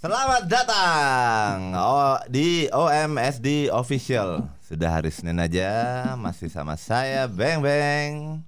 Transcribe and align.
Selamat 0.00 0.48
datang 0.48 1.76
oh, 1.76 2.16
di 2.24 2.64
OMSD 2.72 3.68
Official. 3.68 4.48
Sudah 4.64 4.96
hari 4.96 5.12
Senin 5.12 5.36
aja 5.36 5.68
masih 6.16 6.48
sama 6.48 6.72
saya 6.80 7.28
Beng 7.28 7.60
Beng. 7.60 8.40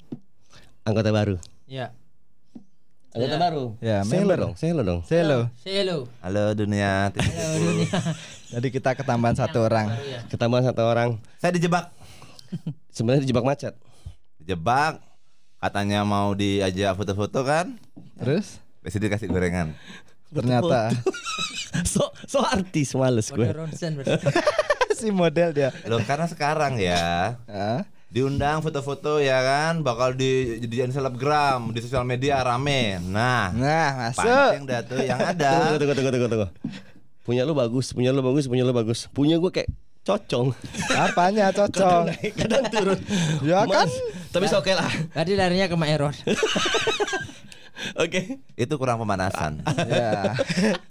Anggota 0.82 1.12
baru. 1.12 1.36
Ya. 1.68 1.92
Anggota 3.12 3.36
baru. 3.36 3.64
Ya, 3.84 4.00
Say 4.08 4.24
hello 4.24 4.32
member. 4.32 4.38
dong. 4.40 4.52
Say 4.56 4.68
hello 4.72 4.82
dong. 4.82 5.00
Say 5.04 5.20
hello. 5.20 6.08
Halo 6.24 6.44
dunia. 6.56 7.12
Halo 7.12 7.46
dunia. 7.60 8.00
Jadi 8.56 8.68
kita 8.72 8.96
ketambahan 8.96 9.36
satu 9.36 9.60
orang. 9.60 9.92
Baru 9.92 10.08
ya. 10.08 10.20
Ketambahan 10.32 10.64
satu 10.72 10.82
orang. 10.88 11.20
Saya 11.36 11.52
dijebak. 11.52 11.92
Sebenarnya 12.88 13.29
dijebak 13.29 13.44
macet. 13.44 13.76
Dijebak. 14.40 15.04
Katanya 15.62 16.02
mau 16.02 16.34
diajak 16.34 16.92
foto-foto 16.92 17.40
kan? 17.40 17.78
Terus 18.18 18.59
Besok 18.82 18.98
dikasih 19.00 19.30
gorengan. 19.30 19.78
ternyata 20.28 20.88
so 21.87 22.09
so 22.24 22.41
artis 22.41 22.91
males 22.92 23.28
gue. 23.28 23.46
si 24.98 25.09
model 25.09 25.52
dia. 25.52 25.70
Loh 25.84 26.01
karena 26.01 26.24
sekarang 26.24 26.77
ya 26.77 27.37
diundang 28.09 28.59
foto-foto 28.59 29.16
ya 29.16 29.38
kan 29.38 29.80
bakal 29.80 30.12
di 30.12 30.59
dijadiin 30.59 30.90
selebgram 30.90 31.70
di 31.70 31.79
sosial 31.79 32.02
media 32.02 32.40
rame. 32.40 32.98
Nah, 33.02 33.52
Nah, 33.52 33.88
masuk. 34.10 34.24
pancing 34.24 34.65
dah 34.66 34.80
tuh 34.82 34.98
yang 35.01 35.16
Tunggu, 35.23 35.32
ada. 35.32 35.51
tunggu, 35.73 35.95
tunggu, 35.95 36.10
tunggu, 36.10 36.29
tunggu. 36.29 36.48
Punya 37.23 37.42
lu 37.45 37.54
bagus, 37.54 37.87
punya 37.88 38.10
lu 38.10 38.20
bagus, 38.20 38.45
punya 38.45 38.65
lu 38.65 38.74
bagus. 38.74 39.06
Punya 39.09 39.37
gue 39.37 39.48
kayak 39.48 39.70
cocong. 40.02 40.51
Apanya 40.92 41.51
cocok? 41.51 42.10
naik, 42.10 42.33
kadang 42.34 42.65
turun. 42.69 42.98
Ya 43.47 43.62
kan? 43.62 43.87
Mas, 43.87 43.93
Tapi 44.30 44.47
oke 44.48 44.73
lah. 44.73 44.91
Tadi 45.12 45.33
larinya 45.34 45.66
ke 45.66 45.77
Maeron. 45.77 46.15
Oke. 47.98 48.38
Itu 48.55 48.79
kurang 48.79 49.02
pemanasan. 49.02 49.59
Ya. 49.91 50.38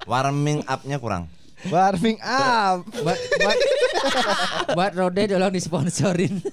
Warming 0.04 0.68
up-nya 0.68 1.00
kurang. 1.00 1.32
Warming 1.72 2.20
up. 2.20 2.84
buat 2.84 3.16
buat 3.16 3.58
buat 4.76 4.92
Rode 4.92 5.24
tolong 5.30 5.54
disponsorin. 5.54 6.44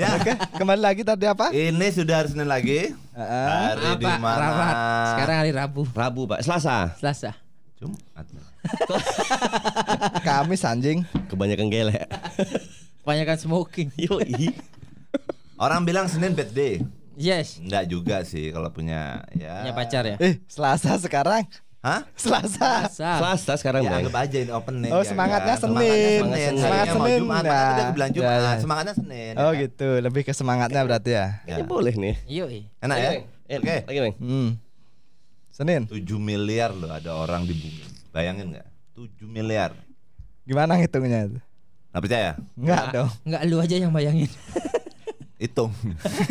Ya, 0.00 0.16
Oke, 0.16 0.32
kembali 0.56 0.80
lagi 0.80 1.02
tadi 1.04 1.28
apa? 1.28 1.52
ini 1.52 1.92
sudah 1.92 2.24
hari 2.24 2.28
Senin 2.32 2.48
lagi. 2.48 2.94
Ah, 3.12 3.74
Hari 3.76 4.00
di 4.00 4.06
Apa? 4.08 4.18
mana? 4.18 4.38
Rapat. 4.40 4.74
Sekarang 5.12 5.36
hari 5.44 5.52
Rabu, 5.52 5.82
Rabu, 5.92 6.22
Pak. 6.24 6.40
Selasa. 6.40 6.94
Selasa. 6.96 7.30
Jumat. 7.76 8.24
Kamis 10.24 10.64
anjing. 10.64 11.04
Kebanyakan 11.40 11.72
gele. 11.72 11.96
Kebanyakan 13.00 13.36
smoking. 13.40 13.88
Yoi. 13.96 14.52
Orang 15.56 15.88
bilang 15.88 16.04
Senin 16.04 16.36
bad 16.36 16.52
day. 16.52 16.84
Yes. 17.16 17.56
Enggak 17.64 17.88
juga 17.88 18.20
sih 18.28 18.52
kalau 18.52 18.68
punya 18.68 19.24
ya. 19.32 19.64
Punya 19.64 19.72
pacar 19.72 20.04
ya. 20.04 20.16
Eh, 20.20 20.36
Selasa 20.44 21.00
sekarang. 21.00 21.48
Hah? 21.80 22.04
Selasa. 22.12 22.92
Selasa. 22.92 23.10
Selasa 23.24 23.52
sekarang, 23.56 23.88
Ya 23.88 23.96
Bang. 23.96 24.04
anggap 24.04 24.16
aja 24.20 24.36
ini 24.36 24.52
opening. 24.52 24.92
Oh, 24.92 25.00
ya 25.00 25.08
semangatnya 25.08 25.56
kan? 25.56 25.64
Senin. 25.64 25.80
Semangatnya 25.80 26.20
Senin. 26.20 26.52
Semangat 26.60 26.86
Senin. 26.92 27.20
Jumat, 27.24 27.40
Ya. 27.42 27.56
udah 27.56 27.86
bilang 27.96 28.10
Jumat. 28.12 28.28
Ya, 28.28 28.36
ya. 28.36 28.60
Semangatnya 28.60 28.94
Senin. 29.00 29.32
Oh 29.40 29.52
ya. 29.56 29.60
gitu, 29.64 29.88
lebih 29.96 30.22
ke 30.28 30.32
semangatnya 30.36 30.80
berarti 30.84 31.10
ya. 31.16 31.26
Ya. 31.48 31.56
Ini 31.56 31.64
boleh 31.64 31.94
nih. 31.96 32.16
Yoi. 32.28 32.68
Enak 32.84 32.96
ya? 33.00 33.10
Oke. 33.56 33.76
Lagi, 33.88 33.98
Bang. 34.04 34.14
Hmm. 34.20 34.48
Senin. 35.48 35.88
7 35.88 36.04
miliar 36.20 36.76
loh 36.76 36.92
ada 36.92 37.16
orang 37.16 37.48
di 37.48 37.56
bumi. 37.56 37.80
Bayangin 38.12 38.52
nggak? 38.52 38.68
7 39.00 39.24
miliar. 39.24 39.72
Gimana 40.50 40.74
ngitungnya 40.82 41.30
itu? 41.30 41.38
Nggak 41.94 42.02
percaya? 42.02 42.30
Enggak 42.58 42.84
dong. 42.90 43.10
Enggak 43.22 43.42
lu 43.46 43.56
aja 43.62 43.76
yang 43.78 43.94
bayangin. 43.94 44.30
Hitung. 45.42 45.70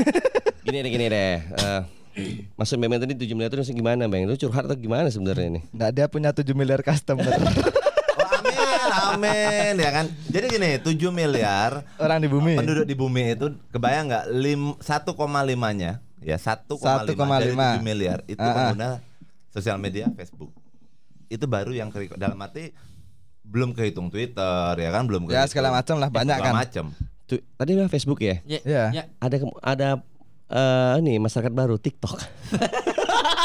Gini 0.67 0.83
deh, 0.83 0.91
gini 0.91 1.05
deh. 1.07 1.39
Eh, 1.39 1.81
Maksud 2.59 2.75
Bang 2.83 2.99
tadi 2.99 3.15
7 3.15 3.31
miliar 3.31 3.49
itu 3.55 3.71
gimana, 3.71 4.11
Bang? 4.11 4.27
Itu 4.27 4.45
curhat 4.45 4.67
atau 4.67 4.75
gimana 4.75 5.07
sebenarnya 5.07 5.47
ini? 5.55 5.61
Enggak 5.71 5.89
dia 5.95 6.05
punya 6.11 6.29
7 6.35 6.51
miliar 6.51 6.83
customer. 6.83 7.23
Oh, 8.19 9.13
amin, 9.15 9.21
amin 9.21 9.73
ya 9.85 9.91
kan. 9.93 10.05
Jadi 10.33 10.45
gini, 10.49 10.69
7 10.81 11.13
miliar 11.13 11.85
Orang 12.01 12.19
di 12.19 12.27
bumi. 12.27 12.57
penduduk 12.57 12.89
di 12.89 12.97
bumi 12.97 13.37
itu 13.37 13.53
kebayang 13.69 14.09
nggak 14.09 14.25
lim 14.33 14.61
1,5-nya 14.81 15.91
ya 16.19 16.37
1,5 16.41 16.81
dari 17.05 17.53
7 17.53 17.85
miliar 17.85 18.19
itu 18.25 18.41
Ah, 18.41 18.49
ah. 18.49 18.55
pengguna 18.73 18.89
sosial 19.53 19.77
media 19.77 20.09
Facebook. 20.17 20.49
Itu 21.29 21.45
baru 21.45 21.69
yang 21.69 21.93
ke, 21.93 22.09
dalam 22.17 22.41
arti 22.41 22.73
belum 23.49 23.73
kehitung 23.73 24.07
Twitter 24.07 24.71
ya 24.75 24.89
kan 24.89 25.03
belum 25.03 25.25
Ya, 25.27 25.43
segala 25.43 25.73
macam 25.73 25.97
lah, 25.97 26.07
banyak 26.07 26.37
segala 26.37 26.45
kan. 26.45 26.53
macam. 26.55 26.85
Tadi 27.29 27.69
bilang 27.71 27.89
Facebook 27.89 28.19
ya? 28.19 28.37
Ya. 28.43 28.59
Iya. 28.61 28.83
Ya. 28.91 29.03
Ada 29.17 29.35
ada 29.59 29.89
eh 30.47 30.93
ini 30.99 31.17
masyarakat 31.17 31.49
baru 31.49 31.75
TikTok. 31.75 32.17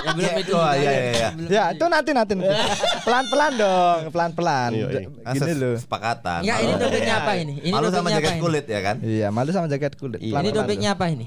Ya, 0.04 0.12
belum 0.12 0.28
Ya, 0.28 0.32
itu. 0.36 0.52
oh, 0.52 0.68
iya, 0.68 0.84
ya. 0.84 0.92
iya, 0.92 1.00
iya. 1.10 1.28
Belum 1.32 1.48
Ya, 1.48 1.64
itu. 1.72 1.84
nanti 1.88 2.10
nanti 2.12 2.32
nanti. 2.36 2.52
Pelan-pelan 3.00 3.52
dong, 3.56 3.98
pelan-pelan. 4.12 4.70
Iya, 4.70 4.86
iya. 4.90 5.00
Nah, 5.08 5.32
Gini 5.32 5.52
loh. 5.56 5.74
Sepakatan. 5.80 6.40
Enggak, 6.44 6.58
ini 6.60 6.72
topiknya 6.76 7.14
apa 7.16 7.32
ini? 7.34 7.54
Ini 7.56 7.72
Malu 7.72 7.88
sama 7.88 7.96
topiknya 7.96 8.12
jaket 8.14 8.28
apa 8.28 8.36
ini? 8.36 8.42
kulit 8.44 8.64
ya 8.68 8.80
kan? 8.84 8.96
Iya, 9.00 9.26
malu 9.32 9.50
sama 9.50 9.66
jaket 9.66 9.92
kulit. 9.96 10.20
Iya. 10.20 10.36
Ini 10.36 10.50
topiknya 10.52 10.90
apa 10.92 11.04
ini? 11.08 11.26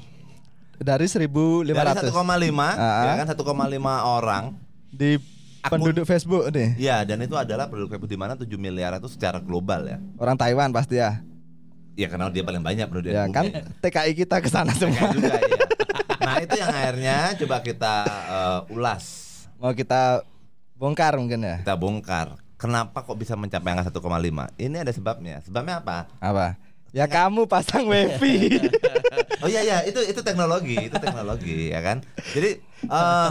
Dari 0.77 1.05
1500 1.09 1.73
Dari 1.73 1.89
1,5 2.05 2.13
Ah, 2.13 2.69
ya 2.77 3.09
ah. 3.09 3.15
kan 3.17 3.27
1,5 3.33 3.41
orang. 4.13 4.43
di 4.87 5.17
Akun- 5.59 5.81
penduduk 5.81 6.05
Facebook 6.05 6.49
nih. 6.49 6.77
Ya, 6.77 7.01
dan 7.01 7.17
itu 7.19 7.33
adalah 7.33 7.65
penduduk 7.65 7.91
Facebook 7.91 8.09
di 8.09 8.19
mana 8.19 8.33
7 8.33 8.47
miliar 8.55 8.95
itu 8.95 9.07
secara 9.07 9.37
global 9.37 9.83
ya. 9.83 9.97
Orang 10.15 10.35
Taiwan 10.35 10.69
pasti 10.69 10.97
ya. 10.97 11.21
Ya 11.93 12.05
karena 12.07 12.29
dia 12.29 12.45
paling 12.45 12.61
banyak 12.61 12.85
penduduk 12.85 13.09
Ya 13.09 13.25
kan. 13.27 13.49
TKI 13.81 14.13
kita 14.15 14.37
ke 14.37 14.47
sana 14.47 14.69
semua. 14.71 15.09
Juga 15.09 15.33
iya. 15.35 15.65
Nah, 16.17 16.43
itu 16.43 16.59
yang 16.59 16.67
akhirnya 16.69 17.17
coba 17.39 17.57
kita 17.63 17.93
eh, 18.03 18.75
ulas. 18.75 19.03
Mau 19.55 19.71
kita 19.71 20.27
bongkar 20.75 21.15
mungkin 21.15 21.39
ya. 21.39 21.63
Kita 21.63 21.73
bongkar. 21.73 22.35
Kenapa 22.57 22.99
kok 22.99 23.15
bisa 23.15 23.31
mencapai 23.33 23.71
angka 23.71 23.87
1,5? 23.89 24.03
Ini 24.59 24.77
ada 24.77 24.91
sebabnya. 24.91 25.39
Sebabnya 25.39 25.79
apa? 25.79 26.11
Apa? 26.19 26.59
Ya 26.97 27.05
kamu 27.05 27.45
pasang 27.45 27.85
wifi. 27.85 28.57
Oh 29.37 29.45
iya 29.45 29.61
iya, 29.61 29.77
itu 29.83 30.01
itu 30.01 30.17
teknologi, 30.19 30.73
itu 30.81 30.97
teknologi 30.97 31.69
ya 31.69 31.77
kan. 31.77 32.01
Jadi 32.27 32.57
eh 32.83 33.29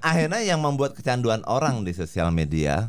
akhirnya 0.00 0.40
yang 0.40 0.56
membuat 0.58 0.92
kecanduan 0.94 1.44
orang 1.44 1.84
di 1.84 1.92
sosial 1.92 2.32
media 2.32 2.88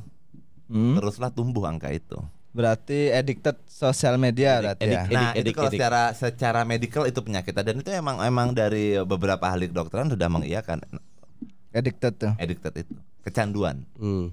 Hmm? 0.65 0.95
teruslah 0.95 1.29
tumbuh 1.29 1.67
angka 1.67 1.91
itu. 1.91 2.15
Berarti 2.49 3.11
addicted 3.11 3.59
sosial 3.65 4.15
media 4.15 4.57
berarti 4.57 4.81
ya. 4.81 5.03
Edik- 5.03 5.11
Nah, 5.11 5.29
edik- 5.29 5.43
itu 5.45 5.49
kalau 5.53 5.67
edik. 5.67 5.77
secara 5.77 6.01
secara 6.09 6.61
medikal 6.63 7.03
itu 7.03 7.19
penyakit 7.19 7.53
dan 7.53 7.75
itu 7.75 7.91
emang 7.91 8.17
emang 8.19 8.49
dari 8.49 8.95
beberapa 8.99 9.45
ahli 9.45 9.67
kedokteran 9.67 10.07
sudah 10.07 10.25
mengiyakan 10.25 10.79
Addicted 11.69 12.13
tuh. 12.15 12.33
addicted 12.35 12.73
itu, 12.79 12.95
kecanduan. 13.21 13.83
Hmm. 13.93 14.31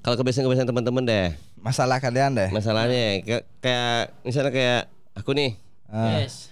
Kalau 0.00 0.16
kebiasaan-kebiasaan 0.16 0.64
teman-teman 0.66 1.04
deh, 1.04 1.36
Masalah 1.56 2.00
kalian 2.00 2.32
deh. 2.34 2.48
masalahnya 2.48 3.20
kayak, 3.20 3.44
kayak 3.60 4.00
misalnya 4.22 4.48
kayak 4.50 4.82
aku 5.12 5.32
nih, 5.32 5.56
Ah. 5.86 6.18
Yes. 6.18 6.46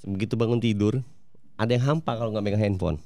begitu 0.00 0.34
bangun 0.34 0.58
tidur, 0.58 1.02
ada 1.54 1.68
yang 1.68 1.82
hampa 1.84 2.14
kalau 2.14 2.30
nggak 2.30 2.44
megang 2.44 2.62
handphone. 2.62 2.98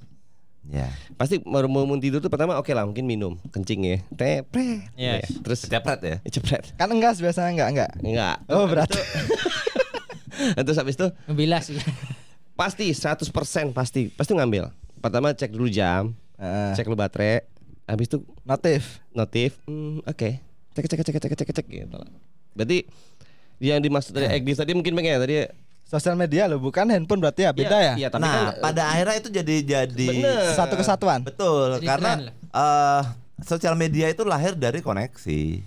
Ya. 0.62 0.92
Pasti 1.16 1.40
baru 1.40 1.66
mau 1.66 1.82
bangun 1.82 1.98
tidur 1.98 2.20
tuh 2.20 2.28
pertama 2.28 2.52
oke 2.54 2.68
lah 2.68 2.84
mungkin 2.84 3.04
minum 3.04 3.40
kencing 3.48 3.80
ya, 3.80 3.96
tepret, 4.10 4.92
Yes. 4.92 5.24
Ya, 5.24 5.40
terus 5.40 5.60
Cepet 5.64 5.98
ya. 6.00 6.16
cepret, 6.28 6.76
Kan 6.76 6.88
enggak 6.90 7.16
biasanya 7.16 7.48
enggak 7.50 7.68
enggak. 7.70 7.90
enggak. 8.02 8.36
Oh 8.46 8.64
berarti. 8.64 9.00
terus 10.60 10.76
habis 10.76 10.94
itu 10.94 11.08
Ngebilas. 11.26 11.64
pasti 12.52 12.92
100% 12.92 13.32
pasti 13.72 14.08
pasti 14.10 14.32
ngambil. 14.32 14.68
Pertama 15.00 15.32
cek 15.32 15.48
dulu 15.48 15.66
jam, 15.66 16.12
Heeh. 16.36 16.76
cek 16.76 16.84
dulu 16.84 16.96
baterai, 16.98 17.48
habis 17.84 18.04
itu 18.06 18.20
Notif. 18.44 19.00
notif, 19.10 19.56
hmm, 19.64 20.04
oke, 20.04 20.30
cek 20.70 20.84
cek 20.84 21.00
cek 21.00 21.08
cek 21.10 21.24
cek 21.24 21.38
cek 21.40 21.50
cek 21.56 21.66
gitu. 21.66 21.96
lah. 21.96 22.10
Berarti 22.52 22.84
yang 23.60 23.78
dimaksud 23.84 24.16
dari 24.16 24.26
Egdi 24.32 24.56
tadi 24.56 24.72
mungkin 24.72 24.96
pengen 24.96 25.12
ya 25.16 25.20
tadi 25.20 25.34
Sosial 25.90 26.14
media 26.14 26.46
loh, 26.46 26.62
bukan 26.62 26.86
handphone 26.86 27.18
berarti 27.18 27.42
ya 27.42 27.50
beda 27.50 27.78
ya. 27.82 27.94
Iya, 27.98 28.08
tapi 28.14 28.22
nah, 28.22 28.54
kan 28.54 28.62
pada 28.62 28.94
akhirnya 28.94 29.16
itu 29.18 29.28
jadi 29.34 29.56
jadi 29.58 30.06
Bener. 30.06 30.54
Satu 30.54 30.78
kesatuan. 30.78 31.26
betul 31.26 31.82
Jadi 31.82 31.86
karena 31.90 32.30
eh 32.30 33.02
sosial 33.42 33.74
media 33.74 34.06
itu 34.06 34.22
lahir 34.22 34.54
dari 34.54 34.78
koneksi. 34.86 35.58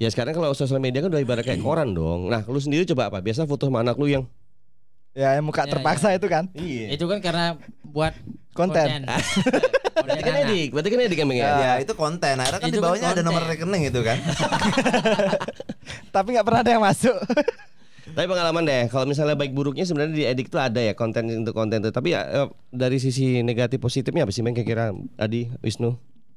Ya 0.00 0.08
sekarang 0.08 0.32
kalau 0.32 0.56
sosial 0.56 0.80
media 0.80 1.04
kan 1.04 1.12
udah 1.12 1.20
ibarat 1.20 1.44
kayak 1.44 1.60
koran 1.60 1.92
dong. 1.92 2.32
Nah, 2.32 2.48
lu 2.48 2.56
sendiri 2.56 2.88
coba 2.88 3.12
apa? 3.12 3.20
Biasa 3.20 3.44
foto 3.44 3.68
sama 3.68 3.84
anak 3.84 4.00
lu 4.00 4.08
yang 4.08 4.24
Ya, 5.12 5.36
yang 5.36 5.44
muka 5.44 5.68
Ya, 5.68 5.76
terpaksa 5.76 6.16
itu 6.16 6.32
kan. 6.32 6.48
Iya. 6.56 6.94
Itu 6.96 7.04
kan 7.04 7.20
karena 7.20 7.60
buat 7.84 8.16
Konten. 8.56 9.04
Berarti 10.04 10.22
kan 10.22 10.34
edik, 10.46 10.68
berarti 10.70 10.88
kan 10.94 10.98
edik 11.10 11.18
yang 11.18 11.30
pengen. 11.30 11.42
Ya, 11.42 11.74
itu 11.82 11.92
konten. 11.98 12.34
Akhirnya 12.38 12.60
kan 12.62 12.68
Itu 12.70 12.74
di 12.74 12.78
kan 12.78 12.86
bawahnya 12.86 13.08
ada 13.18 13.22
nomor 13.26 13.42
konten. 13.42 13.54
rekening 13.58 13.82
itu 13.90 14.00
kan. 14.06 14.18
Tapi 16.18 16.34
nggak 16.34 16.44
pernah 16.44 16.60
ada 16.60 16.72
yang 16.72 16.82
masuk. 16.82 17.14
Tapi 18.08 18.24
pengalaman 18.24 18.64
deh, 18.64 18.88
kalau 18.88 19.04
misalnya 19.04 19.36
baik 19.36 19.52
buruknya 19.52 19.84
sebenarnya 19.84 20.14
di 20.14 20.24
edik 20.24 20.48
tuh 20.48 20.58
ada 20.58 20.80
ya 20.80 20.92
konten 20.92 21.28
untuk 21.30 21.52
konten 21.52 21.78
tuh. 21.78 21.90
Tapi 21.90 22.10
ya 22.10 22.24
eh, 22.24 22.48
dari 22.68 22.96
sisi 22.96 23.40
negatif 23.40 23.78
positifnya 23.78 24.24
apa 24.24 24.32
sih 24.32 24.40
Bang 24.40 24.52
kira-kira 24.52 24.90
Adi, 25.14 25.52
Wisnu? 25.60 25.92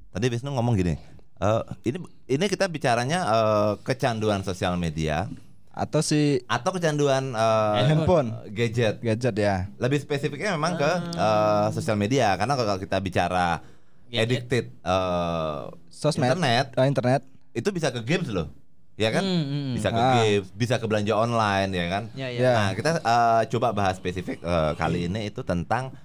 Tadi 0.10 0.25
Wisnu 0.28 0.51
ngomong 0.51 0.75
gini. 0.75 1.00
eh, 1.39 1.62
ini 1.86 1.98
ini 2.30 2.45
kita 2.45 2.68
bicaranya 2.68 3.19
eh, 3.24 3.72
kecanduan 3.81 4.42
sosial 4.42 4.75
media 4.75 5.25
Atau 5.72 6.04
si 6.04 6.44
atau 6.45 6.69
kecanduan 6.69 7.31
eh, 7.31 7.88
Handphone. 7.88 8.36
gadget. 8.51 9.00
gadget 9.00 9.33
ya. 9.33 9.72
Lebih 9.78 9.98
spesifiknya 9.98 10.51
memang 10.51 10.75
ke 10.75 10.92
eh, 11.10 11.68
sosial 11.72 11.95
media 11.95 12.36
karena 12.36 12.54
kalau 12.54 12.75
kita 12.78 13.00
bicara 13.00 13.63
Gadget. 14.06 14.22
addicted 14.44 14.66
eh, 14.75 15.60
Sosmed. 15.88 16.28
internet 16.28 16.75
Oh, 16.75 16.83
internet. 16.83 17.22
itu 17.51 17.72
bisa 17.72 17.88
ke 17.89 18.04
games 18.04 18.28
loh. 18.28 18.51
Ya 18.95 19.09
kan? 19.09 19.23
Hmm, 19.23 19.43
hmm. 19.43 19.71
Bisa 19.73 19.88
ke 19.89 19.97
Ah. 19.97 20.13
games, 20.19 20.47
bisa 20.53 20.75
ke 20.77 20.85
belanja 20.85 21.13
online 21.13 21.69
ya 21.71 21.85
kan? 21.88 22.03
Ya, 22.13 22.27
ya. 22.27 22.39
Ya. 22.39 22.53
Nah, 22.53 22.69
kita 22.71 22.89
eh, 22.97 23.41
coba 23.49 23.67
bahas 23.71 23.97
spesifik 23.97 24.38
eh, 24.38 24.71
kali 24.75 25.07
ini 25.07 25.25
itu 25.25 25.41
tentang 25.41 25.95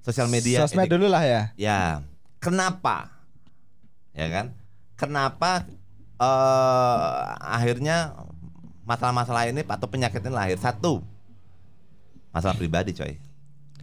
sosial 0.00 0.26
media 0.26 0.62
Sosmed 0.62 0.86
dulu 0.86 1.08
lah 1.08 1.22
ya. 1.22 1.42
Ya, 1.56 1.80
kenapa? 2.38 3.10
Ya 4.12 4.28
kan? 4.28 4.46
Kenapa 4.94 5.66
eh 6.16 7.20
akhirnya 7.38 8.16
masalah-masalah 8.82 9.50
ini 9.50 9.60
atau 9.60 9.86
penyakit 9.86 10.20
ini 10.20 10.30
lahir? 10.30 10.56
Satu, 10.56 11.02
masalah 12.30 12.54
pribadi, 12.54 12.92
coy. 12.92 13.16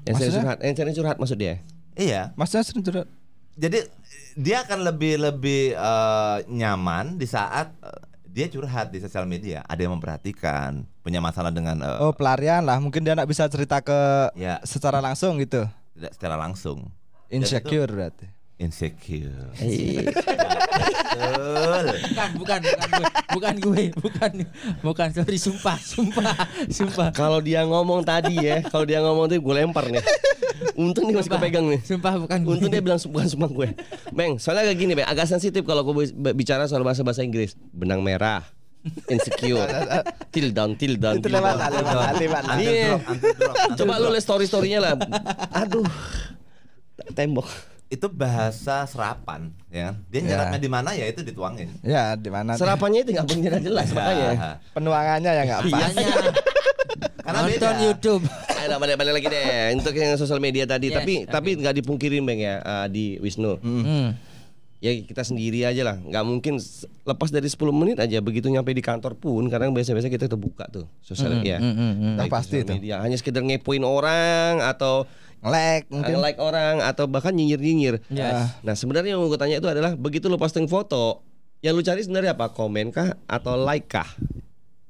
Yang 0.03 0.15
sering 0.19 0.33
curhat, 0.37 0.57
yang 0.59 0.75
sering 0.75 0.95
curhat 0.95 1.17
maksud 1.17 1.37
dia. 1.37 1.55
Iya, 1.93 2.33
Maksudnya 2.33 2.63
sering 2.63 2.83
curhat. 2.83 3.07
jadi 3.53 3.85
dia 4.33 4.65
akan 4.65 4.81
lebih 4.81 5.21
lebih 5.21 5.61
eh, 5.73 6.37
nyaman 6.49 7.15
di 7.15 7.27
saat 7.27 7.69
eh, 7.83 8.01
dia 8.33 8.49
curhat 8.49 8.89
di 8.89 8.97
sosial 8.97 9.29
media. 9.29 9.61
Ada 9.69 9.85
yang 9.85 9.93
memperhatikan, 9.93 10.89
punya 11.05 11.21
masalah 11.21 11.53
dengan 11.53 11.77
eh, 11.85 12.01
Oh, 12.01 12.09
pelarian 12.09 12.65
lah. 12.65 12.81
Mungkin 12.81 13.05
dia 13.05 13.13
nggak 13.13 13.29
bisa 13.29 13.45
cerita 13.45 13.77
ke 13.77 14.33
ya 14.33 14.57
secara 14.65 14.97
langsung 14.97 15.37
gitu. 15.37 15.69
tidak 15.93 16.11
secara 16.17 16.35
langsung. 16.41 16.89
Insecure 17.29 17.85
berarti. 17.93 18.25
Insecure. 18.61 19.49
Betul. 19.57 19.85
Bukan, 22.37 22.37
bukan, 22.37 22.59
bukan 22.63 22.87
gue, 22.87 23.05
bukan 23.33 23.55
gue, 23.59 23.83
bukan, 23.97 24.31
bukan. 24.79 25.07
Sorry, 25.09 25.37
sumpah, 25.41 25.77
sumpah, 25.81 26.35
sumpah. 26.69 27.09
Kalau 27.11 27.41
dia 27.41 27.65
ngomong 27.65 28.05
tadi 28.05 28.37
ya, 28.39 28.61
kalau 28.61 28.85
dia 28.85 29.01
ngomong 29.01 29.25
tuh 29.27 29.41
gue 29.41 29.55
lempar 29.57 29.89
nih. 29.89 30.05
Untung 30.77 31.11
dia 31.11 31.19
masih 31.19 31.27
Sumpah. 31.27 31.41
kepegang 31.41 31.65
nih. 31.67 31.79
Sumpah 31.81 32.13
bukan 32.15 32.37
gue. 32.45 32.51
Untung 32.55 32.71
dia 32.71 32.81
bilang 32.81 32.99
bukan 33.01 33.27
sumpah 33.27 33.49
gue. 33.51 33.67
Bang, 34.13 34.37
soalnya 34.37 34.69
kayak 34.69 34.79
gini, 34.79 34.93
Bang. 34.95 35.07
Agak 35.09 35.27
sensitif 35.27 35.65
kalau 35.65 35.81
gue 35.83 36.13
bi- 36.13 36.35
bicara 36.37 36.69
soal 36.69 36.85
bahasa-bahasa 36.85 37.25
Inggris. 37.25 37.57
Benang 37.73 37.99
merah. 37.99 38.45
Insecure. 39.09 39.63
till 40.29 40.51
down, 40.51 40.75
till 40.75 40.95
down. 40.95 41.19
Itu 41.19 41.27
till 41.27 41.35
lewat 41.39 41.55
lewat 41.57 42.13
lewat 42.19 42.43
Coba 43.75 43.93
lu 43.97 44.11
lihat 44.11 44.23
story-storynya 44.23 44.79
lah. 44.79 44.93
Aduh. 45.55 45.87
Tembok. 47.17 47.47
Itu 47.93 48.09
bahasa 48.09 48.83
serapan 48.83 49.53
ya 49.69 49.93
kan 49.93 49.95
dia 50.07 50.19
Ya. 50.19 50.25
nyerapnya 50.27 50.57
di 50.57 50.67
mana 50.67 50.89
ya 50.91 51.05
itu 51.05 51.21
dituangin 51.21 51.69
Ya, 51.79 52.17
di 52.17 52.27
mana? 52.27 52.57
Serapannya 52.57 53.01
itu 53.01 53.13
nggak 53.13 53.27
punya 53.27 53.49
jelas 53.59 53.87
makanya. 53.89 54.27
Ya. 54.29 54.51
Penuangannya 54.71 55.31
ya 55.31 55.43
nggak 55.45 55.61
pas. 55.69 55.91
Makanya 55.93 56.11
karena 57.23 57.39
nonton 57.39 57.55
beda. 57.71 57.79
YouTube. 57.81 58.23
Ayo 58.59 58.75
balik 58.75 58.95
balik 58.95 59.13
lagi 59.13 59.27
deh 59.27 59.45
untuk 59.73 59.93
yang 59.93 60.15
sosial 60.15 60.39
media 60.39 60.63
tadi. 60.63 60.87
Yes, 60.89 60.97
tapi 60.97 61.13
tapi 61.25 61.49
nggak 61.55 61.75
dipungkirin 61.79 62.23
bang 62.23 62.39
ya 62.41 62.55
eh, 62.59 62.87
di 62.89 63.05
Wisnu. 63.17 63.59
Hmm. 63.59 64.15
Ya 64.79 64.91
kita 64.91 65.23
sendiri 65.23 65.63
aja 65.63 65.79
lah. 65.81 65.95
Nggak 65.95 66.23
mungkin 66.23 66.53
lepas 67.03 67.31
dari 67.31 67.47
10 67.47 67.55
menit 67.71 67.97
aja 67.97 68.19
begitu 68.19 68.51
nyampe 68.51 68.71
di 68.71 68.83
kantor 68.83 69.15
pun. 69.15 69.47
Kadang 69.47 69.71
biasa-biasa 69.71 70.11
kita 70.11 70.27
terbuka 70.27 70.67
tuh 70.67 70.83
sosial 70.99 71.39
media. 71.39 71.59
hmm, 71.59 71.71
hmm, 71.71 71.93
hmm. 71.93 72.13
Nah, 72.19 72.25
pasti 72.27 72.59
itu. 72.59 72.75
media. 72.75 72.99
Hanya 72.99 73.15
sekedar 73.15 73.39
ngepoin 73.39 73.79
orang 73.79 74.59
atau 74.59 75.07
Like 75.43 75.85
mungkin. 75.87 76.17
like 76.17 76.37
orang 76.37 76.79
atau 76.79 77.03
bahkan 77.03 77.31
nyinyir-nyinyir. 77.31 77.99
Yes. 78.07 78.55
Nah 78.59 78.73
sebenarnya 78.73 79.13
yang 79.13 79.21
gue 79.21 79.35
tanya 79.35 79.57
itu 79.57 79.67
adalah 79.67 79.93
begitu 79.93 80.25
lu 80.25 80.35
posting 80.35 80.65
foto, 80.65 81.19
yang 81.59 81.71
lu 81.71 81.81
cari 81.81 81.99
sebenarnya 81.99 82.31
apa? 82.31 82.47
Komen 82.47 82.89
kah 82.89 83.19
atau 83.23 83.53
like 83.55 83.87
kah? 83.87 84.07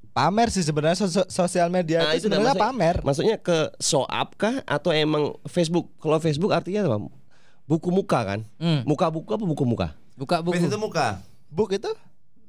Pamer 0.09 0.47
sih 0.47 0.61
sebenarnya 0.61 0.93
sos- 0.95 1.25
sosial 1.25 1.67
media 1.67 2.05
Nah, 2.05 2.13
itu 2.13 2.29
sebenarnya 2.29 2.53
maksudnya- 2.53 2.65
pamer. 2.69 2.95
Maksudnya 3.01 3.35
ke 3.35 3.57
show 3.77 4.05
up 4.05 4.37
kah 4.37 4.61
atau 4.63 4.93
emang 4.93 5.33
Facebook? 5.43 5.89
Kalau 5.97 6.17
Facebook 6.17 6.53
artinya 6.53 6.85
apa? 6.87 7.09
Buku 7.65 7.89
muka 7.89 8.21
kan? 8.23 8.39
Hmm. 8.55 8.85
Muka 8.85 9.09
buku 9.09 9.25
apa 9.27 9.41
buku 9.41 9.65
muka? 9.65 9.97
Buka 10.13 10.37
buku. 10.39 10.53
Face 10.53 10.69
itu 10.69 10.77
muka 10.77 11.17
Book 11.49 11.69
itu? 11.71 11.89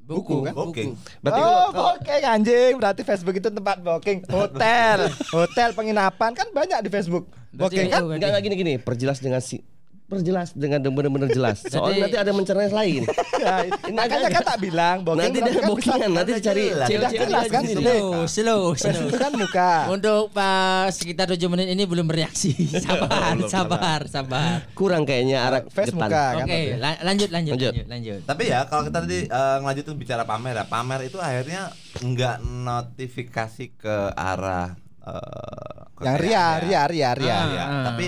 Buku 0.01 0.45
kan? 0.45 0.53
booking 0.53 0.93
Berarti 1.17 1.33
oh, 1.35 1.41
kalau- 1.41 1.57
kalau- 1.65 1.85
booking 1.97 2.23
anjing. 2.23 2.73
Berarti 2.77 3.01
Facebook 3.01 3.35
itu 3.35 3.49
tempat 3.49 3.77
booking. 3.81 4.21
Hotel, 4.29 5.09
hotel 5.33 5.69
penginapan 5.73 6.31
kan 6.31 6.47
banyak 6.51 6.77
di 6.79 6.89
Facebook. 6.93 7.25
Berarti 7.55 7.75
Booking 7.75 7.87
kan? 7.89 8.01
enggak 8.05 8.27
enggak 8.29 8.43
gini 8.43 8.55
gini, 8.55 8.73
perjelas 8.77 9.17
dengan 9.17 9.39
si 9.39 9.63
perjelas 10.05 10.53
dengan 10.53 10.77
benar-benar 10.85 11.33
jelas. 11.33 11.65
Soalnya 11.65 12.05
nanti 12.05 12.13
ada 12.13 12.29
mencerna 12.29 12.69
lain. 12.69 13.09
Ya, 13.41 13.65
makanya 13.97 14.29
kan 14.29 14.43
tak 14.45 14.57
bilang 14.61 15.01
booking 15.01 15.33
nanti 15.33 15.37
dia 15.41 15.49
kan 15.51 15.63
bookingan, 15.65 16.09
nanti 16.13 16.31
dicari 16.37 16.63
jelas. 16.69 16.87
cewek-cewek 16.87 17.17
Udah 17.17 17.25
jelas 17.25 17.45
kan? 17.49 17.61
sini. 17.65 17.73
Slow, 17.81 18.05
slow, 18.29 18.61
slow. 18.77 19.09
Kan 19.17 19.31
muka. 19.33 19.71
Untuk 19.89 20.29
pas 20.29 20.93
sekitar 20.93 21.25
7 21.25 21.41
menit 21.49 21.73
ini 21.73 21.89
belum 21.89 22.05
bereaksi. 22.05 22.53
Sabar, 22.85 23.33
sabar, 23.49 23.99
sabar. 24.05 24.69
Kurang 24.77 25.09
kayaknya 25.09 25.41
arah 25.41 25.61
Face 25.65 25.89
depan. 25.89 26.05
muka 26.05 26.25
Oke, 26.37 26.53
kan. 26.53 26.77
la- 26.77 27.01
lanjut, 27.01 27.29
lanjut, 27.33 27.53
Lanjut. 27.57 27.73
lanjut, 27.89 28.19
tapi 28.29 28.43
ya 28.45 28.69
kalau 28.69 28.85
kita 28.85 29.01
tadi 29.01 29.25
eh, 29.25 29.57
ngelanjutin 29.57 29.95
bicara 29.97 30.21
pamer 30.21 30.53
ya 30.53 30.65
pamer 30.69 31.01
itu 31.01 31.17
akhirnya 31.17 31.73
nggak 31.97 32.45
notifikasi 32.45 33.65
ke 33.73 33.95
arah 34.13 34.77
eh, 35.05 35.77
Yang 36.01 36.15
ria, 36.17 36.25
kekayaan 36.25 36.59
ria, 36.61 36.81
ria, 36.85 37.09
ria. 37.13 37.27
ya. 37.27 37.37
Ah. 37.37 37.47
Ya, 37.47 37.65
tapi 37.85 38.05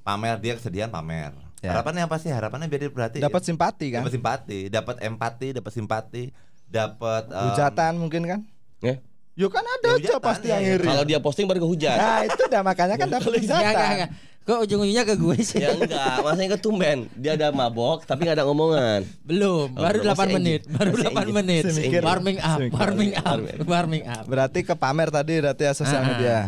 pamer 0.00 0.36
dia 0.38 0.54
kesedihan 0.54 0.88
pamer 0.88 1.32
Ya. 1.58 1.74
harapannya 1.74 2.06
apa 2.06 2.16
sih 2.16 2.30
harapannya 2.30 2.66
biar 2.66 2.80
dia 2.80 2.92
perhati 2.92 3.18
Dapat 3.18 3.42
simpati 3.42 3.86
kan? 3.90 4.00
dapat 4.00 4.14
simpati 4.14 4.58
dapat 4.68 4.96
empati 5.02 5.48
dapat 5.50 5.72
simpati 5.74 6.22
dapat 6.64 7.26
em, 7.28 7.44
Hujatan 7.50 7.92
mungkin 7.96 8.22
kan? 8.24 8.40
Ya. 8.78 9.02
Yo 9.34 9.46
kan 9.48 9.62
ada 9.62 9.94
Ya, 9.94 10.14
aja 10.14 10.18
pasti 10.18 10.50
ya, 10.50 10.54
yang 10.54 10.62
ya. 10.64 10.74
iri. 10.74 10.86
Kalau 10.86 11.02
dia 11.02 11.18
posting 11.18 11.46
baru 11.46 11.62
kehujan. 11.62 11.94
Nah 11.94 12.22
itu 12.22 12.42
dah 12.44 12.62
makanya 12.62 12.94
kan 12.94 13.06
dapat 13.08 13.38
Enggak, 13.38 13.58
enggak, 13.58 13.74
hujatan. 13.74 14.08
Enggak. 14.48 14.56
Kok 14.56 14.64
ujung-ujungnya 14.64 15.04
ke 15.04 15.14
gue 15.14 15.36
sih? 15.38 15.60
ya 15.60 15.68
enggak, 15.70 16.14
maksudnya 16.18 16.48
ketumben. 16.50 16.98
Dia 17.12 17.32
ada 17.34 17.48
mabok 17.50 18.02
tapi 18.02 18.24
nggak 18.24 18.36
ada 18.36 18.44
ngomongan. 18.44 19.00
Belum, 19.20 19.68
Oh, 19.70 19.78
baru 19.78 20.00
belum, 20.00 20.08
8 20.08 20.16
masih 20.18 20.34
menit, 20.34 20.60
engine. 20.62 20.72
baru 20.72 20.88
Masih 20.88 21.04
8 21.04 21.12
engine. 21.12 21.36
menit. 21.36 21.62
Warming 22.00 22.38
up, 22.38 22.58
warming 22.70 23.12
up, 23.14 23.38
Warming. 23.62 24.04
up. 24.06 24.24
Berarti 24.24 24.60
ke 24.62 24.72
pamer 24.72 25.08
tadi 25.08 25.32
berarti 25.38 25.62
ya 25.62 25.72
sosial 25.72 26.00
Ah. 26.00 26.08
media. 26.08 26.38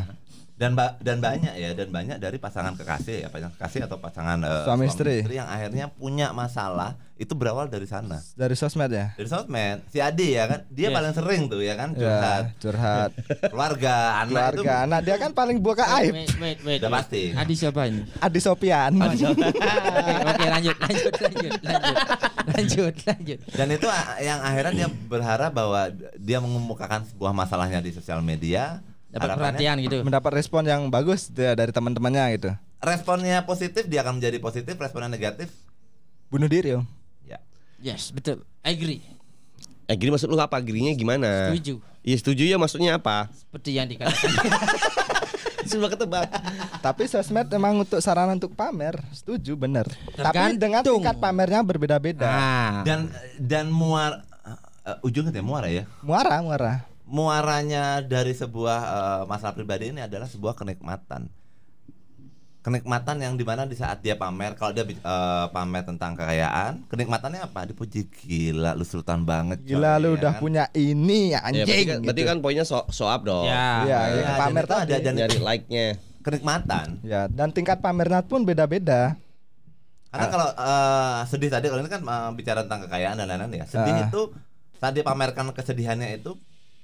Dan 0.60 0.76
ba- 0.76 1.00
dan 1.00 1.18
banyak 1.18 1.56
ya 1.56 1.72
dan 1.72 1.88
banyak 1.88 2.20
dari 2.20 2.36
pasangan 2.36 2.76
kekasih 2.76 3.24
ya 3.24 3.28
pasangan 3.28 3.56
kekasih 3.56 3.80
atau 3.88 3.96
pasangan 3.96 4.36
eh, 4.38 4.62
Suami 4.62 4.84
istri. 4.84 5.24
yang 5.26 5.48
akhirnya 5.48 5.88
punya 5.88 6.36
masalah 6.36 7.00
itu 7.16 7.32
berawal 7.32 7.64
dari 7.66 7.84
sana 7.84 8.20
Dari 8.34 8.52
sosmed 8.52 8.88
ya. 8.88 9.12
dari 9.12 9.24
sosmed 9.26 9.84
si 9.88 10.00
Adi 10.00 10.36
ya 10.36 10.44
kan 10.44 10.60
dia 10.68 10.88
Yes. 10.88 10.94
paling 10.94 11.14
sering 11.14 11.42
tuh 11.48 11.60
ya 11.60 11.74
kan 11.74 11.92
Ya, 11.92 12.04
curhat 12.04 12.44
curhat. 12.60 13.10
keluarga 13.52 13.94
anak 14.20 14.28
Keluarga, 14.52 14.52
itu 14.52 14.84
anak 14.84 15.00
dia 15.00 15.16
kan 15.16 15.30
paling 15.32 15.56
buka 15.58 15.84
aib. 15.96 16.12
Wait, 16.12 16.32
wait, 16.36 16.58
wait. 16.60 16.78
Udah 16.78 16.92
pasti. 16.94 17.32
Adi 17.32 17.54
siapa 17.54 17.80
ini? 17.86 18.04
Adi 18.18 18.40
Sopian. 18.40 18.92
Oke, 18.96 19.26
oke, 20.30 20.44
lanjut, 20.46 20.76
lanjut, 20.76 21.12
lanjut, 21.14 21.52
lanjut, 21.62 21.96
lanjut, 22.46 22.94
lanjut. 23.06 23.38
dan 23.50 23.68
itu 23.70 23.87
yang 24.20 24.40
akhirnya 24.40 24.73
dia 24.75 24.88
berharap 25.06 25.50
bahwa 25.52 25.88
dia 26.16 26.38
mengemukakan 26.38 27.04
sebuah 27.06 27.32
masalahnya 27.32 27.80
di 27.80 27.92
sosial 27.92 28.20
media 28.20 28.80
Dapat 29.11 29.19
harapannya 29.21 29.38
perhatian 29.43 29.76
gitu. 29.81 29.97
Mendapat 30.00 30.33
respon 30.33 30.62
yang 30.62 30.87
bagus 30.87 31.29
dari 31.29 31.71
teman-temannya 31.71 32.25
gitu. 32.35 32.50
responnya 32.81 33.45
positif 33.45 33.85
dia 33.85 34.00
akan 34.00 34.17
menjadi 34.17 34.38
positif 34.38 34.73
responnya 34.73 35.11
negatif 35.11 35.52
Bunuh 36.26 36.47
diri 36.47 36.75
om. 36.75 36.87
ya 37.23 37.37
Yes, 37.76 38.09
betul. 38.09 38.40
I 38.62 38.73
agree. 38.73 39.02
Eh 39.85 39.97
gini 39.97 40.09
maksud 40.09 40.29
lu 40.29 40.37
apa? 40.37 40.57
Girinya 40.61 40.93
gimana? 40.93 41.50
Setuju. 41.50 41.83
Iya 42.00 42.17
setuju 42.17 42.43
ya 42.45 42.57
maksudnya 42.57 42.97
apa? 42.97 43.29
Seperti 43.35 43.75
yang 43.75 43.85
dikatakan. 43.85 44.31
Sudah 45.71 45.93
ketebak. 45.93 46.25
Tapi 46.81 47.05
sosmed 47.05 47.47
memang 47.50 47.85
untuk 47.85 48.00
sarana 48.00 48.33
untuk 48.33 48.55
pamer, 48.55 48.97
setuju 49.12 49.55
bener. 49.55 49.85
Tapi 50.14 50.57
dengan 50.57 50.81
Tergantung. 50.81 51.05
tingkat 51.05 51.17
pamernya 51.21 51.61
berbeda-beda. 51.61 52.25
ah. 52.25 52.81
dan 52.81 53.12
dan 53.37 53.69
muar 53.69 54.25
eh, 54.88 55.05
ujungnya 55.05 55.31
ya 55.31 55.45
muara 55.45 55.69
ya 55.69 55.85
Muara, 56.00 56.40
muara. 56.40 56.73
Muaranya 57.11 57.85
dari 58.00 58.33
sebuah 58.33 58.79
eh, 58.81 59.23
masalah 59.26 59.52
pribadi 59.52 59.90
ini 59.90 60.00
adalah 60.00 60.25
sebuah 60.25 60.55
kenikmatan 60.55 61.26
kenikmatan 62.61 63.17
yang 63.17 63.35
di 63.35 63.43
mana 63.43 63.64
di 63.64 63.73
saat 63.73 63.99
dia 63.99 64.14
pamer 64.14 64.52
kalau 64.52 64.71
dia 64.71 64.85
eh, 64.85 64.97
pamer 65.49 65.81
tentang 65.83 66.12
kekayaan 66.12 66.85
kenikmatannya 66.87 67.40
apa 67.43 67.64
dipuji 67.64 68.05
gila 68.07 68.73
lu 68.75 68.85
sultan 68.85 69.25
banget 69.25 69.59
coy," 69.61 69.75
Gila 69.75 69.97
lu 69.97 70.12
ya 70.12 70.17
udah 70.19 70.33
kan? 70.35 70.40
punya 70.40 70.64
ini 70.73 71.33
ya 71.33 71.40
Ya, 71.40 71.40
anjing. 71.43 71.64
berarti, 71.64 71.85
kan, 71.87 71.99
berarti 72.02 72.21
gitu. 72.21 72.29
kan 72.29 72.37
poinnya 72.38 72.64
so, 72.64 72.85
so 72.88 73.09
up 73.09 73.23
dong. 73.23 73.45
Ya. 73.45 73.81
Iya, 73.81 73.88
Ya, 73.88 73.99
ya, 74.12 74.29
dan 74.29 74.38
pamer 74.38 74.62
itu 74.62 74.75
ada 74.75 74.85
tadi. 74.87 75.00
dan 75.00 75.12
Nyari 75.17 75.38
like-nya. 75.40 75.87
kenikmatan 76.21 76.87
Ya, 77.02 77.21
dan 77.29 77.49
tingkat 77.49 77.81
pamernya 77.81 78.21
pun 78.23 78.45
beda-beda. 78.45 79.17
karena 80.11 80.26
kalau 80.29 80.49
eh, 80.52 81.19
sedih 81.25 81.49
tadi 81.49 81.67
kalau 81.67 81.81
ini 81.81 81.88
kan 81.88 82.02
eh, 82.02 82.31
bicara 82.35 82.61
tentang 82.61 82.85
kekayaan 82.85 83.14
dan 83.14 83.26
lain-lain 83.26 83.57
ya 83.57 83.64
sedih 83.64 83.95
Ah. 83.95 84.05
itu 84.05 84.21
saat 84.76 84.93
dia 84.93 85.00
pamerkan 85.00 85.49
kesedihannya 85.50 86.12
itu 86.14 86.35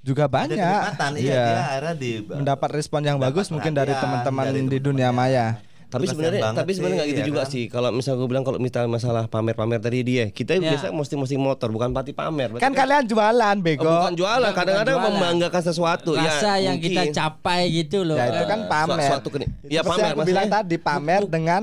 Juga 0.06 0.24
ada 0.24 0.34
banyak. 0.38 0.54
kenikmatan 0.54 1.10
iya, 1.12 1.26
Iya. 1.26 1.42
dia 1.42 1.62
akhirnya 1.66 1.94
di 1.96 2.10
Mendapat 2.22 2.70
respon 2.70 3.00
yang 3.02 3.16
Mendapat 3.16 3.34
bagus 3.34 3.46
mungkin 3.50 3.72
dari 3.74 3.92
teman-teman 3.92 4.44
dari 4.46 4.60
di 4.64 4.78
dunia 4.78 5.10
maya. 5.10 5.58
Tapi 5.86 6.02
sebenarnya 6.04 6.50
tapi 6.52 6.70
sebenarnya 6.72 6.98
nggak 6.98 7.08
gitu 7.08 7.22
ya 7.22 7.26
juga 7.26 7.42
kan? 7.42 7.52
sih. 7.52 7.64
Kalau 7.66 7.88
misalnya 7.90 8.18
gue 8.18 8.28
bilang 8.28 8.42
kalau 8.42 8.58
misalnya 8.58 8.90
masalah 8.90 9.24
pamer-pamer 9.26 9.78
tadi 9.78 10.02
dia, 10.02 10.24
kita 10.28 10.58
Ya. 10.58 10.74
biasa 10.74 10.90
posting-posting 10.90 11.38
motor 11.38 11.70
bukan 11.70 11.90
pati 11.90 12.10
pamer. 12.10 12.50
Berarti 12.50 12.60
Kan 12.60 12.74
kalian 12.74 13.06
jualan 13.06 13.56
Oh, 13.56 13.62
bego. 13.62 13.86
bukan 13.86 14.14
jualan, 14.14 14.42
Bukan 14.44 14.54
kadang-kadang 14.56 14.98
membanggakan 15.00 15.62
sesuatu. 15.62 16.10
Rasa 16.14 16.58
ya, 16.58 16.68
yang 16.68 16.78
kita 16.78 17.02
mungkin. 17.02 17.14
capai 17.14 17.60
gitu 17.72 18.02
loh. 18.02 18.14
Ya 18.14 18.26
itu 18.28 18.44
kan 18.44 18.60
Su- 18.60 18.68
pamer. 18.68 19.08
suatu 19.08 19.28
keni- 19.28 19.50
ya, 19.64 19.80
pamer, 19.80 20.02
yang 20.04 20.10
aku 20.12 20.22
bilang 20.22 20.46
maksudnya- 20.46 20.66
tadi 20.66 20.76
pamer 20.76 21.22
dengan 21.24 21.62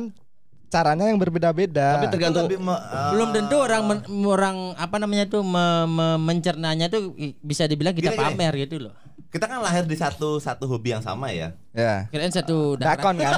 caranya 0.74 1.06
yang 1.06 1.16
berbeda-beda. 1.16 2.02
Tapi 2.02 2.10
tergantung 2.10 2.50
Lebih 2.50 2.58
me- 2.60 2.74
eh, 2.82 3.10
belum 3.14 3.30
tentu 3.30 3.56
orang 3.56 3.82
men- 3.86 4.06
orang 4.26 4.58
apa 4.74 4.96
namanya 4.98 5.26
tuh 5.28 5.46
me- 5.46 5.86
me- 5.86 6.18
mencernanya 6.20 6.90
tuh 6.90 7.14
bisa 7.40 7.64
dibilang 7.64 7.94
kita 7.94 8.10
Gini, 8.10 8.18
gini. 8.18 8.26
pamer 8.34 8.54
gitu 8.60 8.78
loh. 8.82 8.94
kita 9.30 9.46
kan 9.46 9.58
lahir 9.60 9.82
di 9.84 9.94
satu 9.94 10.38
satu 10.38 10.66
hobi 10.68 10.90
yang 10.90 11.02
sama 11.02 11.30
ya. 11.30 11.54
ya. 11.72 12.06
Kirain 12.08 12.30
satu 12.30 12.78
darah. 12.78 12.98
Dakon 12.98 13.18
kan. 13.18 13.34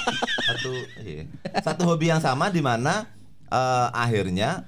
Satu 0.50 0.70
iya. 1.00 1.26
satu 1.60 1.82
hobi 1.84 2.06
yang 2.06 2.18
sama 2.18 2.50
di 2.50 2.58
mana 2.58 3.06
eh, 3.46 3.88
akhirnya 3.92 4.66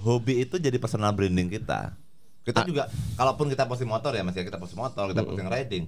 hobi 0.00 0.42
itu 0.42 0.54
jadi 0.56 0.74
personal 0.76 1.10
branding 1.10 1.46
kita. 1.48 1.94
Kita 2.42 2.62
juga 2.62 2.86
kalaupun 3.14 3.46
kita 3.46 3.62
posting 3.62 3.86
motor 3.86 4.10
ya, 4.10 4.22
Mas 4.22 4.32
ya 4.32 4.42
kita 4.42 4.56
posting 4.56 4.78
motor, 4.78 5.10
kita 5.10 5.20
posting 5.20 5.46
riding. 5.46 5.84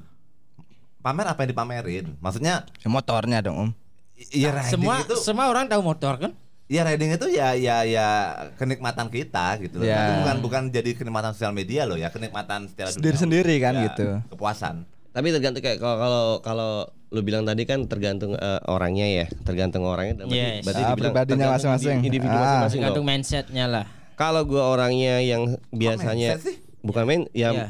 Pamer 1.01 1.27
apa 1.27 1.41
yang 1.41 1.51
dipamerin? 1.51 2.07
Maksudnya 2.19 2.69
Ya, 2.77 2.87
Motornya 2.87 3.41
dong 3.41 3.57
om. 3.57 3.71
Iya 4.31 4.49
riding 4.51 4.73
Semua 4.75 4.95
itu 5.01 5.15
semua 5.17 5.45
orang 5.47 5.65
tahu 5.67 5.81
motor 5.81 6.15
kan? 6.19 6.33
ya 6.67 6.87
riding 6.87 7.11
itu 7.11 7.27
ya 7.29 7.51
ya 7.53 7.83
ya 7.83 8.07
kenikmatan 8.55 9.09
kita 9.09 9.59
gitu 9.59 9.77
loh. 9.77 9.85
Ya. 9.85 10.07
Itu 10.07 10.13
bukan 10.23 10.37
bukan 10.39 10.63
jadi 10.69 10.95
kenikmatan 10.95 11.35
sosial 11.35 11.51
media 11.51 11.83
loh 11.83 11.97
ya, 11.97 12.09
kenikmatan 12.09 12.71
secara 12.71 12.91
Sendiri-sendiri 12.91 13.59
kan 13.59 13.75
Ya, 13.75 13.83
gitu. 13.89 14.07
Kepuasan. 14.31 14.87
Tapi 15.11 15.27
tergantung 15.31 15.59
kayak 15.61 15.83
kalau 15.83 15.99
kalau 15.99 16.25
kalau 16.41 16.71
lu 17.11 17.21
bilang 17.21 17.43
tadi 17.43 17.67
kan 17.67 17.83
tergantung 17.85 18.33
eh, 18.33 18.61
orangnya 18.65 19.03
ya, 19.03 19.27
tergantung 19.43 19.83
orangnya. 19.83 20.23
Berarti, 20.23 20.31
Yes. 20.33 20.63
berarti 20.63 20.79
Ah, 20.79 20.87
dibilang 20.87 20.95
pribadinya 21.11 21.27
tergantung 21.27 21.51
masing-masing. 21.59 21.97
indi- 21.97 22.07
Individu 22.07 22.31
Ah. 22.31 22.39
masing-masing. 22.39 22.79
Tergantung 22.79 23.03
dong. 23.03 23.11
mindsetnya 23.11 23.65
lah. 23.67 23.85
Kalau 24.15 24.43
gua 24.45 24.63
orangnya 24.69 25.15
yang 25.19 25.43
biasanya 25.71 26.39
sih? 26.39 26.55
bukan 26.81 27.03
main 27.03 27.23
ya 27.35 27.51
Ya, 27.51 27.67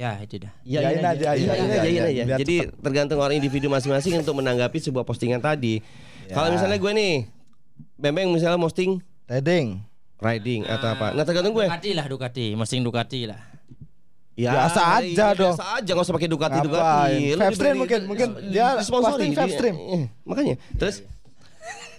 ya 0.00 0.16
itu 0.18 0.40
dah. 0.40 0.52
Ya, 0.64 0.80
ya, 0.80 0.88
aja, 0.96 1.28
ya, 1.28 1.32
yain 1.36 1.44
ya, 1.44 1.52
aja, 1.52 1.60
ya, 1.60 1.84
ya, 1.84 1.84
yain. 1.84 2.14
ya. 2.16 2.24
Biar 2.24 2.38
Jadi 2.40 2.56
tergantung 2.74 3.20
orang 3.20 3.36
individu 3.36 3.68
masing-masing 3.68 4.16
untuk 4.16 4.32
menanggapi 4.32 4.80
sebuah 4.80 5.04
postingan 5.04 5.38
tadi. 5.38 5.84
Kalau 6.26 6.48
misalnya 6.48 6.80
gue 6.80 6.92
nih, 6.92 7.14
Bembeng 7.94 8.32
misalnya 8.32 8.56
posting 8.56 9.04
Riding. 9.26 9.84
riding 10.16 10.64
atau 10.64 10.88
apa. 10.90 11.12
Nah 11.12 11.22
tergantung 11.22 11.52
gue. 11.52 11.64
Ducati 11.64 11.90
lah 11.92 12.06
Ducati, 12.06 12.46
mesin 12.54 12.80
Ducati 12.80 13.20
lah. 13.24 13.40
Ya, 14.32 14.56
Biasa 14.56 14.80
aja 14.96 15.26
dong. 15.34 15.52
Biasa 15.52 15.64
aja 15.76 15.90
nggak 15.90 16.06
usah 16.06 16.14
pakai 16.16 16.28
Ducati 16.28 16.56
Ngapain? 16.56 16.66
Ducati. 16.66 17.24
Lu 17.28 17.36
Vape 17.36 17.52
stream 17.52 17.68
diberi- 17.68 17.78
mungkin- 17.78 18.04
mungkin 18.08 18.28
dia 18.48 18.66
disponsori, 18.74 19.12
posting 19.20 19.32
vape 19.34 19.44
dia- 19.44 19.56
stream. 19.58 19.76
eh, 19.76 20.04
makanya. 20.24 20.54
Terus 20.74 20.96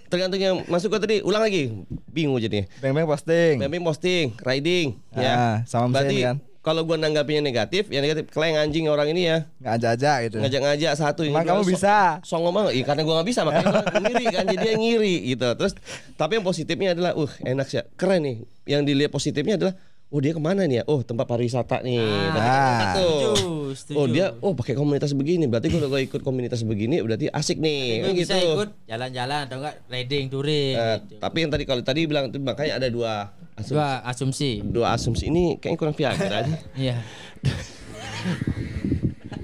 tergantung 0.07 0.41
yang 0.41 0.55
masuk 0.65 0.89
ke 0.89 0.97
tadi, 0.99 1.15
ulang 1.21 1.39
lagi. 1.39 1.69
Bingung 2.05 2.35
jadinya. 2.35 2.65
Beng-beng 2.81 3.05
posting. 3.05 3.53
Bembeng 3.57 3.83
posting 3.83 4.25
riding 4.37 4.97
Ah, 5.11 5.21
ya. 5.21 5.33
sama 5.63 5.93
Berarti 5.93 6.17
kan. 6.19 6.35
Kalau 6.61 6.85
gua 6.85 6.93
nanggapinya 6.93 7.41
negatif, 7.41 7.89
ya 7.89 7.99
negatif. 7.99 8.29
Keleng 8.29 8.53
anjing 8.53 8.85
orang 8.85 9.09
ini 9.09 9.25
ya. 9.25 9.49
Ngajak-ngajak 9.59 10.17
gitu. 10.29 10.37
ngajak-ngajak 10.45 10.93
satu 10.93 11.21
ini 11.25 11.33
Emang 11.33 11.45
kamu 11.49 11.63
so- 11.65 11.71
bisa? 11.73 11.95
songong 12.21 12.53
banget 12.53 12.71
iya 12.77 12.83
karena 12.85 13.01
gua 13.01 13.13
nggak 13.17 13.29
bisa 13.29 13.41
makanya 13.41 13.65
gua 13.67 13.83
ngiri 14.05 14.25
kan 14.29 14.43
jadi 14.45 14.57
dia 14.61 14.73
ngiri 14.77 15.15
gitu 15.27 15.47
terus 15.57 15.73
tapi 16.15 16.37
yang 16.37 16.45
positifnya 16.45 16.89
adalah 16.93 17.11
uh 17.13 17.31
enak 17.41 17.65
sih 17.65 17.81
keren 17.97 18.21
nih 18.21 18.35
yang 18.69 18.85
dilihat 18.85 19.09
positifnya 19.09 19.57
adalah 19.57 19.73
oh 20.11 20.19
dia 20.19 20.31
ke 20.31 20.39
mana 20.39 20.63
nih 20.63 20.77
ya 20.77 20.83
oh 20.85 20.99
tempat 20.99 21.23
pariwisata 21.23 21.79
nih 21.81 22.03
Berarti 22.29 22.51
Ah. 22.83 22.93
tuh. 22.93 23.31
Setuju, 23.31 23.51
setuju. 23.73 23.95
oh 23.95 24.05
dia 24.05 24.25
oh 24.37 24.51
pakai 24.51 24.73
komunitas 24.73 25.11
begini 25.11 25.47
berarti 25.47 25.67
kalau 25.69 25.87
gua 25.87 25.99
ikut 25.99 26.19
komunitas 26.19 26.61
begini 26.61 26.99
berarti 26.99 27.27
asik 27.27 27.57
nih 27.57 27.83
Gue 27.97 28.05
kan 28.05 28.13
bisa 28.17 28.33
gitu 28.35 28.51
ikut 28.53 28.69
jalan-jalan 28.85 29.39
atau 29.47 29.55
enggak 29.57 29.75
riding 29.87 30.25
touring 30.27 30.75
Eh, 30.75 30.95
gitu. 31.01 31.15
tapi 31.17 31.37
yang 31.39 31.49
tadi 31.49 31.63
kalau 31.63 31.79
tadi 31.81 31.99
bilang 32.03 32.27
itu 32.27 32.37
makanya 32.37 32.75
ada 32.75 32.87
dua 32.87 33.31
asumsi, 33.53 33.71
Dua 33.71 33.87
asumsi. 34.03 34.51
dua 34.61 34.87
asumsi 34.91 35.23
ini 35.25 35.43
kayaknya 35.55 35.79
kurang 35.79 35.95
Viagra. 35.95 36.39
Iya. 36.75 36.95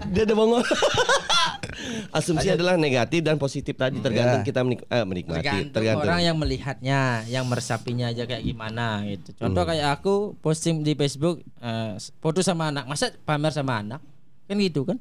dia 0.08 0.24
ada 0.24 0.34
bongol 0.34 0.64
asumsi 2.18 2.48
adalah 2.50 2.76
negatif 2.76 3.20
dan 3.20 3.36
positif 3.36 3.74
tadi 3.74 3.98
tergantung 3.98 4.42
Ya. 4.42 4.46
kita 4.46 4.60
menik- 4.62 4.86
eh, 4.86 5.04
menikmati 5.04 5.42
Tergantung, 5.42 5.74
tergantung 5.74 6.06
orang 6.06 6.22
yang 6.22 6.36
melihatnya, 6.36 7.00
yang 7.26 7.46
meresapinya 7.46 8.08
aja 8.08 8.24
kayak 8.24 8.42
gimana 8.42 9.04
gitu. 9.06 9.36
Contoh 9.36 9.64
kayak 9.64 9.88
aku 9.94 10.16
posting 10.38 10.82
di 10.82 10.94
Facebook 10.94 11.42
eh, 11.58 11.94
foto 12.18 12.40
sama 12.40 12.70
anak, 12.70 12.86
masa 12.86 13.12
pamer 13.22 13.52
sama 13.52 13.80
anak? 13.80 14.02
Kan 14.46 14.58
gitu 14.58 14.84
kan? 14.84 14.98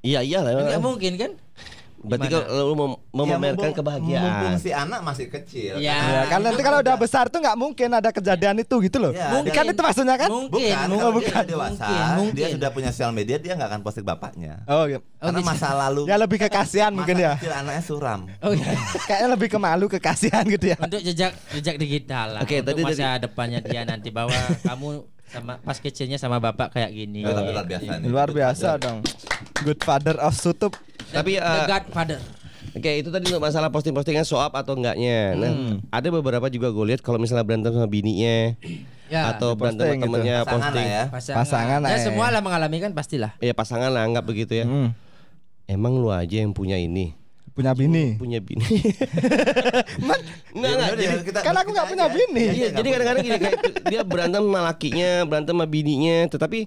iya 0.00 0.22
iya 0.22 0.38
lah 0.38 0.54
Enggak 0.54 0.78
mungkin 0.78 1.12
kan? 1.18 1.32
Berarti 2.06 2.26
kalau 2.28 2.64
lu 2.64 2.74
mem- 2.74 3.00
memamerkan 3.12 3.52
mumpung- 3.58 3.76
kebahagiaan 3.76 4.22
Mumpung 4.22 4.54
si 4.56 4.70
anak 4.70 5.00
masih 5.00 5.26
kecil. 5.28 5.74
Ya. 5.76 5.98
Ya, 5.98 6.22
kan 6.26 6.40
nanti 6.40 6.60
kalau 6.60 6.78
udah 6.78 6.94
besar 6.94 7.26
tuh 7.26 7.38
nggak 7.38 7.54
mungkin 7.54 7.88
ada 7.90 8.08
kejadian 8.08 8.56
itu 8.58 8.74
gitu 8.80 8.98
loh. 8.98 9.10
Ya, 9.10 9.30
Mungkin. 9.32 9.50
Kan 9.50 9.64
itu 9.66 9.80
maksudnya 9.80 10.16
kan? 10.16 10.28
Mungkin, 10.28 10.48
Bukan, 10.48 10.86
mungkin, 10.86 10.98
kalau 10.98 11.12
dia 11.12 11.28
udah 11.28 11.44
dewasa, 11.44 11.84
mungkin, 11.84 12.14
mungkin. 12.16 12.34
dia 12.34 12.46
sudah 12.48 12.68
punya 12.70 12.90
sosial 12.90 13.10
media, 13.10 13.36
dia 13.36 13.52
nggak 13.52 13.68
akan 13.68 13.80
posting 13.82 14.02
bapaknya. 14.02 14.62
Oh, 14.64 14.86
gitu. 14.86 15.02
Karena 15.16 15.38
gitu. 15.38 15.48
masa 15.48 15.68
lalu 15.72 16.02
Ya 16.06 16.16
lebih 16.16 16.38
ke 16.38 16.48
kasihan 16.48 16.90
mungkin 16.90 17.16
ya. 17.16 17.34
kecil 17.36 17.52
anaknya 17.52 17.82
suram. 17.82 18.20
Oh 18.40 18.50
iya. 18.50 18.70
Kayaknya 19.04 19.28
lebih 19.30 19.48
ke 19.48 19.58
malu 19.58 19.86
ke 19.86 19.98
kasihan 19.98 20.44
gitu 20.44 20.66
ya. 20.68 20.78
Untuk 20.78 21.00
jejak 21.00 21.34
jejak 21.52 21.76
digital 21.76 22.26
lah. 22.32 22.40
Oke, 22.40 22.58
Untuk 22.58 22.72
tadi 22.72 22.82
masa 22.84 23.18
depannya 23.18 23.58
dia 23.60 23.82
nanti 23.82 24.08
bahwa 24.08 24.32
kamu 24.68 24.88
sama 25.26 25.58
pas 25.58 25.74
kecilnya 25.76 26.16
sama 26.16 26.38
bapak 26.38 26.70
kayak 26.70 26.90
gini. 26.92 27.20
Ya, 27.20 27.34
tapi 27.34 27.50
luar 27.50 27.66
biasa 27.66 27.90
nih. 27.98 28.06
Luar 28.06 28.28
biasa 28.30 28.68
dong. 28.78 28.98
Good 29.58 29.80
father 29.82 30.16
of 30.16 30.32
Sutup. 30.32 30.76
Tapi 31.16 31.32
The 31.34 31.42
eh, 31.42 31.66
Godfather. 31.66 32.20
Oke 32.68 32.90
itu 32.94 33.08
tadi 33.08 33.24
untuk 33.26 33.40
masalah 33.40 33.68
posting-postingan 33.68 34.22
soap 34.22 34.52
atau 34.52 34.74
enggaknya. 34.74 35.32
Nah, 35.32 35.48
Hmm. 35.50 35.74
ada 35.88 36.08
beberapa 36.10 36.44
juga 36.46 36.68
gue 36.68 36.84
lihat 36.86 37.00
kalau 37.00 37.16
misalnya 37.16 37.40
berantem 37.42 37.72
sama 37.72 37.86
bininya 37.86 38.52
Ya. 39.06 39.32
atau 39.32 39.54
berantem 39.54 39.86
sama 39.86 39.94
gitu. 39.94 40.04
temennya 40.04 40.36
Pasangan 40.38 40.52
posting. 40.52 40.76
lah 40.76 40.84
ya. 40.86 41.02
Pasangan, 41.08 41.38
Pasangan, 41.38 41.80
ya 41.86 41.96
semua 41.98 42.26
lah 42.28 42.40
mengalami 42.40 42.76
kan 42.78 42.92
pastilah. 42.92 43.32
Ya 43.38 43.52
pasangan 43.52 43.88
lah 43.88 44.02
anggap 44.02 44.24
begitu 44.24 44.52
ya. 44.54 44.64
Hmm. 44.64 44.92
Emang 45.64 45.96
lu 45.96 46.08
aja 46.08 46.36
yang 46.36 46.52
punya 46.52 46.76
ini, 46.76 47.16
Punya 47.50 47.72
bini. 47.72 48.14
punya 48.14 48.38
bini. 48.38 48.60
Man, 49.98 50.20
Enggak 50.52 50.70
enggak. 50.70 50.88
Ya, 50.92 50.92
Jadi, 50.92 51.24
kita- 51.24 51.42
kan 51.42 51.54
aku 51.54 51.70
nggak 51.70 51.88
punya 51.88 52.04
aja. 52.04 52.12
bini. 52.12 52.38
Iya, 52.38 52.44
Iya, 52.46 52.66
nggak 52.66 52.76
jadi 52.76 52.88
kadang-kadang 52.88 53.24
gini 53.24 53.38
kayak 53.38 53.58
dia 53.86 54.00
berantem 54.02 54.42
sama 54.42 54.60
lakinya, 54.62 55.10
berantem 55.24 55.54
sama 55.54 55.66
bininya, 55.66 56.16
tetapi 56.28 56.58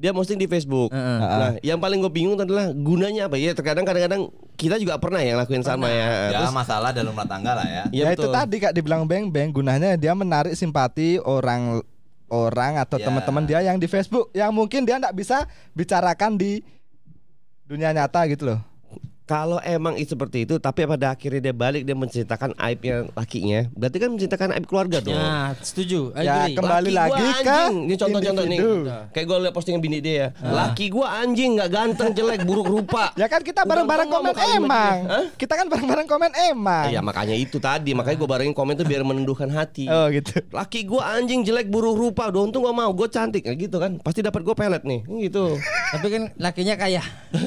dia 0.00 0.16
posting 0.16 0.40
di 0.40 0.48
Facebook. 0.48 0.88
Heeh. 0.88 1.18
Nah, 1.20 1.52
yang 1.60 1.76
paling 1.76 2.00
gue 2.00 2.08
bingung 2.08 2.40
adalah 2.40 2.72
gunanya 2.72 3.28
apa 3.28 3.36
ya? 3.36 3.52
Terkadang 3.52 3.84
kadang-kadang 3.84 4.32
kita 4.56 4.80
juga 4.80 4.96
pernah 4.96 5.20
ya 5.20 5.36
ngelakuin 5.36 5.60
sama 5.60 5.92
ya. 5.92 6.32
Ya 6.32 6.40
Terus, 6.40 6.56
masalah 6.56 6.90
dalam 6.96 7.12
rumah 7.12 7.28
tangga 7.28 7.52
lah 7.52 7.68
ya. 7.68 7.82
ya, 7.92 8.08
Ya, 8.08 8.16
itu 8.16 8.24
tadi 8.32 8.56
Kak 8.64 8.72
dibilang 8.72 9.04
beng-beng 9.04 9.52
gunanya 9.52 10.00
dia 10.00 10.16
menarik 10.16 10.56
simpati 10.56 11.20
orang 11.20 11.84
orang 12.32 12.80
atau 12.80 12.96
Ya. 12.96 13.12
teman-teman 13.12 13.44
dia 13.44 13.60
yang 13.60 13.76
di 13.76 13.84
Facebook 13.84 14.32
yang 14.32 14.56
mungkin 14.56 14.88
dia 14.88 14.96
nggak 14.96 15.12
bisa 15.12 15.44
bicarakan 15.76 16.40
di 16.40 16.64
dunia 17.68 17.92
nyata 17.92 18.24
gitu 18.24 18.56
loh. 18.56 18.60
Kalau 19.30 19.62
emang 19.62 19.94
itu 19.94 20.18
seperti 20.18 20.42
itu, 20.42 20.58
tapi 20.58 20.82
pada 20.90 21.14
akhirnya 21.14 21.38
dia 21.38 21.54
balik 21.54 21.86
dia 21.86 21.94
menceritakan 21.94 22.50
aibnya 22.58 23.06
lakinya, 23.14 23.70
berarti 23.78 23.96
kan 24.02 24.10
menceritakan 24.10 24.48
aib 24.58 24.66
keluarga 24.66 24.98
dong. 24.98 25.14
Ya, 25.14 25.54
setuju. 25.62 26.10
I 26.18 26.26
Ya, 26.26 26.34
agree. 26.50 26.58
kembali 26.58 26.90
Laki 26.90 26.98
lagi 26.98 27.22
ke 27.22 27.30
anjing. 27.38 27.74
Ini 27.86 27.94
contoh-contoh 27.94 28.44
nih. 28.50 28.58
Kayak 29.14 29.26
gue 29.30 29.38
liat 29.46 29.54
postingan 29.54 29.78
bini 29.78 29.98
dia 30.02 30.14
ya. 30.18 30.28
Laki 30.42 30.90
gua 30.90 31.22
anjing 31.22 31.62
nggak 31.62 31.70
ganteng, 31.70 32.10
jelek, 32.10 32.42
buruk 32.42 32.66
rupa. 32.66 33.14
Ya 33.14 33.30
kan 33.30 33.46
kita 33.46 33.62
bareng-bareng 33.62 34.10
komen 34.10 34.34
emang. 34.58 34.96
Kita 35.38 35.54
kan 35.54 35.70
bareng-bareng 35.70 36.08
komen 36.10 36.32
emang. 36.50 36.90
Ya 36.90 36.98
makanya 36.98 37.38
itu 37.38 37.62
tadi, 37.62 37.94
makanya 37.94 38.18
gue 38.18 38.28
barengin 38.34 38.50
komen 38.50 38.74
tuh 38.74 38.86
biar 38.90 39.06
menenduhkan 39.06 39.46
hati. 39.46 39.86
Oh 39.86 40.10
gitu. 40.10 40.42
Laki 40.50 40.82
gua 40.82 41.14
anjing 41.14 41.46
jelek 41.46 41.70
buruk 41.70 41.94
rupa, 41.94 42.26
udah 42.34 42.50
untung 42.50 42.66
gua 42.66 42.74
mau, 42.74 42.90
gua 42.90 43.06
cantik, 43.06 43.46
Kayak 43.46 43.70
gitu 43.70 43.78
kan. 43.78 44.02
Pasti 44.02 44.26
dapat 44.26 44.42
gua 44.42 44.58
pelet 44.58 44.82
nih, 44.82 45.06
gitu. 45.30 45.54
Tapi 45.94 46.06
kan 46.10 46.22
lakinya 46.34 46.74
kaya. 46.74 47.02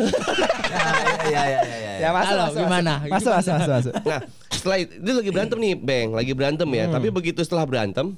Ya 0.74 1.30
ya 1.30 1.44
ya 1.46 1.60
ya. 1.64 1.73
Ya 1.76 2.10
masuk, 2.10 2.28
Halo, 2.30 2.44
masuk, 2.44 2.60
gimana? 2.62 2.94
Masuk, 3.04 3.32
masuk, 3.32 3.52
masuk, 3.52 3.54
masuk, 3.54 3.74
masuk. 3.74 3.94
Nah, 4.10 4.20
setelah 4.50 4.78
itu, 4.80 4.94
dia 4.98 5.14
lagi 5.14 5.32
berantem 5.32 5.58
nih, 5.60 5.74
Beng, 5.76 6.10
lagi 6.12 6.34
berantem 6.34 6.68
ya. 6.70 6.86
Tapi 6.88 7.08
begitu 7.10 7.40
setelah 7.40 7.64
berantem, 7.64 8.16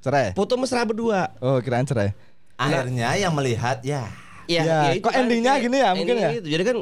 Cerai. 0.00 0.32
foto 0.32 0.54
mesra 0.54 0.82
berdua. 0.82 1.34
Oh, 1.38 1.58
kirain 1.58 1.82
cerai. 1.82 2.14
Akhirnya 2.54 3.12
yang 3.14 3.32
melihat 3.32 3.82
ya 3.82 4.06
Ya, 4.46 4.94
kok 4.96 5.10
endingnya 5.10 5.58
gini 5.58 5.82
ya, 5.82 5.90
mungkin 5.90 6.14
ya? 6.16 6.30
gitu. 6.32 6.46
Jadi 6.46 6.62
kan 6.62 6.76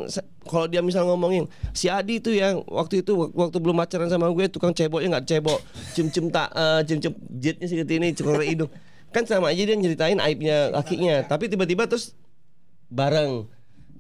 kalau 0.45 0.69
dia 0.69 0.85
misal 0.85 1.09
ngomongin 1.09 1.49
si 1.73 1.89
Adi 1.89 2.21
itu 2.21 2.29
yang 2.29 2.61
waktu 2.69 3.01
itu 3.01 3.17
wak- 3.17 3.33
waktu 3.33 3.57
belum 3.57 3.73
pacaran 3.75 4.13
sama 4.13 4.29
gue 4.29 4.53
tukang 4.53 4.77
ceboknya 4.77 5.17
nggak 5.17 5.25
cebok, 5.27 5.65
cium-cium 5.97 6.29
tak 6.29 6.53
eh, 6.53 6.85
cium-cium 6.85 7.17
jetnya 7.33 7.65
seperti 7.65 7.93
ini, 7.97 8.13
cukur 8.13 8.45
hidung. 8.45 8.69
Kan 9.11 9.25
sama 9.25 9.49
aja 9.49 9.65
dia 9.65 9.73
nyeritain 9.73 10.21
aibnya 10.21 10.69
lakinya, 10.71 11.25
tapi 11.25 11.49
tiba-tiba 11.49 11.89
terus 11.89 12.13
bareng. 12.87 13.49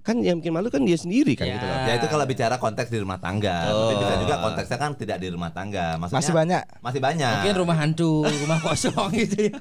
Kan 0.04 0.20
yang 0.20 0.36
bikin 0.36 0.52
malu 0.52 0.68
kan 0.68 0.84
dia 0.84 0.94
sendiri 0.94 1.32
kan 1.32 1.48
Ya. 1.48 1.56
gitu 1.56 1.64
loh. 1.64 1.76
Ya 1.82 1.92
itu 1.96 2.06
kalau 2.06 2.24
bicara 2.24 2.54
konteks 2.56 2.88
di 2.88 2.98
rumah 2.98 3.16
tangga. 3.16 3.72
Oh. 3.72 3.88
Tapi 3.88 3.94
bisa 3.98 4.14
juga 4.20 4.34
konteksnya 4.38 4.76
kan 4.76 4.90
tidak 4.92 5.16
di 5.16 5.28
rumah 5.28 5.48
tangga. 5.48 5.96
Maksudnya 5.96 6.20
Masih 6.20 6.34
banyak. 6.34 6.62
Masih 6.78 7.00
banyak. 7.00 7.32
Mungkin 7.40 7.56
rumah 7.56 7.76
hantu, 7.78 8.12
rumah 8.22 8.58
kosong 8.60 9.08
gitu 9.24 9.48
ya. 9.48 9.56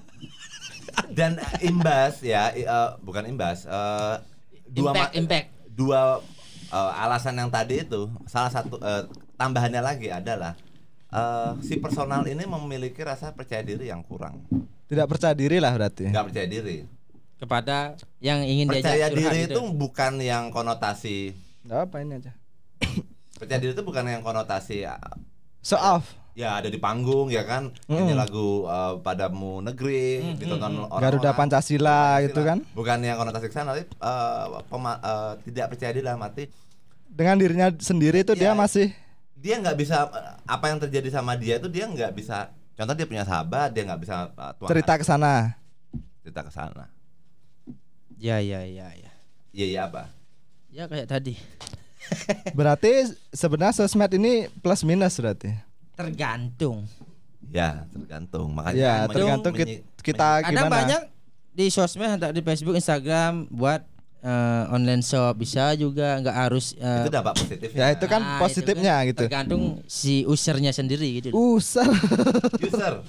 Dan 1.09 1.39
eh, 1.39 1.65
imbas 1.65 2.19
ya, 2.21 2.51
eh, 2.51 2.67
bukan 2.99 3.23
imbas. 3.25 3.63
eh, 3.63 4.15
dua 4.67 4.91
Impact, 4.91 5.11
impact. 5.15 5.47
Dua 5.65 6.01
eh, 6.69 6.91
alasan 6.99 7.33
yang 7.35 7.47
tadi 7.47 7.81
itu 7.81 8.11
salah 8.25 8.51
satu 8.51 8.75
eh, 8.77 9.07
tambahannya 9.33 9.79
lagi 9.79 10.11
adalah 10.11 10.53
eh, 11.07 11.51
si 11.61 11.79
personal 11.79 12.21
ini 12.25 12.43
memiliki 12.43 12.99
rasa 12.99 13.31
percaya 13.31 13.63
diri 13.63 13.87
yang 13.87 14.03
kurang, 14.03 14.43
Tidak 14.85 15.07
percaya 15.07 15.33
diri 15.33 15.57
lah 15.57 15.71
berarti. 15.71 16.11
nggak 16.11 16.25
percaya 16.27 16.47
diri. 16.47 16.77
Kepada 17.43 17.93
yang 18.17 18.39
ingin 18.41 18.65
Percaya 18.65 19.05
diajak 19.05 19.11
curhat 19.11 19.19
diri 19.29 19.39
gitu. 19.43 19.53
itu 19.53 19.61
bukan 19.73 20.11
yang 20.17 20.43
konotasi 20.47 21.35
Nggak 21.61 21.79
apa 21.83 21.95
ini 21.99 22.13
aja. 22.17 22.31
percaya 23.37 23.59
diri 23.59 23.71
itu 23.71 23.83
bukan 23.83 24.03
yang 24.05 24.21
konotasi 24.21 24.87
So 25.59 25.75
off. 25.75 26.07
ya 26.33 26.57
ada 26.57 26.65
di 26.65 26.75
panggung 26.75 27.29
ya 27.29 27.43
kan 27.43 27.69
ini 27.85 28.11
lagu 28.11 28.65
eh, 28.65 28.93
padamu 28.99 29.61
negeri 29.61 30.33
ditonton 30.33 30.87
orang 30.87 31.03
Garuda 31.03 31.31
Pancasila 31.31 32.17
gitu 32.21 32.41
kan. 32.41 32.63
bukan 32.71 32.97
yang 32.99 33.15
konotasi 33.15 33.45
ke 33.45 33.53
sana 33.53 33.71
tapi 33.71 33.85
eh, 33.85 34.43
pema- 34.65 34.97
eh, 34.97 35.31
tidak 35.43 35.65
percaya 35.69 35.91
diri 35.91 36.01
dalam 36.01 36.19
arti 36.19 36.47
Dengan 37.05 37.37
dirinya 37.37 37.69
sendiri 37.71 38.23
itu 38.23 38.33
dia 38.33 38.49
Iya. 38.49 38.57
masih 38.57 38.89
dia 39.35 39.59
nggak 39.59 39.75
bisa 39.75 40.07
apa 40.41 40.65
yang 40.65 40.79
terjadi 40.79 41.11
sama 41.11 41.35
dia 41.35 41.55
itu 41.55 41.67
dia 41.67 41.85
nggak 41.85 42.11
bisa 42.11 42.47
contoh 42.73 42.91
dia 42.91 43.05
punya 43.05 43.21
sahabat 43.21 43.69
dia 43.69 43.83
nggak 43.83 44.01
bisa 44.01 44.15
tuangkan 44.57 44.71
cerita 44.71 44.93
ke 44.95 45.05
sana. 45.05 45.33
cerita 46.19 46.41
ke 46.41 46.49
sana 46.49 46.87
Ya 48.23 48.39
ya 48.39 48.63
ya 48.63 48.87
ya. 48.89 49.11
iya 49.51 49.65
iya 49.67 49.81
apa 49.83 50.07
Ya 50.71 50.87
kayak 50.87 51.05
tadi. 51.05 51.35
Berarti 52.57 52.91
sebenarnya 53.29 53.75
sosmed 53.77 54.09
ini 54.13 54.33
plus 54.57 54.81
minus 54.81 55.15
berarti. 55.15 55.51
Tergantung. 55.93 56.87
ya 57.45 57.85
tergantung 57.85 58.49
makanya 58.49 58.79
Ya, 58.79 58.93
kan 58.97 59.13
tergantung 59.13 59.53
menyi- 59.53 59.83
kit- 59.83 59.85
kita 60.01 60.41
Kadang 60.41 60.49
gimana. 60.65 60.73
banyak 60.73 61.01
di 61.51 61.65
sosmed 61.67 62.09
entah 62.09 62.31
di 62.31 62.41
Facebook, 62.41 62.73
Instagram 62.73 63.45
buat 63.47 63.85
eh, 64.19 64.63
online 64.69 65.03
shop 65.03 65.35
bisa 65.35 65.75
juga 65.75 66.17
nggak 66.17 66.33
harus 66.39 66.73
eh, 66.73 67.03
itu 67.03 67.11
dampak 67.11 67.35
positif 67.35 67.69
Ya 67.71 67.91
itu 67.91 68.05
kan 68.07 68.21
ah, 68.23 68.39
positifnya 68.39 68.95
kan 68.95 69.05
gitu. 69.05 69.21
Tergantung 69.21 69.61
si 69.85 70.23
usernya 70.23 70.71
sendiri 70.71 71.19
gitu. 71.19 71.29
Usar. 71.29 71.85
user 72.57 73.03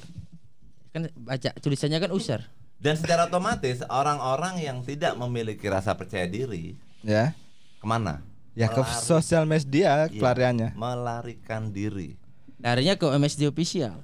Kan 0.91 1.07
baca 1.17 1.51
tulisannya 1.57 1.99
kan 1.99 2.11
user. 2.11 2.45
Dan 2.77 2.95
secara 2.95 3.25
otomatis 3.25 3.81
orang-orang 3.85 4.61
yang 4.61 4.79
tidak 4.81 5.15
memiliki 5.15 5.65
rasa 5.65 5.93
percaya 5.93 6.25
diri 6.25 6.75
ya. 7.01 7.33
ke 7.77 7.85
mana 7.85 8.21
Ya 8.53 8.67
ke 8.67 8.79
Melari- 8.79 9.03
sosial 9.03 9.45
media 9.45 10.07
Iya, 10.07 10.15
pelariannya. 10.15 10.71
melarikan 10.75 11.69
diri 11.69 12.15
Larinya 12.57 12.95
ke 12.95 13.07
MSD 13.09 13.45
official. 13.45 13.99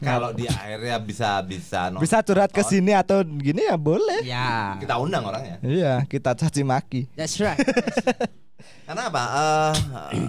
kalau 0.00 0.32
di 0.32 0.48
akhirnya 0.48 0.96
bisa 0.98 1.38
bisa 1.40 1.86
nonton, 1.86 2.00
Bisa 2.00 2.18
curhat 2.20 2.48
ke 2.48 2.62
sini 2.62 2.90
atau 2.90 3.20
gini 3.20 3.62
ya 3.62 3.76
boleh. 3.76 4.24
Ya. 4.24 4.74
kita 4.76 4.96
undang 4.96 5.22
orangnya 5.22 5.60
Iya, 5.60 6.02
kita 6.04 6.32
caci 6.32 6.62
maki. 6.62 7.04
That's 7.12 7.36
right. 7.36 7.60
karena 8.88 9.06
apa 9.06 9.22
Eh, 10.10 10.28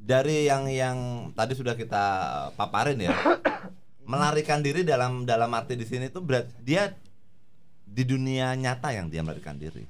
dari 0.00 0.44
yang 0.44 0.66
yang 0.66 0.96
tadi 1.32 1.54
sudah 1.54 1.72
kita 1.72 2.04
paparin 2.54 2.98
ya 2.98 3.14
melarikan 4.08 4.64
diri 4.64 4.82
dalam 4.88 5.28
dalam 5.28 5.52
arti 5.52 5.76
di 5.76 5.84
sini 5.84 6.08
tuh 6.08 6.24
berat 6.24 6.48
dia 6.64 6.88
di 7.84 8.02
dunia 8.08 8.56
nyata 8.56 8.88
yang 8.96 9.12
dia 9.12 9.20
melarikan 9.20 9.60
diri. 9.60 9.84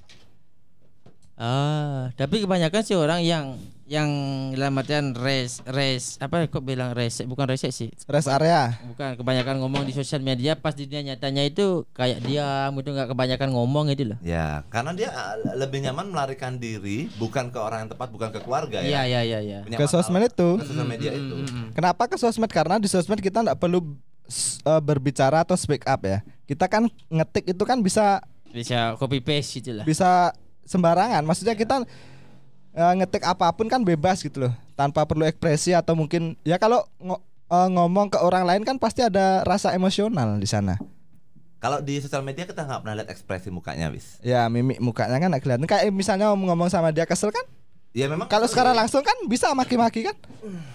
Ah, 1.39 2.11
tapi 2.19 2.43
kebanyakan 2.43 2.83
sih 2.83 2.99
orang 2.99 3.23
yang 3.23 3.55
yang 3.89 4.09
dalam 4.53 4.77
artian 4.77 5.13
res 5.13 5.65
res 5.65 6.21
apa 6.21 6.45
kok 6.45 6.61
bilang 6.61 6.93
res 6.93 7.25
bukan 7.25 7.49
rese 7.49 7.69
sih. 7.69 7.89
Rest 8.05 8.29
area. 8.29 8.77
Bukan 8.87 9.17
kebanyakan 9.17 9.59
ngomong 9.59 9.83
di 9.83 9.91
sosial 9.91 10.21
media 10.21 10.55
pas 10.55 10.73
di 10.73 10.85
dunia 10.85 11.09
nyatanya 11.09 11.41
itu 11.43 11.89
kayak 11.91 12.21
diam 12.21 12.77
itu 12.77 12.85
nggak 12.87 13.09
kebanyakan 13.09 13.49
ngomong 13.51 13.89
gitu 13.89 14.13
loh. 14.13 14.19
ya 14.21 14.61
karena 14.69 14.93
dia 14.93 15.09
eh, 15.09 15.57
lebih 15.57 15.81
nyaman 15.81 16.07
melarikan 16.07 16.55
diri 16.55 17.09
bukan 17.17 17.49
ke 17.49 17.57
orang 17.57 17.85
yang 17.85 17.91
tepat 17.91 18.09
bukan 18.09 18.29
ke 18.29 18.39
keluarga 18.39 18.79
Iya 18.79 19.03
ya 19.03 19.03
iya 19.03 19.21
iya 19.23 19.39
iya. 19.41 19.59
Punya 19.65 19.77
Ke 19.77 19.87
sosmed 19.87 20.21
itu. 20.23 20.51
ke 20.55 20.65
sosial 20.65 20.85
media 20.85 21.11
itu 21.11 21.35
Kenapa 21.73 22.05
ke 22.05 22.17
sosmed? 22.17 22.49
Karena 22.49 22.77
di 22.77 22.87
sosmed 22.87 23.19
kita 23.19 23.41
nggak 23.41 23.57
perlu 23.57 23.81
eh, 24.63 24.81
berbicara 24.81 25.43
atau 25.43 25.57
speak 25.57 25.83
up 25.83 26.05
ya. 26.05 26.21
Kita 26.45 26.69
kan 26.69 26.85
ngetik 27.09 27.49
itu 27.49 27.65
kan 27.65 27.81
bisa 27.81 28.21
Bisa 28.47 28.93
copy 28.95 29.21
paste 29.21 29.61
gitu 29.61 29.73
lah. 29.73 29.85
bisa 29.85 30.33
sembarangan. 30.63 31.21
Maksudnya 31.23 31.53
kita 31.53 31.81
eh, 32.79 32.93
ngetik 32.95 33.25
apa 33.25 33.51
pun 33.51 33.67
kan 33.67 33.83
bebas 33.83 34.21
gitu 34.21 34.39
loh, 34.41 34.53
tanpa 34.73 35.03
perlu 35.03 35.25
ekspresi 35.25 35.73
atau 35.73 35.93
mungkin 35.93 36.39
ya 36.43 36.57
kalau 36.57 36.87
ngo- 36.97 37.19
eh, 37.45 37.69
ngomong 37.69 38.07
ke 38.09 38.19
orang 38.19 38.45
lain 38.45 38.63
kan 38.63 38.77
pasti 38.77 39.03
ada 39.03 39.43
rasa 39.43 39.73
emosional 39.73 40.39
di 40.39 40.47
sana. 40.47 40.79
kalau 41.59 41.83
di 41.83 41.99
sosial 41.99 42.23
media 42.23 42.47
kita 42.47 42.63
nggak 42.63 42.81
pernah 42.81 42.95
lihat 42.97 43.11
ekspresi 43.11 43.51
mukanya 43.51 43.91
wis 43.91 44.23
Ya 44.23 44.47
mimik 44.47 44.79
mukanya 44.79 45.19
kan 45.19 45.27
nggak 45.29 45.43
kelihatan. 45.43 45.67
Kayak 45.67 45.91
misalnya 45.91 46.31
om 46.31 46.39
ngomong 46.39 46.71
sama 46.71 46.89
dia 46.89 47.03
kesel 47.03 47.29
kan? 47.29 47.43
ya 47.91 48.07
memang 48.07 48.31
Kalau 48.31 48.47
sekarang 48.47 48.73
langsung 48.73 49.03
kan 49.03 49.17
bisa 49.27 49.51
maki-maki 49.53 50.07
kan? 50.07 50.15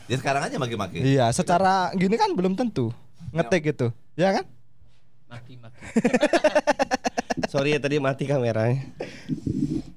ya 0.06 0.20
sekarang 0.20 0.44
aja 0.44 0.60
maki-maki 0.60 1.00
Iya, 1.00 1.32
secara 1.32 1.88
gini 1.94 2.20
kan 2.20 2.36
belum 2.36 2.52
tentu 2.54 2.92
ngetik 3.32 3.64
gitu, 3.66 3.88
ya 4.14 4.30
kan? 4.34 4.44
Maki 5.26 5.56
maki. 5.56 5.80
Sorry 7.48 7.72
ya 7.72 7.80
tadi 7.80 7.98
mati 7.98 8.28
kameranya. 8.28 8.84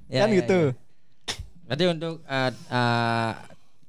Ya, 0.07 0.23
kan 0.23 0.31
ya, 0.31 0.37
gitu. 0.39 0.61
ya. 0.71 0.86
Berarti 1.67 1.85
untuk 1.87 2.15
eh, 2.23 2.51
eh, 2.53 3.31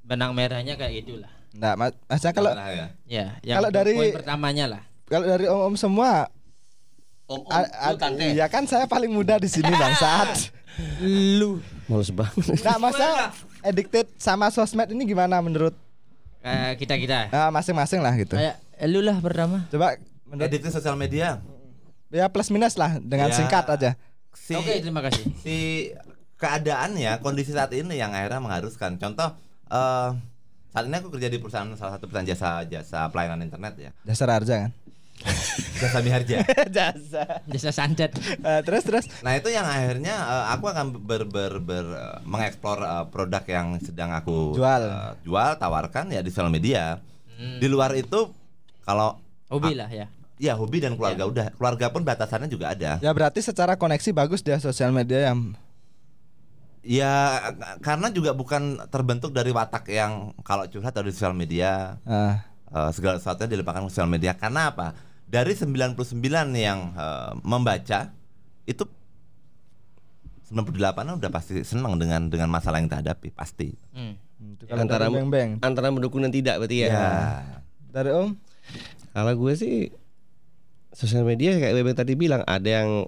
benang 0.01 0.31
merahnya 0.31 0.73
kayak 0.73 0.93
gitulah. 0.97 1.31
Nggak, 1.53 1.73
mas, 1.75 1.91
maksudnya 2.05 2.33
kalau 2.33 2.51
ya. 2.53 2.87
Ya, 3.05 3.25
yang 3.41 3.55
Kalau 3.57 3.69
dari- 3.71 3.95
poin 3.95 4.13
pertamanya 4.13 4.65
lah. 4.67 4.81
kalau 5.05 5.25
dari 5.25 5.45
om-om 5.45 5.73
semua 5.73 6.27
Om, 7.25 7.39
om, 7.39 7.51
a- 7.51 7.67
a- 7.67 7.91
lu 7.91 7.97
tante. 7.97 8.23
Iya 8.29 8.45
kan 8.47 8.63
saya 8.63 8.85
paling 8.85 9.09
muda 9.09 9.35
di 9.35 9.47
sini 9.47 9.67
bang 9.67 9.95
saat. 9.99 10.51
Lu 11.01 11.59
Males 11.85 12.07
banget. 12.09 12.59
Nah 12.61 12.77
masa 12.77 13.31
addicted 13.61 14.07
sama 14.15 14.47
sosmed 14.47 14.87
ini 14.89 15.03
gimana 15.03 15.39
menurut 15.39 15.73
kayak 16.39 16.77
kita 16.77 16.93
kita. 16.95 17.19
ah, 17.29 17.49
masing-masing 17.49 17.99
lah 17.99 18.13
gitu. 18.15 18.35
Kayak 18.35 18.55
lu 18.85 19.01
lah 19.01 19.17
pertama. 19.17 19.67
Coba 19.67 19.95
menurut 20.23 20.51
ke 20.51 20.69
sosial 20.69 20.95
media 20.95 21.39
ya 22.07 22.27
plus 22.27 22.47
minus 22.47 22.75
lah 22.75 22.95
dengan 22.97 23.27
Ya. 23.27 23.35
singkat 23.35 23.67
aja. 23.67 23.91
si 24.31 24.53
Oke, 24.53 24.79
terima 24.79 25.01
kasih. 25.01 25.23
si 25.37 25.55
keadaannya 26.37 27.19
kondisi 27.19 27.51
saat 27.51 27.73
ini 27.73 27.95
yang 27.95 28.11
akhirnya 28.11 28.39
mengharuskan 28.39 28.95
contoh 28.95 29.29
eh 29.67 30.09
saat 30.67 30.85
ini 30.85 30.95
aku 30.95 31.09
kerja 31.09 31.27
di 31.27 31.37
perusahaan 31.37 31.65
salah 31.73 31.97
satu 31.97 32.05
perusahaan 32.05 32.27
jasa 32.27 32.49
jasa 32.63 33.09
pelayanan 33.09 33.41
internet 33.41 33.73
ya 33.75 33.91
Dasar 34.03 34.29
harja 34.29 34.55
kan. 34.63 34.71
jasa 35.81 35.97
miharja 35.99 36.45
Jasa. 36.69 37.41
Jasa 37.43 37.71
santet. 37.71 38.13
Eh, 38.37 38.61
terus 38.61 38.85
terus. 38.85 39.05
nah 39.19 39.33
itu 39.33 39.49
yang 39.49 39.65
akhirnya 39.65 40.13
eh, 40.13 40.45
aku 40.53 40.69
akan 40.69 40.93
ber 40.99 41.25
ber, 41.25 41.57
ber 41.57 41.85
mengeksplor 42.21 42.77
eh, 42.79 43.05
produk 43.07 43.41
yang 43.43 43.67
sedang 43.81 44.13
aku 44.13 44.53
Jual. 44.53 44.85
eh, 44.85 45.11
jual 45.25 45.57
tawarkan 45.57 46.13
ya 46.13 46.21
di 46.21 46.29
sosial 46.29 46.49
media 46.49 47.01
di 47.37 47.65
luar 47.65 47.93
itu 47.93 48.29
kalau 48.81 49.17
Hobi 49.47 49.73
lah 49.73 49.87
ya. 49.87 50.05
ya 50.37 50.53
hobi 50.53 50.77
dan 50.77 50.93
keluarga 50.93 51.23
udah 51.23 51.45
keluarga 51.53 51.87
pun 51.87 52.01
batasannya 52.01 52.45
juga 52.45 52.73
ada 52.73 52.97
Ya 52.97 53.09
berarti 53.09 53.41
secara 53.41 53.73
koneksi 53.73 54.09
bagus 54.11 54.41
dia 54.41 54.57
sosial 54.57 54.89
media 54.91 55.29
yang 55.29 55.57
ya 56.87 57.43
karena 57.83 58.07
juga 58.09 58.31
bukan 58.31 58.79
terbentuk 58.87 59.35
dari 59.35 59.51
watak 59.51 59.91
yang 59.91 60.31
kalau 60.41 60.63
curhat 60.65 60.95
dari 60.95 61.11
sosial 61.11 61.35
media 61.35 61.99
ah, 62.07 62.47
Eh, 62.67 62.91
segala 62.91 63.15
sesuatunya 63.15 63.55
dilimpahkan 63.55 63.87
ke 63.87 63.91
sosial 63.95 64.11
media 64.11 64.35
karena 64.35 64.75
apa? 64.75 64.91
Dari 65.23 65.55
99 65.55 66.03
yang 66.51 66.91
eh, 66.91 67.31
membaca 67.39 68.11
itu 68.67 68.83
98 70.51 70.75
udah 71.15 71.31
pasti 71.31 71.63
senang 71.63 71.95
dengan 71.95 72.27
dengan 72.27 72.51
masalah 72.51 72.79
yang 72.79 72.91
kita 72.91 72.99
hadapi 73.03 73.31
pasti. 73.31 73.71
Hmm. 73.95 74.19
itu 74.37 74.67
kalau 74.67 74.83
antara 74.83 75.07
Beng 75.07 75.31
Beng. 75.31 75.51
antara 75.63 75.89
mendukung 75.89 76.21
dan 76.21 76.31
tidak 76.35 76.59
berarti 76.59 76.77
ya. 76.83 76.87
Ya. 76.91 77.11
Dari 77.89 78.11
Om 78.11 78.35
Kalau 79.15 79.31
gue 79.33 79.53
sih 79.55 79.75
sosial 80.91 81.23
media 81.23 81.55
kayak 81.55 81.71
Bebek 81.71 81.95
tadi 81.97 82.19
bilang 82.19 82.43
ada 82.43 82.67
yang 82.67 83.07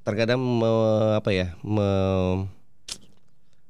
terkadang 0.00 0.38
me- 0.38 1.18
apa 1.18 1.30
ya 1.34 1.52
me- 1.60 2.46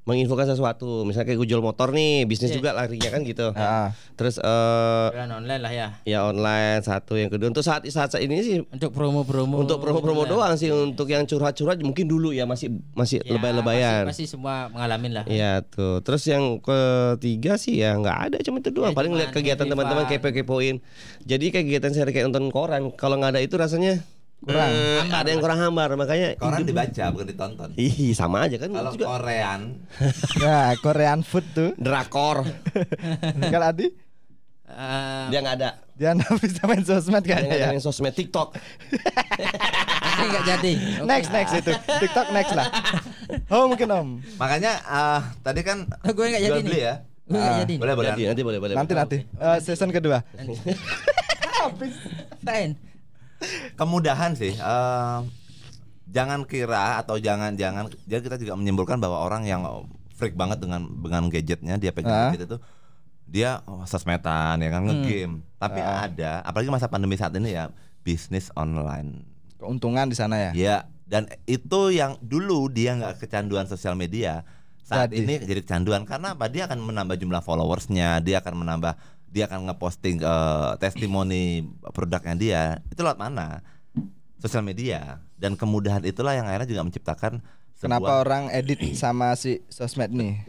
menginfokan 0.02 0.42
sesuatu 0.44 1.02
misalnya 1.02 1.28
kayak 1.28 1.38
gue 1.38 1.48
jual 1.48 1.60
motor 1.60 1.90
nih 1.90 2.24
bisnis 2.24 2.50
Iya. 2.50 2.56
juga 2.56 2.70
larinya 2.72 3.08
kan 3.08 3.20
gitu 3.20 3.52
Ah, 3.56 3.92
terus 4.14 4.36
eh 4.36 5.06
Jualan 5.10 5.30
online 5.36 5.60
lah 5.60 5.70
ya. 5.70 5.88
ya 6.02 6.24
online 6.24 6.80
satu 6.80 7.14
yang 7.14 7.28
kedua 7.28 7.48
untuk 7.48 7.60
saat 7.60 7.84
saat, 7.86 8.10
saat 8.10 8.20
ini 8.20 8.40
sih 8.40 8.56
Untuk 8.64 8.90
promo-promo. 8.90 9.60
untuk 9.60 9.78
promo-promo 9.78 10.24
lah. 10.24 10.28
doang 10.28 10.54
sih 10.54 10.68
untuk 10.68 11.06
yang 11.06 11.22
curhat-curhat 11.22 11.78
mungkin 11.80 12.06
dulu 12.06 12.30
ya 12.30 12.42
masih 12.42 12.68
masih 12.92 13.20
Ya, 13.20 13.32
lebay-lebayan 13.32 14.04
Pasti, 14.04 14.24
pasti 14.24 14.32
semua 14.32 14.66
mengalami 14.68 15.08
lah. 15.10 15.24
Iya 15.24 15.60
tuh. 15.62 16.00
Terus 16.00 16.24
yang 16.24 16.58
ketiga 16.58 17.54
sih 17.54 17.76
ya 17.76 17.92
nggak 17.92 18.18
ada 18.26 18.36
cuma 18.40 18.58
itu 18.58 18.70
doang. 18.70 18.90
Ya, 18.90 18.96
Paling 18.96 19.12
lihat 19.12 19.30
kegiatan 19.30 19.64
teman-teman 19.64 20.04
kepo-kepoin. 20.06 20.80
Jadi 21.22 21.46
kegiatan 21.50 21.90
saya 21.90 22.06
kayak 22.06 22.26
nonton 22.26 22.48
koran. 22.48 22.88
Kalau 22.92 23.14
nggak 23.14 23.36
ada 23.36 23.40
itu 23.40 23.54
rasanya 23.54 24.00
Kurang. 24.40 24.68
eh, 24.68 25.04
ada 25.06 25.28
yang 25.28 25.38
kurang 25.38 25.58
hambar. 25.58 25.92
Makanya 25.94 26.32
Koran 26.34 26.58
hidup- 26.58 26.68
dibaca 26.70 27.04
bukan 27.12 27.26
ditonton. 27.26 27.68
Ih 27.74 28.12
sama 28.12 28.44
aja 28.44 28.56
kan 28.56 28.68
Kalau 28.68 28.90
juga 28.90 29.06
Korean 29.12 29.60
ya 30.42 30.72
Korean 30.76 31.20
food 31.20 31.44
tuh. 31.50 31.70
drakor. 31.76 32.48
Kalau 33.52 33.68
Adi 33.68 33.88
Eh, 34.64 35.24
Dia 35.28 35.42
nggak 35.42 35.56
ada. 35.56 35.70
dia 35.92 36.14
nggak 36.14 36.30
bisa 36.38 36.62
main 36.64 36.80
sosmed 36.80 37.20
Dia 37.20 37.34
kan 37.34 37.42
ada 37.44 37.56
ya. 37.58 37.68
yang 37.68 37.82
sosmed 37.82 38.14
TikTok. 38.14 38.54
Nanti 40.06 40.26
nggak 40.26 40.44
jadi. 40.46 40.72
Oke. 40.96 41.04
Next 41.04 41.28
next 41.28 41.52
itu 41.56 41.72
TikTok 41.74 42.26
next 42.30 42.54
lah. 42.54 42.70
Oh 43.48 43.66
mungkin 43.66 43.90
Om. 43.90 44.08
makanya 44.36 44.78
ah, 44.82 45.20
tadi 45.40 45.60
kan 45.60 45.90
Gue 46.06 46.22
nggak 46.24 46.42
jadi 46.44 46.60
beli 46.60 46.70
nih. 46.72 46.82
ya. 46.82 46.94
Nggak 47.26 47.42
Ah. 47.44 47.58
jadi. 47.60 47.74
Boleh, 47.76 47.94
boleh. 47.94 48.08
Nanti, 48.10 48.22
nanti 48.24 48.42
boleh, 48.42 48.58
boleh. 48.58 48.74
Nanti 48.74 48.92
nanti 48.94 49.16
Eh, 49.20 49.58
season 49.60 49.90
kedua. 49.90 50.22
Fine. 52.40 52.72
Kemudahan 53.74 54.36
sih. 54.36 54.52
eh, 54.54 55.18
jangan 56.10 56.42
kira 56.42 56.98
atau 56.98 57.16
jangan 57.16 57.54
jangan 57.54 57.86
jadi 58.02 58.20
kita 58.20 58.36
juga 58.36 58.58
menyimpulkan 58.58 58.98
bahwa 58.98 59.22
orang 59.22 59.46
yang 59.46 59.62
freak 60.18 60.34
banget 60.34 60.58
dengan 60.58 60.90
dengan 60.90 61.30
gadgetnya 61.30 61.78
dia 61.78 61.94
pegang 61.94 62.10
Ah. 62.10 62.30
gadget 62.34 62.50
itu 62.50 62.58
dia 63.30 63.62
oh, 63.64 63.86
sosmedan 63.86 64.58
ya 64.58 64.68
kan 64.74 64.82
ngegame. 64.84 65.38
Tapi 65.56 65.78
ada 65.78 66.42
apalagi 66.42 66.66
masa 66.66 66.90
pandemi 66.90 67.14
saat 67.14 67.30
ini 67.38 67.54
ya 67.54 67.70
bisnis 68.02 68.50
online. 68.58 69.22
Keuntungan 69.54 70.10
di 70.10 70.16
sana 70.18 70.50
ya. 70.50 70.52
Ya, 70.52 70.76
dan 71.06 71.30
itu 71.46 71.94
yang 71.94 72.18
dulu 72.18 72.66
dia 72.66 72.98
nggak 72.98 73.22
kecanduan 73.22 73.70
sosial 73.70 73.94
media, 73.94 74.42
saat 74.82 75.14
Jadi. 75.14 75.22
ini 75.22 75.34
jadi 75.46 75.60
kecanduan 75.62 76.02
karena 76.02 76.34
apa? 76.34 76.50
Dia 76.50 76.66
akan 76.66 76.80
menambah 76.80 77.14
jumlah 77.14 77.38
followersnya, 77.38 78.18
dia 78.18 78.42
akan 78.42 78.66
menambah, 78.66 78.98
dia 79.30 79.46
akan 79.46 79.66
ngeposting 79.66 80.18
eh, 80.18 80.70
testimoni 80.76 81.62
produknya 81.90 82.34
dia. 82.34 82.62
Itu 82.86 83.00
lewat 83.00 83.16
mana? 83.16 83.62
Sosial 84.36 84.60
media. 84.60 85.22
Dan 85.34 85.54
kemudahan 85.54 86.02
itulah 86.02 86.34
yang 86.34 86.44
akhirnya 86.44 86.68
juga 86.68 86.82
menciptakan 86.82 87.40
Kenapa 87.80 88.12
sebuah 88.12 88.20
orang 88.20 88.44
edit 88.52 88.76
sama 89.00 89.32
si 89.34 89.64
sosmed 89.66 90.10
nih? 90.10 90.44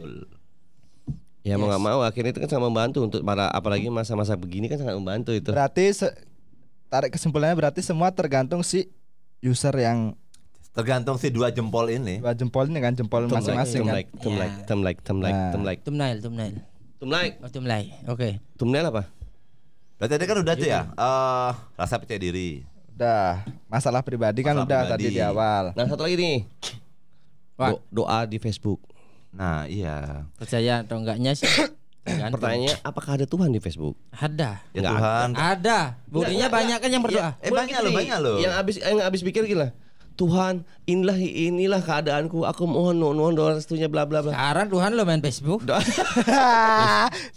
Ya 1.42 1.58
mau 1.58 1.66
nggak 1.66 1.82
mau 1.82 2.00
akhirnya 2.02 2.30
itu 2.30 2.38
kan 2.38 2.48
sangat 2.48 2.66
membantu 2.66 2.98
untuk 3.02 3.20
para 3.20 3.50
apalagi 3.50 3.90
masa-masa 3.90 4.38
begini 4.38 4.70
kan 4.70 4.78
sangat 4.78 4.94
membantu 4.94 5.34
itu. 5.34 5.50
Berarti 5.50 5.90
se- 5.90 6.14
tarik 6.86 7.10
kesimpulannya 7.10 7.58
berarti 7.58 7.82
semua 7.82 8.14
tergantung 8.14 8.62
si 8.62 8.86
user 9.40 9.74
yang 9.74 10.14
tergantung 10.70 11.18
si 11.18 11.28
dua 11.28 11.50
jempol 11.50 11.90
ini. 11.90 12.22
dua 12.22 12.30
jempol 12.32 12.64
ini 12.64 12.78
kan 12.78 12.94
jempol 12.94 13.26
Thumb 13.26 13.34
like, 13.34 13.38
masing-masing 13.42 13.80
thumb 13.80 13.88
kan. 13.90 13.96
like, 13.96 14.08
thumb 14.14 14.36
like, 14.38 14.54
thumb 14.62 14.80
like, 14.80 14.98
thumb 15.02 15.18
like, 15.20 15.34
Nah. 15.34 15.50
thumb 15.50 15.64
like. 15.66 15.80
Thumbnail, 15.82 16.16
thumbnail. 16.20 16.54
Like. 17.02 17.42
Oh, 17.42 17.50
thumbnail. 17.50 17.86
Oke. 18.06 18.38
Thumbnail 18.54 18.86
apa? 18.86 19.02
Berarti 19.98 20.12
tadi 20.14 20.24
kan 20.24 20.38
udah 20.38 20.54
tuh 20.54 20.66
ya, 20.66 20.80
eh 20.88 21.50
rasa 21.74 21.98
percaya 21.98 22.18
diri. 22.18 22.62
Udah, 22.92 23.42
masalah 23.66 24.02
pribadi 24.02 24.42
kan 24.42 24.54
Masalah 24.54 24.66
udah 24.66 24.80
pribadi. 24.84 25.02
tadi 25.06 25.14
di 25.14 25.22
awal. 25.22 25.64
Nah 25.74 25.84
satu 25.86 26.02
lagi 26.02 26.14
nih. 26.14 26.38
Do- 27.54 27.82
doa 27.90 28.26
di 28.26 28.38
Facebook. 28.38 28.82
Nah, 29.30 29.64
iya. 29.64 30.26
Percaya 30.34 30.82
atau 30.82 30.98
enggaknya 30.98 31.32
sih? 31.32 31.46
Tergantung. 32.02 32.38
Pertanyaannya 32.38 32.74
apakah 32.82 33.10
ada 33.14 33.26
Tuhan 33.26 33.50
di 33.50 33.62
Facebook? 33.62 33.94
Ada. 34.10 34.58
Ya 34.74 34.90
Tuhan. 34.90 35.28
Ada. 35.32 35.78
Buktinya 36.06 36.46
banyak 36.50 36.78
kan 36.78 36.90
yang 36.90 37.02
berdoa. 37.02 37.38
Eh 37.38 37.50
banyak 37.50 37.78
loh, 37.78 37.92
banyak 37.94 38.18
loh. 38.18 38.36
Yang 38.42 38.52
abis 38.58 38.74
yang 38.82 38.98
abis 39.02 39.20
pikir 39.22 39.46
gila. 39.46 39.70
Tuhan, 40.12 40.62
inilah 40.84 41.16
inilah 41.18 41.80
keadaanku. 41.80 42.44
Aku 42.44 42.68
mohon 42.68 43.00
mohon 43.00 43.32
doa 43.32 43.56
restunya 43.56 43.88
bla 43.88 44.04
bla 44.04 44.20
bla. 44.20 44.32
Sekarang 44.32 44.66
Tuhan 44.68 44.90
lo 44.92 45.02
main 45.02 45.20
Facebook. 45.20 45.64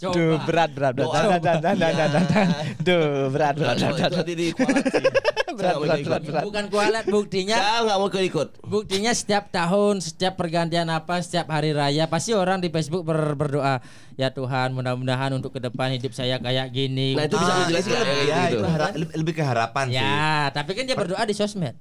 Coba. 0.02 0.12
Duh, 0.12 0.36
berat 0.44 0.70
berat 0.76 0.92
berat. 0.94 1.10
Dan, 1.12 1.40
dan, 1.40 1.56
dan, 1.60 1.76
dan, 1.76 1.94
dan, 1.96 2.08
dan, 2.10 2.24
dan. 2.28 2.46
Duh, 2.80 3.28
berat 3.32 3.54
berat 3.56 3.76
berat. 3.80 4.10
berat. 4.12 4.56
Berat, 5.56 5.80
mau 5.80 5.88
berat, 5.88 5.98
ikut. 6.04 6.10
berat, 6.12 6.22
berat. 6.28 6.44
Bukan 6.44 6.64
kualat 6.68 7.04
buktinya. 7.08 7.56
Saya 7.56 7.88
nggak 7.88 7.96
mau 7.96 8.08
ikut. 8.12 8.48
Buktinya 8.60 9.12
setiap 9.16 9.48
tahun, 9.48 10.04
setiap 10.04 10.36
pergantian 10.36 10.84
apa, 10.92 11.16
setiap 11.24 11.48
hari 11.48 11.72
raya 11.72 12.04
pasti 12.12 12.36
orang 12.36 12.60
di 12.60 12.68
Facebook 12.68 13.08
ber- 13.08 13.32
berdoa, 13.32 13.80
ya 14.20 14.28
Tuhan, 14.28 14.76
mudah-mudahan 14.76 15.32
untuk 15.32 15.56
ke 15.56 15.60
depan 15.64 15.96
hidup 15.96 16.12
saya 16.12 16.36
kayak 16.36 16.68
gini. 16.76 17.16
Nah, 17.16 17.24
itu 17.24 17.40
bisa 17.40 17.52
Ah, 17.56 17.64
kayak 17.72 17.82
ya, 18.28 18.40
gitu? 18.52 18.60
itu 18.60 18.68
lebih, 18.68 19.16
lebih 19.16 19.32
ke 19.32 19.42
harapan 19.48 19.84
sih. 19.88 19.96
Ya, 19.96 20.52
tapi 20.52 20.76
kan 20.76 20.84
dia 20.84 20.92
berdoa 20.92 21.24
di 21.24 21.32
sosmed. 21.32 21.72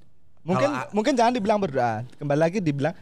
Mungkin 0.45 0.69
Kalau- 0.69 0.89
mungkin 0.93 1.13
jangan 1.13 1.33
dibilang 1.33 1.57
berdoa. 1.57 2.05
Kembali 2.15 2.39
lagi 2.39 2.57
dibilang 2.59 2.93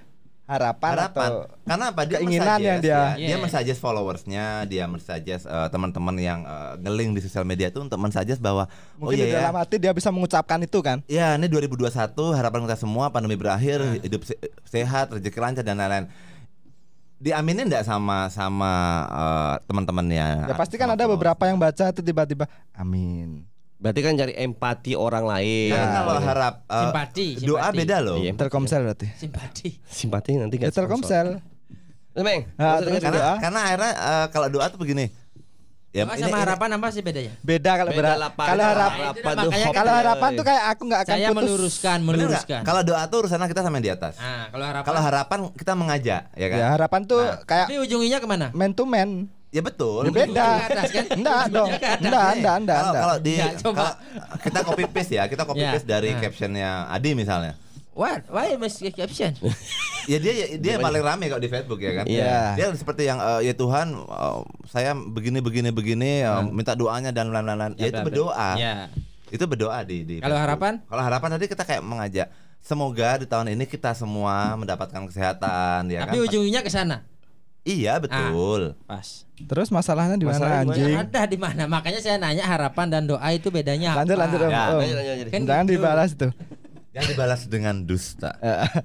harapan, 0.44 0.92
harapan 0.98 1.24
atau 1.24 1.48
karena 1.64 1.86
apa 1.88 2.02
dia 2.04 2.18
keinginan 2.20 2.60
yang 2.60 2.80
dia- 2.80 3.16
ya, 3.16 3.16
dia 3.18 3.28
Yeah. 3.30 3.40
mensuggest 3.40 3.80
followersnya 3.80 4.46
dia 4.66 4.84
mensuggest 4.86 5.44
eh, 5.46 5.68
teman-teman 5.70 6.16
yang 6.18 6.40
eh, 6.42 6.74
ngeling 6.80 7.12
di 7.12 7.22
sosial 7.22 7.44
media 7.44 7.68
itu 7.68 7.80
untuk 7.80 7.96
mensuggest 7.96 8.40
bahwa 8.40 8.68
oh 8.94 9.08
mungkin 9.08 9.18
iya 9.18 9.26
di 9.26 9.32
ya 9.32 9.40
dalam 9.40 9.56
hati 9.56 9.76
dia 9.78 9.92
bisa 9.92 10.08
mengucapkan 10.10 10.60
itu 10.60 10.80
kan. 10.80 11.00
ya 11.06 11.32
ini 11.34 11.48
2021 11.48 11.96
harapan 12.34 12.60
kita 12.62 12.76
semua 12.78 13.08
pandemi 13.08 13.36
berakhir 13.36 13.80
hidup 13.98 14.20
se- 14.22 14.36
sehat 14.66 15.12
rezeki 15.12 15.36
lancar 15.38 15.64
dan 15.64 15.80
lain-lain 15.80 16.12
diaminin 17.18 17.64
enggak 17.64 17.88
sama 17.88 18.28
sama 18.28 18.72
eh, 19.10 19.56
teman-temannya 19.64 20.44
Ya 20.44 20.56
pasti 20.56 20.76
kan 20.76 20.92
ada 20.92 21.08
beberapa 21.08 21.40
yang 21.46 21.56
baca 21.56 21.88
itu 21.88 22.04
tiba-tiba 22.04 22.52
amin. 22.74 23.48
Berarti 23.84 24.00
kan 24.00 24.16
cari 24.16 24.34
empati 24.34 24.96
orang 24.96 25.28
lain. 25.28 25.76
Karena 25.76 25.92
Ya. 25.94 26.02
kalau 26.02 26.22
harap 26.24 26.54
eh, 26.64 26.80
Simpati, 26.82 27.28
doa 27.38 27.60
simpati. 27.60 27.78
beda 27.78 27.98
loh 28.00 28.16
Iya. 28.18 28.32
Telkomsel 28.34 28.82
berarti. 28.82 29.08
Simpati. 29.14 29.70
Simpati 29.84 30.32
nanti 30.34 30.56
Ya, 30.56 30.60
nggak 30.62 30.74
Telkomsel. 30.74 31.28
Meng, 32.16 32.46
Ah, 32.56 32.78
karena 32.80 33.10
doa. 33.12 33.34
karena 33.38 33.60
akhirnya 33.62 33.92
eh, 33.92 34.26
kalau 34.30 34.48
doa 34.48 34.70
tuh 34.70 34.78
begini 34.78 35.10
ya 35.90 36.06
Doa 36.06 36.14
ini- 36.14 36.24
sama 36.24 36.30
ini- 36.32 36.42
harapan 36.42 36.70
apa 36.72 36.88
sih 36.90 37.02
bedanya? 37.02 37.34
Beda 37.40 37.72
kalau 37.76 37.92
Beda 37.92 38.00
berat. 38.00 38.18
lapan. 38.20 38.48
Kalau 38.48 38.64
harapan 38.64 39.06
makanya 39.20 39.44
tuh 39.44 39.74
kalau 39.74 39.94
harapan 39.94 40.30
tuh 40.32 40.46
kayak 40.48 40.64
aku 40.68 40.82
nggak 40.84 41.02
akan 41.04 41.12
Saya 41.12 41.28
putus. 41.28 41.38
meluruskan, 41.40 41.98
meluruskan. 42.02 42.62
kalau 42.64 42.82
doa 42.82 43.04
tuh 43.06 43.18
urusan 43.20 43.42
kita 43.44 43.62
sama 43.62 43.76
yang 43.76 43.84
di 43.84 43.92
atas 43.92 44.14
Nah, 44.16 44.46
kalau 44.48 44.66
harapan. 44.66 44.86
kalau 44.86 45.02
harapan 45.02 45.40
kita 45.54 45.74
mengajak 45.76 46.22
ya 46.32 46.48
kan 46.48 46.58
Ya 46.58 46.68
harapan 46.72 47.02
tuh 47.04 47.20
Nah. 47.20 47.38
kayak 47.44 47.68
tapi 47.68 47.78
ujungnya 47.80 48.18
ke 48.18 48.28
mana? 48.28 48.48
man 48.54 48.72
to 48.72 48.86
man. 48.86 49.10
Ya 49.54 49.62
betul. 49.62 50.02
Ya 50.04 50.12
beda. 50.12 50.46
atas, 50.66 50.90
kan? 50.90 51.06
Enggak 51.14 51.42
dong. 51.48 51.70
Enggak, 51.70 52.30
enggak, 52.34 52.56
enggak, 52.58 52.58
Kalau 52.74 52.90
enggak. 52.90 53.04
kalau 53.06 53.18
di 53.22 53.34
Ya, 53.34 53.48
coba. 53.54 53.76
kalau 53.78 53.94
kita 54.42 54.60
copy 54.64 54.84
paste 54.90 55.14
ya, 55.14 55.24
kita 55.30 55.44
copy 55.46 55.62
Ya. 55.62 55.72
paste 55.72 55.88
dari 55.88 56.10
Nah. 56.10 56.20
captionnya 56.20 56.70
Adi 56.90 57.12
misalnya. 57.14 57.54
What? 57.94 58.26
Why 58.28 58.58
must 58.58 58.82
caption? 58.82 59.38
Ya 60.04 60.20
dia 60.20 60.60
dia 60.60 60.76
paling 60.76 61.00
rame 61.00 61.32
kalau 61.32 61.40
di 61.40 61.48
Facebook 61.48 61.80
ya 61.80 61.96
kan. 61.96 62.04
Iya. 62.04 62.60
Dia 62.60 62.68
seperti 62.76 63.08
yang 63.08 63.24
eh, 63.24 63.48
ya 63.48 63.54
Tuhan 63.56 63.96
eh, 63.96 64.40
saya 64.68 64.92
begini 64.92 65.40
begini 65.40 65.72
begini 65.72 66.20
eh, 66.20 66.42
minta 66.44 66.76
doanya 66.76 67.16
dan 67.16 67.32
lain-lain. 67.32 67.72
Ya 67.80 67.88
itu 67.88 68.02
berdoa. 68.04 68.50
Ya. 68.60 68.92
Itu 69.32 69.48
berdoa 69.48 69.80
di 69.82 70.04
di 70.04 70.16
Kalau 70.20 70.36
harapan? 70.36 70.84
Kalau 70.84 71.00
harapan 71.00 71.30
tadi 71.32 71.46
kita 71.48 71.64
kayak 71.64 71.80
mengajak 71.80 72.28
semoga 72.60 73.16
di 73.16 73.28
tahun 73.28 73.56
ini 73.56 73.64
kita 73.64 73.92
semua 73.94 74.60
mendapatkan 74.60 75.08
kesehatan 75.08 75.88
ya 75.88 76.04
Tapi 76.04 76.20
kan. 76.20 76.26
ujungnya 76.28 76.60
ke 76.60 76.72
sana. 76.74 77.08
Iya 77.64 77.96
betul. 77.96 78.76
Pas. 78.84 79.24
Terus 79.40 79.72
masalahnya 79.72 80.20
di 80.20 80.28
mana 80.28 80.36
Masalahnya 80.36 80.60
di 80.60 80.68
mana? 80.68 80.76
anjing? 80.76 80.96
Ada 81.00 81.22
di 81.24 81.38
mana? 81.40 81.64
Makanya 81.66 82.00
saya 82.04 82.16
nanya 82.20 82.44
harapan 82.44 82.88
dan 82.92 83.04
doa 83.08 83.30
itu 83.32 83.48
bedanya 83.48 83.96
Lanjut 83.96 84.20
apa? 84.20 84.24
lanjut 84.28 84.40
Om. 84.40 84.52
Ya, 84.52 84.64
Om. 84.64 84.72
lanjut, 84.76 84.96
lanjut, 84.96 85.12
lanjut. 85.16 85.28
Kan 85.32 85.42
Jangan 85.48 85.66
gitu. 85.66 85.74
dibalas 85.74 86.12
tuh. 86.16 86.32
Yang 86.96 87.06
dibalas 87.10 87.42
dengan 87.50 87.76
dusta. 87.82 88.32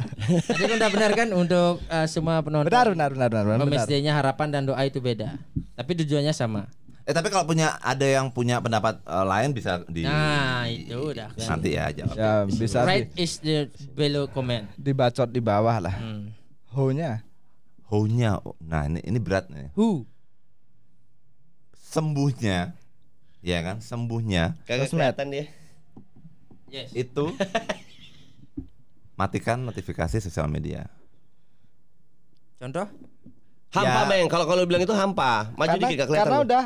Tadi 0.49 0.63
kan 0.65 0.77
udah 0.81 0.91
benar 0.95 1.11
kan 1.13 1.29
untuk 1.37 1.83
uh, 1.85 2.07
semua 2.09 2.41
penonton. 2.41 2.71
Benar 2.73 2.89
benar 2.89 3.11
benar 3.13 3.29
benar 3.29 3.45
benar. 3.45 3.67
benar. 3.69 4.15
Harapan 4.17 4.49
dan 4.49 4.63
doa 4.65 4.81
itu 4.81 4.97
beda. 4.97 5.37
Tapi 5.77 5.91
tujuannya 5.99 6.33
sama. 6.33 6.71
Eh 7.05 7.13
tapi 7.13 7.29
kalau 7.29 7.45
punya 7.45 7.77
ada 7.81 8.05
yang 8.05 8.29
punya 8.29 8.61
pendapat 8.61 9.01
eh, 9.01 9.25
lain 9.25 9.57
bisa 9.57 9.81
di 9.89 10.05
Nah, 10.05 10.69
itu 10.69 10.93
udah 10.93 11.33
kan. 11.33 11.57
nanti 11.57 11.73
ya 11.77 11.89
jawab. 11.89 12.17
Ya 12.17 12.33
bisa 12.45 12.85
Right 12.85 13.09
di, 13.13 13.25
is 13.25 13.41
the 13.41 13.69
below 13.93 14.29
comment. 14.29 14.69
dibacot 14.77 15.29
di 15.29 15.41
bawah 15.41 15.77
lah. 15.77 15.97
Hmm. 15.97 16.33
Ho-nya. 16.77 17.25
How-nya, 17.89 18.45
oh, 18.45 18.53
nah 18.61 18.85
ini 18.85 19.01
ini 19.01 19.17
berat 19.17 19.49
nih. 19.49 19.73
Who? 19.73 20.05
Sembuhnya, 21.73 22.77
ya 23.41 23.59
kan? 23.65 23.81
Sembuhnya 23.81 24.61
Kagak 24.69 24.93
kelihatan 24.93 25.27
dia. 25.33 25.45
Yes. 26.69 26.93
itu 26.93 27.33
matikan 29.21 29.65
notifikasi 29.65 30.21
sosial 30.21 30.53
media. 30.53 30.85
Contoh? 32.61 32.85
Hampa 33.73 34.05
Ya. 34.05 34.09
meng, 34.09 34.29
kalau 34.29 34.45
kalau 34.45 34.69
bilang 34.69 34.85
itu 34.85 34.93
hampa, 34.93 35.49
maju 35.57 35.65
Karena, 35.65 35.89
dikit 35.89 35.97
gak 35.97 36.09
kelihatan. 36.09 36.29
karena 36.29 36.37
lu. 36.37 36.45
udah 36.45 36.65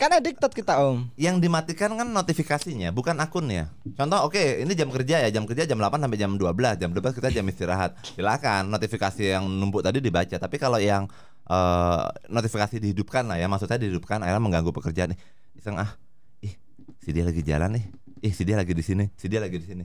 kan 0.00 0.16
addicted 0.16 0.48
kita 0.56 0.80
Om. 0.80 1.12
Yang 1.20 1.36
dimatikan 1.44 1.92
kan 1.92 2.08
notifikasinya, 2.08 2.88
bukan 2.88 3.20
akunnya. 3.20 3.68
Contoh, 3.92 4.24
oke, 4.24 4.64
ini 4.64 4.72
jam 4.72 4.88
kerja 4.88 5.20
ya, 5.20 5.28
jam 5.28 5.44
kerja 5.44 5.68
jam 5.68 5.76
8 5.76 6.00
sampai 6.00 6.16
jam 6.16 6.32
12, 6.40 6.80
jam 6.80 6.88
12 6.88 7.20
kita 7.20 7.28
jam 7.28 7.44
istirahat. 7.44 8.00
Silakan 8.16 8.72
notifikasi 8.72 9.36
yang 9.36 9.44
numpuk 9.44 9.84
tadi 9.84 10.00
dibaca. 10.00 10.40
Tapi 10.40 10.56
kalau 10.56 10.80
yang 10.80 11.04
eh, 11.44 12.04
notifikasi 12.32 12.80
dihidupkan 12.80 13.28
lah 13.28 13.36
ya, 13.36 13.44
maksudnya 13.44 13.76
dihidupkan, 13.76 14.24
akhirnya 14.24 14.40
mengganggu 14.40 14.72
pekerjaan 14.72 15.12
nih. 15.12 15.20
Iseng 15.60 15.76
ah, 15.76 15.92
ih, 16.40 16.56
si 17.04 17.12
dia 17.12 17.28
lagi 17.28 17.44
jalan 17.44 17.76
nih, 17.76 17.84
ih 18.24 18.32
si 18.32 18.48
dia 18.48 18.56
lagi 18.56 18.72
di 18.72 18.80
sini, 18.80 19.04
si 19.20 19.28
dia 19.28 19.44
lagi 19.44 19.60
di 19.60 19.68
sini. 19.68 19.84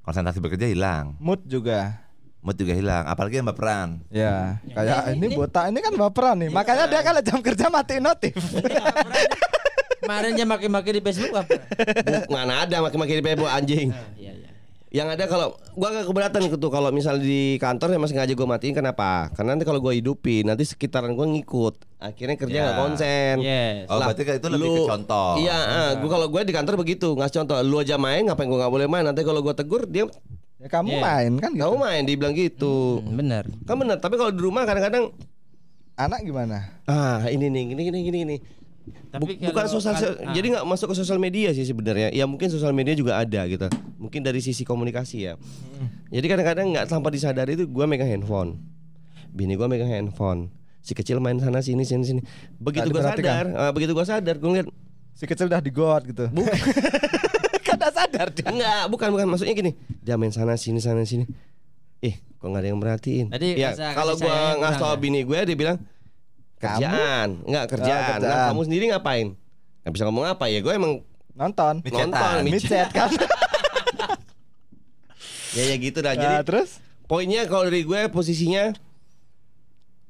Konsentrasi 0.00 0.40
bekerja 0.40 0.72
hilang, 0.72 1.20
Mood 1.20 1.44
juga. 1.44 2.07
Mood 2.38 2.54
juga 2.54 2.72
hilang, 2.72 3.04
apalagi 3.04 3.42
yang 3.42 3.48
baperan. 3.48 3.98
Ya, 4.08 4.62
kayak 4.62 5.18
ini- 5.18 5.26
ini 5.26 5.36
botak 5.36 5.68
ini 5.68 5.78
kan 5.82 5.92
baperan 5.92 6.36
nih. 6.38 6.50
Makanya 6.50 6.86
dia 6.86 7.00
kalau 7.02 7.20
jam 7.20 7.38
kerja 7.42 7.66
matiin 7.66 8.02
notif. 8.02 8.34
Kemarin 9.98 10.32
dia 10.32 10.46
maki-maki 10.46 10.90
di 10.94 11.02
Facebook 11.02 11.34
apa? 11.34 11.58
Mana 12.30 12.64
ada 12.64 12.80
maki-maki 12.80 13.18
di 13.18 13.22
Facebook 13.22 13.50
anjing. 13.50 13.90
Ah, 13.90 14.08
iya 14.14 14.32
iya. 14.32 14.46
Yang 14.88 15.08
ada 15.20 15.24
kalau 15.28 15.48
gua 15.76 15.92
agak 15.92 16.08
keberatan 16.08 16.40
gitu 16.48 16.68
kalau 16.72 16.88
misal 16.88 17.20
di 17.20 17.60
kantor 17.60 17.92
ya 17.92 18.00
masih 18.00 18.16
sengaja 18.16 18.32
gua 18.32 18.56
matiin 18.56 18.72
kenapa? 18.72 19.28
Karena 19.36 19.52
nanti 19.52 19.68
kalau 19.68 19.84
gua 19.84 19.92
hidupin 19.92 20.48
nanti 20.48 20.64
sekitaran 20.64 21.12
gua 21.12 21.28
ngikut. 21.28 21.84
Akhirnya 22.00 22.40
kerja 22.40 22.56
nggak 22.56 22.76
konsen. 22.78 23.34
Yes. 23.44 23.84
Oh, 23.92 24.00
Lah, 24.00 24.08
berarti 24.08 24.22
itu 24.40 24.48
lebih 24.48 24.68
ke 24.72 24.80
contoh. 24.88 25.30
Iya, 25.36 25.58
ah, 25.60 25.90
gua 26.00 26.08
kalau 26.08 26.26
gue 26.32 26.40
di 26.40 26.54
kantor 26.56 26.74
begitu 26.80 27.12
ngasih 27.12 27.44
contoh. 27.44 27.56
Lu 27.60 27.76
aja 27.76 28.00
main, 28.00 28.24
ngapain 28.24 28.48
gua 28.48 28.64
nggak 28.64 28.72
boleh 28.72 28.88
main? 28.88 29.04
Nanti 29.04 29.20
kalau 29.28 29.44
gua 29.44 29.52
tegur 29.52 29.84
dia 29.84 30.08
ya 30.58 30.68
kamu 30.68 30.90
Iya. 30.90 31.00
main 31.00 31.32
kan 31.38 31.50
gitu. 31.50 31.62
kamu 31.62 31.74
main, 31.76 32.02
dibilang 32.02 32.34
gitu. 32.34 32.98
Hmm, 33.00 33.14
benar. 33.14 33.44
Kan 33.62 33.76
bener. 33.76 33.96
Tapi 33.96 34.14
kalau 34.14 34.30
di 34.30 34.40
rumah 34.40 34.62
kadang-kadang 34.62 35.14
anak 35.94 36.20
gimana? 36.20 36.58
Ah, 36.84 37.26
ini 37.26 37.46
nih, 37.46 37.74
gini 37.74 37.82
gini 37.84 37.98
gini 38.02 38.18
gini. 38.18 38.36
Tapi 39.08 39.36
Bu- 39.36 39.52
bukan 39.52 39.66
sosial 39.66 39.94
kan- 39.94 40.16
ah. 40.22 40.32
jadi 40.32 40.46
nggak 40.50 40.64
masuk 40.64 40.90
ke 40.90 40.96
sosial 40.96 41.16
media 41.16 41.52
sih 41.52 41.62
sebenarnya. 41.62 42.08
Ya 42.10 42.24
mungkin 42.24 42.48
sosial 42.48 42.72
media 42.72 42.92
juga 42.92 43.16
ada 43.16 43.44
gitu. 43.44 43.68
Mungkin 43.96 44.20
dari 44.20 44.40
sisi 44.40 44.64
komunikasi 44.64 45.16
ya. 45.22 45.34
Jadi 46.08 46.26
kadang-kadang 46.26 46.72
nggak 46.72 46.86
tanpa 46.86 47.08
disadari 47.08 47.52
itu 47.52 47.64
gue 47.64 47.84
megang 47.84 48.08
handphone. 48.08 48.56
Bini 49.28 49.54
gue 49.54 49.64
megang 49.64 49.88
handphone. 49.88 50.48
Si 50.80 50.92
kecil 50.92 51.20
main 51.20 51.36
sana 51.36 51.60
sini 51.60 51.84
sini 51.84 52.02
sini. 52.02 52.20
Begitu 52.56 52.88
gue 52.88 52.98
sadar, 52.98 53.44
ah, 53.52 53.70
begitu 53.70 53.92
gue 53.92 54.02
sadar 54.02 54.34
gue 54.34 54.48
ngeliat 54.48 54.68
Si 55.18 55.26
kecil 55.26 55.50
udah 55.50 55.58
di 55.58 55.74
got 55.74 56.06
gitu. 56.06 56.30
kan 57.66 57.74
udah 57.74 57.90
sadar 57.90 58.30
dia. 58.30 58.46
Enggak, 58.46 58.86
bukan 58.86 59.08
bukan 59.10 59.26
maksudnya 59.34 59.50
gini. 59.50 59.74
Dia 59.98 60.14
main 60.14 60.30
sana 60.30 60.54
sini 60.54 60.78
sana 60.78 61.02
sini. 61.02 61.26
Eh, 61.98 62.22
kok 62.38 62.46
nggak 62.46 62.62
ada 62.62 62.68
yang 62.70 62.78
merhatiin? 62.78 63.26
Tadi 63.26 63.58
ya, 63.58 63.74
kalau 63.98 64.14
gua 64.14 64.54
ngasih 64.62 64.78
tau 64.78 64.94
ya? 64.94 65.02
bini 65.02 65.26
gue 65.26 65.38
dia 65.42 65.56
bilang 65.58 65.78
kerjaan, 66.62 67.42
enggak 67.42 67.66
kerjaan. 67.66 67.98
Nah, 67.98 68.14
kerjaan. 68.22 68.48
kamu 68.54 68.62
sendiri 68.70 68.84
ngapain? 68.94 69.26
Nggak 69.82 69.92
bisa 69.98 70.04
ngomong 70.06 70.26
apa 70.30 70.44
ya? 70.46 70.58
Gue 70.62 70.74
emang 70.78 71.02
Nonton. 71.34 71.82
Micetan. 71.82 72.10
nonton, 72.10 72.34
Micet 72.46 72.88
kan. 72.94 73.10
ya 75.58 75.62
ya 75.66 75.76
gitu 75.82 75.98
dah. 75.98 76.14
Nah, 76.14 76.22
Jadi 76.22 76.36
terus 76.46 76.78
poinnya 77.10 77.42
kalau 77.50 77.66
dari 77.66 77.82
gue 77.82 78.00
posisinya 78.10 78.70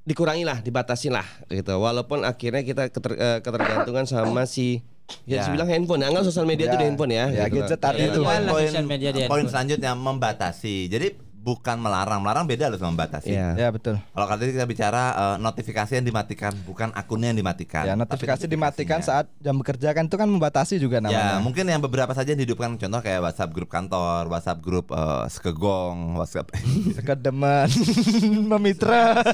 dikurangi 0.08 0.44
lah, 0.44 0.60
dibatasin 0.60 1.16
lah 1.16 1.24
gitu. 1.48 1.80
Walaupun 1.80 2.24
akhirnya 2.24 2.60
kita 2.60 2.92
keter- 2.92 3.20
eh, 3.20 3.38
ketergantungan 3.44 4.04
sama 4.04 4.44
si 4.44 4.84
ya, 5.24 5.40
Ya. 5.40 5.50
bilang 5.50 5.68
handphone. 5.68 6.00
Anggap 6.02 6.22
sosial 6.22 6.44
media 6.44 6.64
Ya. 6.64 6.70
itu 6.70 6.76
di 6.76 6.86
handphone 6.86 7.12
ya. 7.12 7.24
Ya, 7.26 7.44
gitu. 7.46 7.64
gadget 7.64 7.78
tadi 7.78 8.00
Ya, 8.00 8.06
itu. 8.08 8.20
poin 8.20 8.42
poin 8.44 8.66
sosial 8.66 8.86
media 8.86 9.08
di 9.08 9.18
poin 9.20 9.24
handphone. 9.24 9.48
selanjutnya 9.48 9.92
membatasi. 9.94 10.76
Jadi 10.86 11.08
bukan 11.38 11.80
melarang, 11.80 12.20
melarang 12.20 12.44
beda 12.44 12.68
loh 12.68 12.76
sama 12.76 12.92
membatasi. 12.92 13.32
Iya. 13.32 13.56
Ya 13.56 13.68
betul. 13.70 13.96
Kalau 13.96 14.26
tadi 14.28 14.52
kita 14.52 14.64
bicara 14.64 15.02
eh, 15.10 15.36
notifikasi 15.38 15.92
yang 15.94 16.04
dimatikan, 16.04 16.52
bukan 16.60 16.92
akunnya 16.92 17.32
yang 17.32 17.40
dimatikan. 17.40 17.82
Ya 17.82 17.94
tapi 17.94 18.04
notifikasi 18.04 18.44
dimatikan 18.44 19.00
saat 19.00 19.32
jam 19.38 19.56
bekerja 19.56 19.90
kan 19.90 20.04
itu 20.04 20.14
kan 20.14 20.28
membatasi 20.28 20.76
juga 20.76 20.98
Ya 20.98 21.02
namanya. 21.02 21.40
mungkin 21.40 21.64
yang 21.64 21.80
beberapa 21.80 22.12
saja 22.12 22.30
yang 22.30 22.42
dihidupkan 22.42 22.76
contoh 22.76 23.00
kayak 23.00 23.22
WhatsApp 23.22 23.48
grup 23.50 23.70
kantor, 23.70 24.28
WhatsApp 24.28 24.60
grup 24.60 24.86
eh, 24.90 25.24
sekegong, 25.26 26.20
WhatsApp 26.20 26.52
Sekedeman 26.98 27.70
memitra. 28.50 29.24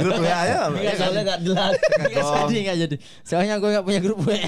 Grup 0.00 0.18
WA 0.22 0.40
ya. 0.46 0.58
Enggak, 0.70 0.94
soalnya 1.00 1.22
enggak 1.26 1.40
jelas. 1.42 1.74
Enggak 1.74 2.24
jadi, 2.24 2.56
enggak 2.60 2.78
jadi. 2.86 2.96
Soalnya 3.26 3.54
gue 3.58 3.70
enggak 3.74 3.86
punya 3.86 4.00
grup 4.00 4.18
WA. 4.22 4.38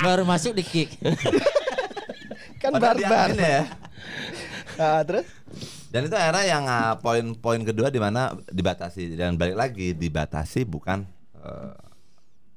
Baru 0.00 0.22
masuk 0.24 0.52
di 0.56 0.64
kick. 0.64 0.96
kan 2.62 2.72
barbar. 2.80 3.28
ya. 3.36 3.68
Nah, 4.74 5.02
terus 5.06 5.26
Dan 5.94 6.10
itu 6.10 6.16
era 6.18 6.42
yang 6.42 6.66
ah, 6.66 6.98
poin-poin 6.98 7.62
kedua 7.62 7.86
di 7.86 8.02
mana 8.02 8.34
dibatasi 8.50 9.14
dan 9.14 9.38
balik 9.38 9.54
lagi 9.54 9.94
dibatasi 9.94 10.66
bukan 10.66 11.06
eh, 11.38 11.74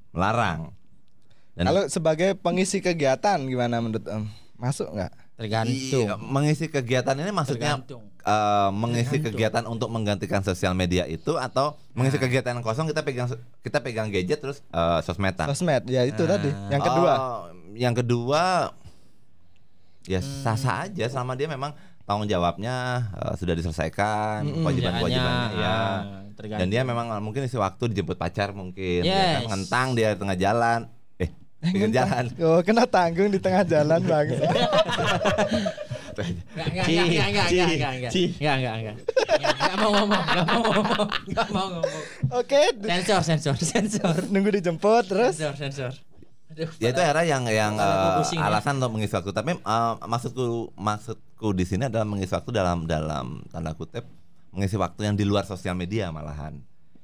melarang. 0.09 0.73
Dan 1.53 1.69
kalau 1.69 1.85
sebagai 1.85 2.33
pengisi 2.33 2.81
kegiatan 2.81 3.37
gimana 3.45 3.77
menurut 3.77 4.01
Om? 4.09 4.25
Masuk 4.57 4.89
nggak? 4.89 5.26
Tergantung. 5.37 6.01
Iya, 6.03 6.17
mengisi 6.17 6.65
kegiatan 6.65 7.13
ini 7.13 7.29
maksudnya 7.29 7.77
Tergantung. 7.77 8.09
eh, 8.19 8.69
mengisi 8.73 9.17
kegiatan 9.19 9.63
untuk 9.63 9.87
menggantikan 9.87 10.41
sosial 10.41 10.73
media 10.73 11.05
itu 11.05 11.37
atau 11.37 11.77
mengisi 11.93 12.17
kegiatan 12.17 12.51
yang 12.51 12.61
kosong 12.61 12.85
kita 12.85 13.01
pegang 13.01 13.29
kita 13.61 13.77
pegang 13.79 14.09
gadget 14.09 14.39
terus 14.39 14.65
eh, 14.67 14.99
sosmedan. 15.01 15.45
Sosmed 15.47 15.85
ya 15.85 16.03
itu 16.03 16.19
tadi. 16.19 16.49
Yang 16.67 16.83
kedua. 16.83 17.13
Oh, 17.13 17.41
yang 17.71 17.93
kedua 17.93 18.73
ya 20.03 20.17
sah-sah 20.17 20.87
aja 20.87 21.05
selama 21.05 21.35
dia 21.35 21.45
memang 21.45 21.75
tanggung 22.01 22.25
jawabnya 22.25 22.75
eh, 23.13 23.33
sudah 23.35 23.53
diselesaikan, 23.53 24.41
kewajiban-kewajibannya 24.41 25.37
Kerjaannya, 25.51 25.61
ya. 25.61 25.75
ah, 25.75 25.99
tergantung. 26.33 26.59
Dan 26.59 26.67
dia 26.67 26.81
memang 26.81 27.05
mungkin 27.19 27.43
isi 27.43 27.55
waktu 27.55 27.91
dijemput 27.91 28.15
pacar 28.15 28.49
mungkin, 28.51 29.03
ya 29.03 29.13
kan 29.13 29.29
Yes. 29.37 29.47
ngentang 29.47 29.87
dia 29.93 30.15
di 30.15 30.17
tengah 30.17 30.33
jalan. 30.35 30.79
Di 31.57 31.73
tengah 31.73 31.89
jalan. 31.89 32.25
Oh, 32.37 32.59
kena 32.61 32.85
tanggung 32.85 33.29
di 33.29 33.39
tengah 33.41 33.65
jalan 33.65 33.99
bang. 33.99 34.27
Enggak, 36.17 36.33
enggak, 36.73 36.85
enggak, 36.89 37.27
enggak, 37.29 37.29
enggak, 37.29 37.47
enggak, 37.47 37.69
enggak, 37.69 38.11
enggak, 38.41 38.55
enggak, 38.57 38.95
enggak, 39.37 39.75
mau 39.77 39.91
ngomong, 39.93 40.23
enggak 40.25 40.47
mau 40.47 40.61
ngomong, 40.65 41.07
enggak 41.29 41.47
mau 41.53 41.67
ngomong. 41.69 42.03
Oke, 42.33 42.61
Sensor, 42.73 43.21
sensor, 43.21 43.55
sensor, 43.61 44.15
nunggu 44.33 44.49
dijemput 44.57 45.05
terus. 45.05 45.37
sensor, 45.37 45.53
sensor. 45.53 45.93
Aduh, 46.49 46.69
Ya 46.81 46.89
itu 46.89 47.01
era 47.03 47.21
yang 47.21 47.45
yang 47.45 47.77
ya. 47.77 48.23
alasan 48.41 48.81
untuk 48.81 48.97
mengisi 48.97 49.13
waktu. 49.13 49.29
Tapi 49.29 49.61
eh, 49.61 49.93
maksudku 50.01 50.73
maksudku 50.73 51.47
di 51.53 51.65
sini 51.69 51.85
adalah 51.85 52.07
mengisi 52.07 52.33
waktu 52.33 52.49
dalam 52.49 52.89
dalam 52.89 53.45
tanda 53.53 53.77
kutip 53.77 54.07
mengisi 54.49 54.73
waktu 54.73 55.05
yang 55.05 55.13
di 55.13 55.21
luar 55.21 55.45
sosial 55.45 55.77
media 55.77 56.09
malahan. 56.09 56.57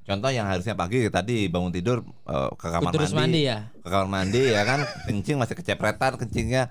Contoh 0.03 0.27
yang 0.27 0.43
harusnya 0.43 0.73
pagi 0.73 1.07
tadi 1.07 1.47
bangun 1.47 1.71
tidur 1.71 1.97
eh, 2.25 2.49
ke 2.53 2.67
kamar 2.67 2.91
Terus 2.91 3.11
mandi, 3.11 3.39
mandi 3.39 3.41
ya? 3.45 3.57
ke 3.73 3.87
kamar 3.87 4.07
mandi 4.09 4.41
ya 4.45 4.61
kan 4.61 4.79
kencing 5.03 5.37
masih 5.37 5.55
kecepretan 5.55 6.15
kencingnya. 6.17 6.67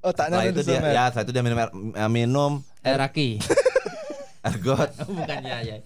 Otaknya 0.00 0.36
Setelah 0.36 0.44
itu 0.44 0.60
di 0.60 0.68
dia 0.68 0.80
ya 0.84 1.04
setelah 1.08 1.24
itu 1.24 1.32
dia 1.32 1.42
minum 1.42 1.58
air- 1.58 1.72
eh, 1.72 2.10
minum 2.10 2.52
Eh, 2.82 2.92
Raki. 2.92 3.28
ergot 4.44 4.92
Bukan 5.00 5.40
ya, 5.40 5.56
ya. 5.64 5.76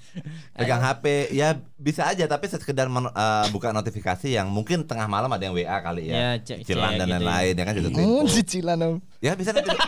pegang 0.51 0.83
HP 0.83 1.05
ya 1.31 1.49
bisa 1.77 2.03
aja 2.05 2.27
tapi 2.27 2.51
sekedar 2.51 2.91
men- 2.91 3.07
eh, 3.07 3.47
buka 3.49 3.71
notifikasi 3.71 4.27
yang 4.27 4.51
mungkin 4.51 4.83
tengah 4.83 5.07
malam 5.07 5.31
ada 5.31 5.39
yang 5.41 5.55
WA 5.55 5.79
kali 5.79 6.11
ya, 6.11 6.15
Ya, 6.17 6.31
cek- 6.43 6.67
cicilan 6.67 6.91
cek 6.91 6.99
dan 6.99 7.07
gitu 7.07 7.15
ya. 7.15 7.19
lain-lain 7.23 7.53
ya 7.55 7.63
kan 7.63 7.75
juga 7.77 7.89
Oh, 7.95 8.27
cicilan 8.27 8.79
om. 8.83 8.95
ya 9.21 9.33
bisa 9.33 9.53
nanti 9.53 9.71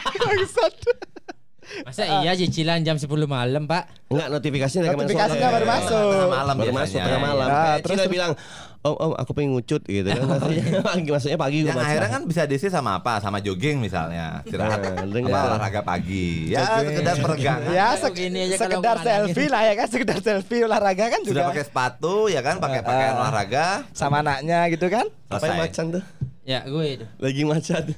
Masa 1.80 2.02
iya 2.20 2.32
cicilan 2.34 2.80
jam 2.80 2.96
10 2.96 3.06
malam, 3.24 3.64
Pak? 3.64 4.08
Enggak 4.08 4.28
notifikasinya 4.28 4.82
dari 4.84 4.96
Notifikasinya 4.96 5.48
baru 5.48 5.64
Tengah 5.64 5.80
masuk. 5.80 6.28
malam 6.28 6.54
baru 6.56 6.72
masuk 6.74 6.98
tengah 6.98 7.22
malam. 7.22 7.46
Nah, 7.46 7.74
terus- 7.78 7.96
Cila 7.96 8.06
bilang, 8.08 8.32
"Om, 8.80 8.94
om, 8.96 9.12
aku 9.14 9.30
pengen 9.32 9.50
ngucut" 9.52 9.82
gitu 9.84 10.08
kan. 10.08 10.18
Maksudnya 10.30 10.82
pagi, 10.82 11.08
maksudnya 11.08 11.38
pagi 11.38 11.56
gua 11.60 11.70
Yang 11.70 11.78
akhirnya 11.80 12.10
kan 12.10 12.22
bisa 12.26 12.42
diisi 12.44 12.68
sama 12.68 12.90
apa? 12.96 13.12
Sama 13.18 13.38
jogging 13.38 13.78
misalnya. 13.78 14.42
Istirahat 14.42 14.78
Nah, 14.78 14.90
sama 14.92 15.06
dengar. 15.06 15.44
olahraga 15.48 15.80
pagi. 15.80 16.28
Ya, 16.48 16.58
sekedar 16.76 17.16
peregangan. 17.16 17.70
Ya, 17.70 17.86
sek- 17.94 18.18
aja 18.18 18.56
kalau 18.56 18.58
sekedar 18.58 18.96
selfie 19.00 19.48
lah 19.48 19.62
ya 19.62 19.74
kan, 19.74 19.86
sekedar 19.86 20.18
selfie 20.18 20.62
olahraga 20.62 21.04
kan 21.06 21.20
Sudah 21.22 21.30
juga 21.30 21.50
pakai 21.50 21.64
sepatu 21.64 22.14
ya 22.26 22.40
kan, 22.40 22.58
pakai 22.58 22.80
pakaian 22.82 23.14
Ah. 23.14 23.20
olahraga. 23.20 23.66
sama 23.92 24.20
anaknya 24.20 24.66
gitu 24.68 24.86
kan. 24.86 25.06
Apa 25.28 25.44
yang 25.46 25.60
macan 25.60 25.86
tuh? 25.94 26.04
Ya, 26.42 26.66
gue 26.66 26.84
itu. 26.90 27.06
Lagi 27.16 27.42
macan. 27.44 27.82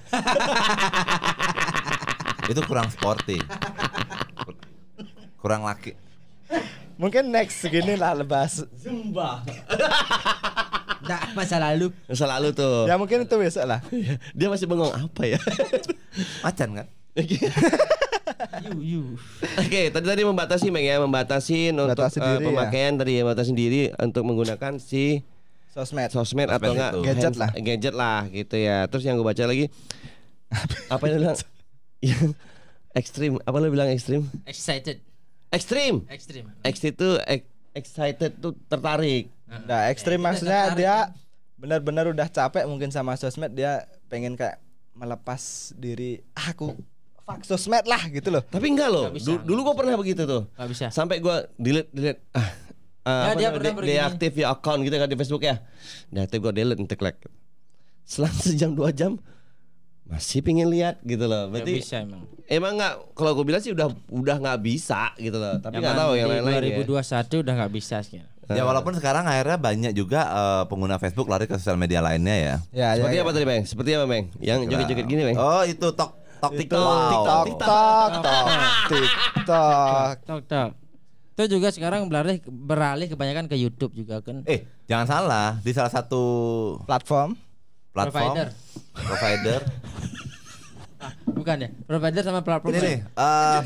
Itu 2.49 2.61
kurang 2.65 2.89
sporty. 2.89 3.39
Kurang 5.39 5.67
laki. 5.67 5.95
Mungkin 6.95 7.35
next 7.35 7.59
segini 7.59 7.99
lah 7.99 8.15
lebas. 8.15 8.63
Zumba. 8.79 9.43
Nah, 11.03 11.21
masa 11.39 11.59
lalu. 11.59 11.91
Masa 12.07 12.27
lalu 12.31 12.55
tuh. 12.55 12.87
Ya 12.87 12.95
mungkin 12.95 13.27
itu 13.27 13.35
besok 13.35 13.67
lah. 13.67 13.81
Dia 14.35 14.47
masih 14.47 14.71
bengong 14.71 14.93
apa 14.93 15.23
ya? 15.27 15.39
Macan 16.47 16.69
kan? 16.79 16.87
Yu, 17.13 18.79
yu. 18.95 19.03
Oke, 19.59 19.91
tadi 19.91 20.07
tadi 20.07 20.23
membatasi 20.23 20.71
Meng 20.71 20.87
ya, 20.87 20.97
membatasi 20.97 21.75
untuk 21.75 21.93
Membatasi 21.93 22.19
eh, 22.19 22.25
diri, 22.25 22.39
ya. 22.39 22.47
pemakaian 22.49 22.93
tadi 22.97 23.13
ya, 23.19 23.23
membatasi 23.27 23.53
diri 23.53 23.83
untuk 23.99 24.23
menggunakan 24.25 24.73
si 24.79 25.21
Sosmed. 25.73 26.13
sosmed 26.13 26.49
atau 26.53 26.73
enggak. 26.77 26.93
Gadget 27.01 27.35
lah. 27.37 27.51
gadget 27.57 27.95
lah 27.97 28.21
gitu 28.29 28.57
ya. 28.61 28.85
Terus 28.89 29.05
yang 29.09 29.17
gue 29.17 29.25
baca 29.25 29.45
lagi 29.45 29.73
apa 30.87 31.05
yang 31.09 31.17
bilang? 31.19 31.37
Yang 32.11 32.35
ekstrim, 32.93 33.33
apa 33.39 33.57
lu 33.57 33.69
bilang 33.69 33.89
ekstrim? 33.89 34.27
Excited. 34.45 34.99
Ekstrim. 35.49 36.03
Ekstrim. 36.09 36.45
X 36.61 36.75
itu 36.83 37.09
ex- 37.25 37.49
excited 37.73 38.37
tuh 38.37 38.57
tertarik. 38.67 39.29
Nah, 39.47 39.87
ekstrim 39.87 40.17
Ya, 40.17 40.25
maksudnya 40.25 40.61
tertarik 40.67 40.79
dia 40.79 40.97
benar-benar 41.55 42.11
udah 42.11 42.27
capek 42.27 42.65
mungkin 42.67 42.89
sama 42.89 43.15
sosmed 43.15 43.53
dia 43.53 43.87
pengen 44.09 44.35
kayak 44.35 44.59
melepas 44.93 45.41
diri 45.73 46.21
"Ah, 46.33 46.51
aku 46.51 46.75
fuck 47.23 47.45
sosmed 47.45 47.85
lah 47.85 48.03
gitu 48.09 48.29
loh. 48.29 48.43
Tapi 48.43 48.67
enggak 48.67 48.91
loh. 48.91 49.09
Bisa. 49.09 49.29
Du- 49.31 49.45
dulu 49.47 49.71
gue 49.71 49.77
pernah 49.79 49.95
begitu 49.95 50.25
tuh. 50.25 50.49
Nggak 50.53 50.69
bisa. 50.69 50.87
Sampai 50.91 51.21
gue 51.21 51.37
delete 51.57 51.91
delete 51.93 52.21
ah 52.33 52.49
Ya, 53.03 53.11
ah, 53.11 53.23
apa 53.27 53.35
dia 53.35 53.51
pernah 53.51 53.75
de- 53.75 53.89
deaktif 53.89 54.33
ya 54.37 54.47
account 54.51 54.81
gitu 54.83 54.95
kan 54.95 55.09
di 55.11 55.19
Facebook 55.19 55.43
ya. 55.43 55.59
Deaktif 56.09 56.39
gue 56.39 56.53
delete 56.55 56.79
entek 56.79 57.01
like. 57.01 57.19
Selang 58.05 58.35
sejam 58.37 58.71
dua 58.73 58.91
jam 58.91 59.19
masih 60.13 60.45
pingin 60.45 60.69
lihat 60.69 61.01
gitu 61.01 61.25
loh. 61.25 61.49
Berarti 61.49 61.81
bisa 61.81 62.05
emang. 62.05 62.29
emang 62.45 62.73
nggak 62.77 63.17
kalau 63.17 63.33
gue 63.33 63.45
bilang 63.49 63.65
sih 63.65 63.73
udah 63.73 63.89
udah 64.13 64.37
nggak 64.45 64.61
bisa 64.61 65.17
gitu 65.17 65.41
loh. 65.41 65.57
Tapi 65.57 65.81
nggak 65.81 65.97
tahu 65.97 66.13
yang 66.21 66.29
lain-lain 66.29 66.61
ya. 66.69 66.85
2021 66.85 67.41
udah 67.41 67.55
nggak 67.57 67.73
bisa 67.73 67.97
sekarang. 68.05 68.29
Ya 68.53 68.69
walaupun 68.69 68.93
sekarang 68.93 69.25
akhirnya 69.25 69.57
banyak 69.57 69.93
juga 69.97 70.21
eh, 70.29 70.63
pengguna 70.69 71.01
Facebook 71.01 71.33
lari 71.33 71.49
ke 71.49 71.57
sosial 71.57 71.81
media 71.81 72.05
lainnya 72.05 72.37
ya. 72.37 72.55
Ya, 72.77 72.89
Seperti 73.01 73.17
ya, 73.17 73.23
apa 73.25 73.31
tadi 73.33 73.47
bang? 73.49 73.65
Seperti 73.65 73.91
apa 73.97 74.05
bang? 74.05 74.25
Yang 74.37 74.59
joget-joget 74.69 75.07
gini 75.09 75.23
bang? 75.33 75.37
Oh, 75.41 75.65
itu 75.65 75.87
tok 75.97 76.11
tok 76.45 76.53
TikTok. 76.61 77.09
TikTok, 77.09 77.45
TikTok, 77.49 78.11
TikTok. 78.93 80.15
Tok 80.29 80.41
tok. 80.45 80.71
Itu 81.33 81.45
juga 81.57 81.73
sekarang 81.73 82.13
beralih 82.13 82.45
beralih 82.45 83.09
kebanyakan 83.09 83.49
ke 83.49 83.57
YouTube 83.57 83.97
juga 83.97 84.21
kan. 84.21 84.45
Eh, 84.45 84.69
jangan 84.85 85.09
salah, 85.09 85.49
di 85.65 85.73
salah 85.73 85.89
satu 85.89 86.23
Platform. 86.85 87.52
Platform 87.93 88.33
Provider. 88.33 88.49
provider. 88.95 89.61
Ah, 90.99 91.13
bukan 91.27 91.57
ya? 91.59 91.69
Provider 91.83 92.23
sama 92.23 92.41
platform. 92.41 92.73
Ini 92.73 92.81
nih, 92.81 92.99
eh 93.05 93.59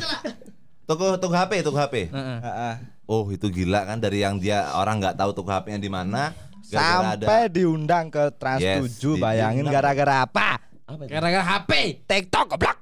toko 0.84 1.14
toko 1.16 1.32
HP, 1.32 1.52
toko 1.62 1.76
HP. 1.76 2.08
Heeh. 2.08 2.38
Heeh. 2.40 2.74
oh 3.06 3.22
itu 3.28 3.46
gila 3.46 3.84
kan 3.84 3.96
dari 3.96 4.20
yang 4.20 4.34
dia 4.36 4.66
orang 4.72 4.98
nggak 4.98 5.14
tahu 5.14 5.30
tuh 5.32 5.44
HP-nya 5.44 5.78
di 5.78 5.86
mana 5.86 6.34
gara-gara 6.66 7.14
ada 7.14 7.22
Sampai 7.22 7.46
diundang 7.48 8.06
ke 8.08 8.34
Trans 8.34 8.58
Yes, 8.58 8.98
7 8.98 9.14
di- 9.14 9.22
bayangin 9.22 9.62
gara-gara 9.64 10.26
apa? 10.26 10.58
Gara-gara 11.06 11.44
HP. 11.44 12.02
TikTok 12.02 12.44
goblok. 12.50 12.78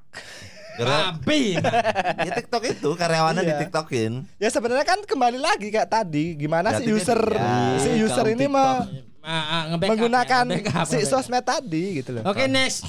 Babi. 0.75 1.55
ya 2.27 2.33
TikTok 2.35 2.63
itu 2.67 2.89
karyawannya 2.91 3.43
Iya. 3.43 3.51
di 3.53 3.63
TikTokin. 3.63 4.13
Ya 4.39 4.49
sebenarnya 4.49 4.83
kan 4.83 4.99
kembali 5.01 5.37
lagi 5.37 5.69
kayak 5.69 5.87
tadi, 5.89 6.35
gimana 6.35 6.73
si 6.73 6.83
Berarti 6.83 6.91
user 6.91 7.21
kan- 7.31 7.79
si 7.79 7.91
Ya, 7.93 8.03
user 8.03 8.27
ini 8.27 8.45
TikTok. 8.45 8.81
Ah, 9.25 9.33
ah, 9.33 9.63
nge-backup 9.73 9.91
menggunakan 9.97 10.45
ya, 10.45 10.51
nge-backup, 10.61 10.85
si 10.85 11.01
nge-backup. 11.01 11.13
sosmed 11.17 11.45
tadi 11.45 11.85
gitu 11.99 12.11
loh. 12.13 12.23
Oke, 12.29 12.45
next. 12.45 12.85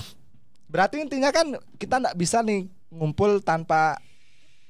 Berarti 0.68 1.00
intinya 1.00 1.32
kan 1.32 1.56
kita 1.80 2.04
nggak 2.04 2.16
bisa 2.20 2.44
nih 2.44 2.68
ngumpul 2.92 3.40
tanpa 3.40 3.96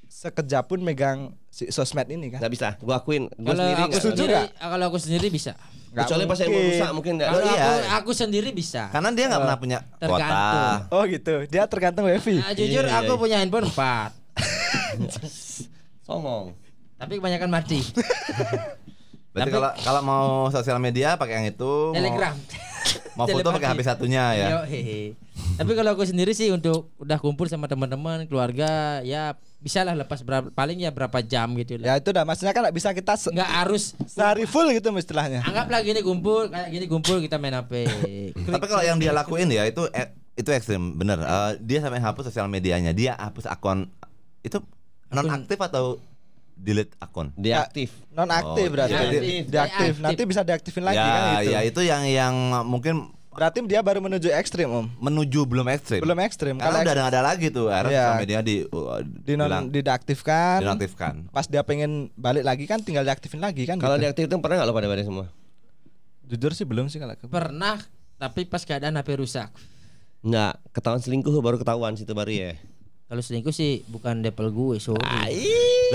sekejap 0.06 0.70
pun 0.70 0.80
megang 0.80 1.34
si 1.50 1.66
sosmed 1.74 2.06
ini 2.06 2.30
kan. 2.30 2.38
Nggak 2.38 2.54
bisa, 2.54 2.68
gua 2.78 3.02
akuin. 3.02 3.26
Gua 3.34 3.52
Kalau 3.52 3.66
sendiri 3.66 3.82
aku 3.82 3.98
sendiri, 3.98 4.30
nggak? 4.30 4.48
kalau 4.62 4.86
aku 4.86 5.00
sendiri 5.02 5.28
bisa. 5.34 5.54
Nggak 5.90 6.06
Kecuali 6.06 6.24
pas 6.28 6.38
yang 6.38 6.50
mau 6.52 6.56
mungkin. 6.60 6.72
rusak 6.76 6.90
mungkin 6.94 7.14
nggak. 7.18 7.30
Kalau 7.32 7.42
iya. 7.48 7.64
aku 7.66 7.74
aku 7.98 8.12
sendiri 8.14 8.50
bisa. 8.52 8.84
Karena 8.92 9.10
dia 9.16 9.26
nggak 9.26 9.42
pernah 9.42 9.58
punya 9.58 9.80
Tergantung. 9.98 10.28
kuota. 10.30 10.94
Oh 10.94 11.04
gitu. 11.10 11.36
Dia 11.50 11.64
tergantung 11.66 12.06
wifi. 12.06 12.36
Nah, 12.38 12.54
jujur 12.54 12.86
iya, 12.86 13.00
aku 13.02 13.14
iya. 13.16 13.22
punya 13.26 13.38
handphone 13.42 13.66
4 13.72 14.12
Songong. 16.06 16.54
Tapi 16.96 17.14
kebanyakan 17.18 17.50
mati. 17.50 17.80
Berarti 19.36 19.52
kalau 19.52 19.72
kalau 19.78 20.02
mau 20.02 20.26
sosial 20.48 20.80
media 20.80 21.14
pakai 21.14 21.34
yang 21.36 21.48
itu, 21.50 21.72
mau- 21.86 21.92
Telegram. 21.94 22.34
mau, 23.14 23.28
foto 23.28 23.48
pakai 23.52 23.68
HP 23.70 23.82
satunya 23.84 24.24
ya. 24.34 24.48
Yo, 24.50 24.60
hehe. 24.66 25.20
Tapi 25.56 25.72
kalau 25.72 25.92
aku 25.92 26.04
sendiri 26.04 26.32
sih 26.32 26.48
untuk 26.50 26.88
udah 26.96 27.16
kumpul 27.18 27.44
sama 27.46 27.68
teman-teman, 27.68 28.24
keluarga, 28.26 29.00
ya 29.02 29.36
bisa 29.58 29.82
lah 29.82 29.92
lepas 29.94 30.22
berapa 30.22 30.54
paling 30.54 30.78
ya 30.78 30.94
berapa 30.94 31.20
jam 31.20 31.52
gitu 31.56 31.76
Ya 31.76 31.92
lah. 31.92 31.98
itu 31.98 32.10
dah 32.10 32.22
maksudnya 32.22 32.54
kan 32.54 32.62
nggak 32.62 32.76
bisa 32.76 32.94
kita 32.94 33.18
Nggak 33.18 33.50
harus 33.50 33.98
sehari 34.06 34.46
full 34.46 34.70
gitu 34.70 34.94
istilahnya. 34.94 35.42
anggaplah 35.42 35.82
gini 35.82 36.00
kumpul 36.00 36.48
kayak 36.48 36.70
gini 36.70 36.86
kumpul 36.86 37.18
kita 37.18 37.36
main 37.36 37.56
HP. 37.56 37.90
Tapi 38.54 38.66
kalau 38.66 38.84
yang 38.84 38.96
dia 38.96 39.10
lakuin 39.12 39.50
ya 39.50 39.66
itu 39.66 39.90
eh, 39.90 40.08
itu 40.34 40.48
ekstrim, 40.48 40.94
bener. 40.94 41.18
Eh, 41.18 41.52
dia 41.60 41.82
sampai 41.82 41.98
hapus 41.98 42.30
sosial 42.30 42.46
medianya, 42.46 42.92
dia 42.92 43.16
hapus 43.16 43.44
akun 43.46 43.90
itu 44.40 44.62
non 45.10 45.26
aktif 45.28 45.58
atau 45.58 45.98
delete 46.56 46.96
akun. 46.98 47.30
Deaktif. 47.36 47.92
Non 48.10 48.28
aktif 48.28 48.68
Oh, 48.68 48.74
berarti. 48.74 48.96
iya. 48.96 49.10
Deaktif. 49.12 49.44
Deaktif. 49.52 49.94
Nanti 50.02 50.22
bisa 50.24 50.42
diaktifin 50.42 50.84
lagi 50.88 50.98
ya, 50.98 51.06
kan 51.06 51.22
gitu. 51.44 51.52
ya 51.52 51.60
itu 51.62 51.82
yang 51.84 52.04
yang 52.08 52.34
mungkin 52.66 53.12
Berarti 53.36 53.60
dia 53.68 53.84
baru 53.84 54.00
menuju 54.00 54.32
ekstrim 54.32 54.72
om. 54.72 54.88
menuju 54.96 55.44
belum 55.44 55.68
ekstrim. 55.68 56.00
Belum 56.00 56.16
ekstrim. 56.24 56.56
Karena 56.56 56.72
Kalau 56.72 56.88
udah 56.88 56.94
nggak 56.96 57.12
ada 57.12 57.20
lagi 57.20 57.48
tuh, 57.52 57.68
akhirnya 57.68 57.92
Iya. 57.92 58.06
sosial 58.08 58.24
media 58.24 58.40
di 58.40 58.56
uh, 58.64 59.00
di 59.04 59.34
non 59.36 59.48
bilang 59.52 59.66
diaktifkan. 59.68 60.58
dinonaktifkan. 60.64 61.14
Pas 61.36 61.44
dia 61.44 61.60
pengen 61.68 62.08
balik 62.16 62.48
lagi 62.48 62.64
kan 62.64 62.80
tinggal 62.80 63.04
diaktifin 63.04 63.44
lagi 63.44 63.68
kan. 63.68 63.76
Kalau 63.76 64.00
gitu. 64.00 64.08
deaktif 64.08 64.32
pernah 64.40 64.64
nggak 64.64 64.68
lo 64.68 64.74
pada 64.74 64.88
pada 64.88 65.04
semua? 65.04 65.28
jujur 66.26 66.56
sih 66.56 66.64
belum 66.64 66.88
sih 66.88 66.98
kalau. 66.98 67.12
Pernah 67.28 67.84
tapi 68.16 68.48
pas 68.48 68.64
keadaan 68.64 68.96
HP 68.96 69.20
rusak. 69.20 69.52
Nggak, 70.24 70.58
ketahuan 70.74 71.02
selingkuh 71.04 71.36
baru 71.38 71.60
ketahuan 71.60 71.94
situ 71.94 72.16
baru 72.16 72.32
ya. 72.32 72.52
Kalau 73.16 73.24
selingkuh 73.24 73.56
sih 73.56 73.80
bukan 73.88 74.20
depel 74.20 74.52
gue, 74.52 74.76
sorry. 74.76 75.40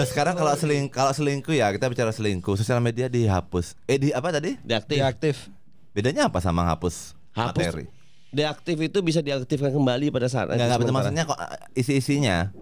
Nah 0.01 0.09
sekarang 0.09 0.41
kalau 0.41 0.57
seling 0.57 0.89
kalau 0.89 1.13
selingkuh 1.13 1.53
ya 1.53 1.69
kita 1.69 1.93
bicara 1.93 2.17
selingkuh, 2.17 2.57
sosial 2.57 2.81
media 2.81 3.13
dihapus. 3.13 3.77
Eh 3.85 4.01
di 4.01 4.09
apa 4.09 4.33
tadi? 4.33 4.57
Deaktif. 4.65 4.97
Diaktif. 4.97 5.37
Bedanya 5.93 6.33
apa 6.33 6.41
sama 6.41 6.65
hapus, 6.65 7.13
Hapus 7.37 7.61
materi? 7.61 7.85
Deaktif 8.33 8.81
itu 8.81 8.99
bisa 9.05 9.21
diaktifkan 9.21 9.69
kembali 9.69 10.09
pada 10.09 10.33
saat 10.33 10.49
Enggak 10.49 10.81
enggak 10.81 10.97
maksudnya 10.97 11.29
kok 11.29 11.37
isi-isinya. 11.77 12.57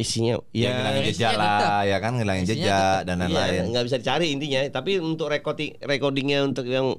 isinya 0.00 0.40
Ya, 0.56 0.64
ya, 0.64 0.68
ngilangin 0.80 1.02
isinya 1.04 1.12
jejak 1.12 1.32
tetap. 1.36 1.60
lah, 1.60 1.80
ya 1.84 1.96
kan 2.00 2.12
ngilangin 2.16 2.44
Isinya 2.48 2.56
jejak 2.56 2.80
tetap. 2.80 3.04
dan 3.04 3.16
iya, 3.20 3.24
lain-lain. 3.28 3.62
nggak 3.68 3.84
bisa 3.84 3.96
dicari 4.00 4.26
intinya. 4.32 4.60
Tapi 4.72 4.92
untuk 4.96 5.28
recording 5.28 5.70
recordingnya 5.84 6.38
untuk 6.40 6.64
yang 6.64 6.96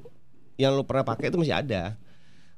yang 0.62 0.78
lo 0.78 0.86
pernah 0.86 1.02
pakai 1.02 1.34
itu 1.34 1.42
masih 1.42 1.58
ada. 1.58 1.98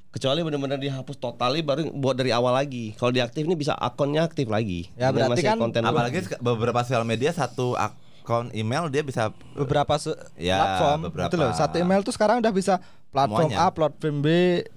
Kecuali 0.08 0.40
benar-benar 0.40 0.78
dihapus 0.78 1.16
totali 1.16 1.60
baru 1.60 1.92
buat 1.92 2.14
dari 2.14 2.32
awal 2.32 2.52
lagi. 2.52 2.96
Kalau 2.96 3.12
diaktif 3.12 3.44
ini 3.44 3.54
bisa 3.54 3.74
akunnya 3.74 4.24
aktif 4.24 4.48
lagi. 4.48 4.90
Ya, 4.94 5.12
berarti 5.12 5.32
masih 5.36 5.46
kan 5.46 5.58
konten. 5.60 5.82
Apalagi 5.82 6.18
sek- 6.22 6.40
beberapa 6.40 6.80
sosial 6.82 7.04
media 7.04 7.30
satu 7.30 7.76
akun 7.76 8.50
email 8.52 8.88
dia 8.88 9.02
bisa 9.02 9.30
beberapa 9.54 9.94
se- 9.96 10.18
Ya, 10.36 10.58
platform 10.58 11.00
beberapa. 11.06 11.30
itu 11.30 11.36
loh 11.36 11.52
satu 11.52 11.76
email 11.78 12.02
tuh 12.02 12.12
sekarang 12.12 12.40
udah 12.40 12.50
bisa 12.50 12.80
platform 13.08 13.52
Semuanya. 13.52 13.58
A, 13.62 13.70
platform 13.70 14.16
B, 14.20 14.28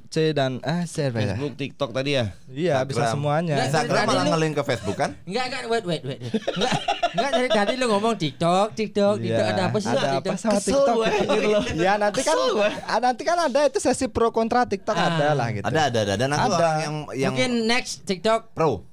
C 0.06 0.16
dan 0.30 0.58
ah 0.60 0.82
apa 0.82 0.92
ya? 0.92 1.10
Facebook, 1.32 1.52
TikTok 1.56 1.90
tadi 1.90 2.10
ya. 2.12 2.24
Iya 2.46 2.82
bisa 2.82 3.00
Instagram. 3.00 3.14
semuanya. 3.14 3.54
Nggak, 3.54 3.66
Instagram 3.70 4.04
malah 4.04 4.24
ngelink 4.28 4.54
ke 4.54 4.62
Facebook 4.66 4.96
kan? 4.98 5.10
Enggak, 5.24 5.44
enggak, 5.46 5.62
wait, 5.68 5.84
wait, 5.84 6.02
wait. 6.04 6.20
Enggak, 6.20 6.74
enggak 7.12 7.30
dari 7.32 7.48
tadi 7.48 7.72
lu 7.74 7.86
ngomong 7.86 8.14
TikTok, 8.14 8.66
TikTok, 8.72 9.14
Iya, 9.16 9.24
TikTok 9.24 9.46
ada 9.48 9.62
apa 9.64 9.76
sih? 9.76 9.88
Ada 9.88 10.00
TikTok? 10.00 10.22
apa 10.22 10.34
sama 10.36 10.52
Kesel 10.52 10.66
TikTok? 10.66 10.94
gue, 10.94 11.06
gitu 11.10 11.48
loh. 11.48 11.62
Ya 11.76 11.92
nanti 11.96 12.20
kan 12.20 12.36
ah, 12.82 12.98
nanti 13.00 13.22
kan 13.22 13.36
ada 13.38 13.60
itu 13.64 13.78
sesi 13.78 14.06
pro 14.06 14.28
kontra 14.28 14.64
TikTok 14.64 14.92
Ah. 14.92 15.08
ada 15.10 15.28
lah 15.32 15.48
gitu. 15.50 15.64
Ada 15.64 15.80
ada 15.86 15.98
ada 16.02 16.14
dan 16.16 16.30
aku 16.30 16.46
Ada. 16.46 16.56
orang 16.56 16.76
yang 16.78 16.94
yang 17.14 17.32
Mungkin 17.32 17.50
next 17.64 18.04
TikTok 18.04 18.52
pro. 18.52 18.86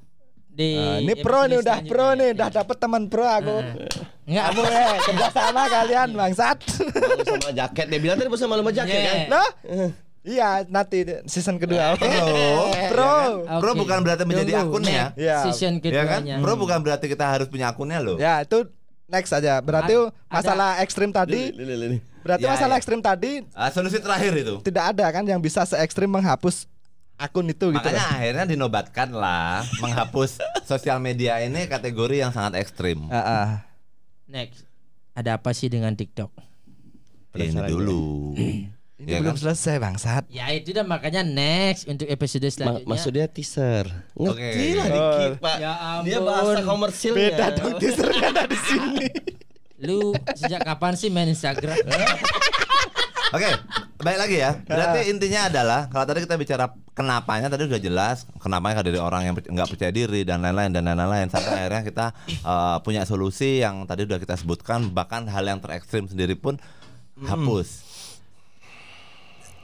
di 0.49 0.73
Nah, 0.73 0.97
ini 0.99 1.13
pro 1.15 1.45
nih 1.45 1.58
udah 1.60 1.77
pro 1.84 2.08
nih 2.12 2.34
udah 2.34 2.49
dapet 2.49 2.75
teman 2.75 3.06
pro 3.06 3.21
aku. 3.23 3.62
Enggak, 4.25 4.45
Kamu 4.49 4.62
eh 4.65 4.97
kerja 5.06 5.27
sama 5.30 5.62
kalian 5.67 6.10
bangsat. 6.12 6.58
Sama 7.23 7.51
jaket 7.53 7.86
dia 7.88 7.99
bilang 7.99 8.17
tadi 8.17 8.27
bersama 8.27 8.58
sama 8.58 8.71
jaket 8.71 8.91
Yeah. 8.91 9.06
kan. 9.06 9.17
Loh? 9.30 9.49
Iya 10.21 10.65
nanti 10.67 11.06
season 11.25 11.56
kedua 11.56 11.93
oke. 11.93 12.03
Pro. 12.03 12.27
Pro. 12.91 13.13
Pro 13.60 13.71
Oke. 13.71 13.80
bukan 13.80 13.97
berarti 14.03 14.23
menjadi 14.27 14.51
Tunggu, 14.60 14.82
akunnya. 14.82 15.03
Ya. 15.15 15.45
Season 15.45 15.80
Ya 15.80 16.03
kan? 16.03 16.21
keduanya. 16.25 16.36
Pro 16.39 16.53
bukan 16.56 16.80
berarti 16.82 17.06
kita 17.08 17.25
harus 17.25 17.47
punya 17.47 17.71
akunnya 17.71 18.03
loh. 18.03 18.17
Ya 18.17 18.41
itu 18.41 18.67
next 19.08 19.32
aja. 19.32 19.60
Berarti 19.60 19.95
Ada- 19.95 20.12
masalah 20.27 20.69
ekstrim 20.82 21.10
tadi. 21.10 21.51
Lili, 21.51 21.63
lili, 21.63 21.75
lili. 21.80 21.97
Berarti 22.27 22.43
Ya, 22.43 22.51
masalah 22.51 22.75
ya. 22.75 22.80
ekstrim 22.80 22.99
tadi 22.99 23.32
Ah, 23.56 23.71
solusi 23.71 24.03
terakhir 24.03 24.36
itu. 24.36 24.60
tidak 24.62 24.91
ada 24.91 25.06
kan 25.10 25.23
yang 25.23 25.39
bisa 25.39 25.63
se 25.63 25.80
ekstrim 25.80 26.12
menghapus 26.12 26.67
akun 27.15 27.47
itu 27.47 27.71
gitu. 27.71 27.80
Makanya 27.80 28.03
loh. 28.03 28.15
akhirnya 28.19 28.45
dinobatkan 28.45 29.10
lah 29.10 29.63
menghapus 29.80 30.43
sosial 30.67 30.99
media 30.99 31.39
ini 31.39 31.65
kategori 31.65 32.19
yang 32.19 32.36
sangat 32.36 32.60
ekstrim. 32.60 33.08
Ah, 33.08 33.17
ah. 33.17 33.47
Next. 34.27 34.67
Ada 35.15 35.39
apa 35.39 35.56
sih 35.56 35.65
dengan 35.65 35.95
TikTok? 35.95 36.30
Ini 37.32 37.63
dulu. 37.65 38.36
Ini 38.97 39.07
Ya 39.07 39.17
belum 39.21 39.33
kan? 39.33 39.41
selesai 39.45 39.75
bangsat. 39.77 40.23
Ya 40.27 40.49
itu 40.49 40.73
dah 40.73 40.81
makanya 40.81 41.21
next 41.21 41.86
untuk 41.86 42.05
episode 42.05 42.41
Ma- 42.41 42.49
selanjutnya. 42.49 42.88
maksudnya 42.88 43.25
teaser. 43.27 43.86
Ngerti 44.12 44.33
Oke. 44.33 44.73
lah 44.73 44.88
dikit, 44.88 45.29
Oh. 45.29 45.38
Pak. 45.39 45.55
Ya 45.55 45.71
Dia 46.01 46.17
ampun. 46.17 46.25
bahasa 46.25 46.60
komersilnya. 46.63 47.17
Beda 47.29 47.45
dong 47.53 47.73
teasernya 47.77 48.25
ada 48.27 48.43
di 48.43 48.57
sini. 48.57 49.07
Lu 49.79 49.99
sejak 50.33 50.62
kapan 50.63 50.93
sih 50.93 51.07
main 51.07 51.29
Instagram? 51.29 51.77
Oke, 53.29 53.49
baik 53.99 54.17
lagi 54.17 54.38
ya. 54.39 54.55
Berarti 54.63 55.12
intinya 55.12 55.45
adalah 55.45 55.81
kalau 55.86 56.07
tadi 56.07 56.23
kita 56.23 56.33
bicara 56.33 56.65
kenapanya 56.91 57.47
tadi 57.47 57.67
udah 57.67 57.77
jelas, 57.77 58.23
kenapanya 58.38 58.79
dari 58.79 58.95
orang 58.95 59.21
yang 59.23 59.36
nggak 59.36 59.67
percaya 59.67 59.91
diri 59.91 60.23
dan 60.23 60.39
lain-lain 60.39 60.71
dan 60.71 60.88
lain-lain 60.88 61.27
sampai 61.27 61.53
akhirnya 61.60 61.83
kita 61.83 62.05
eh, 62.25 62.77
punya 62.81 63.03
solusi 63.03 63.60
yang 63.60 63.83
tadi 63.83 64.07
udah 64.07 64.15
kita 64.15 64.33
sebutkan 64.33 64.89
bahkan 64.89 65.27
hal 65.27 65.43
yang 65.43 65.60
terekstrim 65.60 66.07
sendiri 66.07 66.33
pun 66.33 66.55
hapus. 67.19 67.83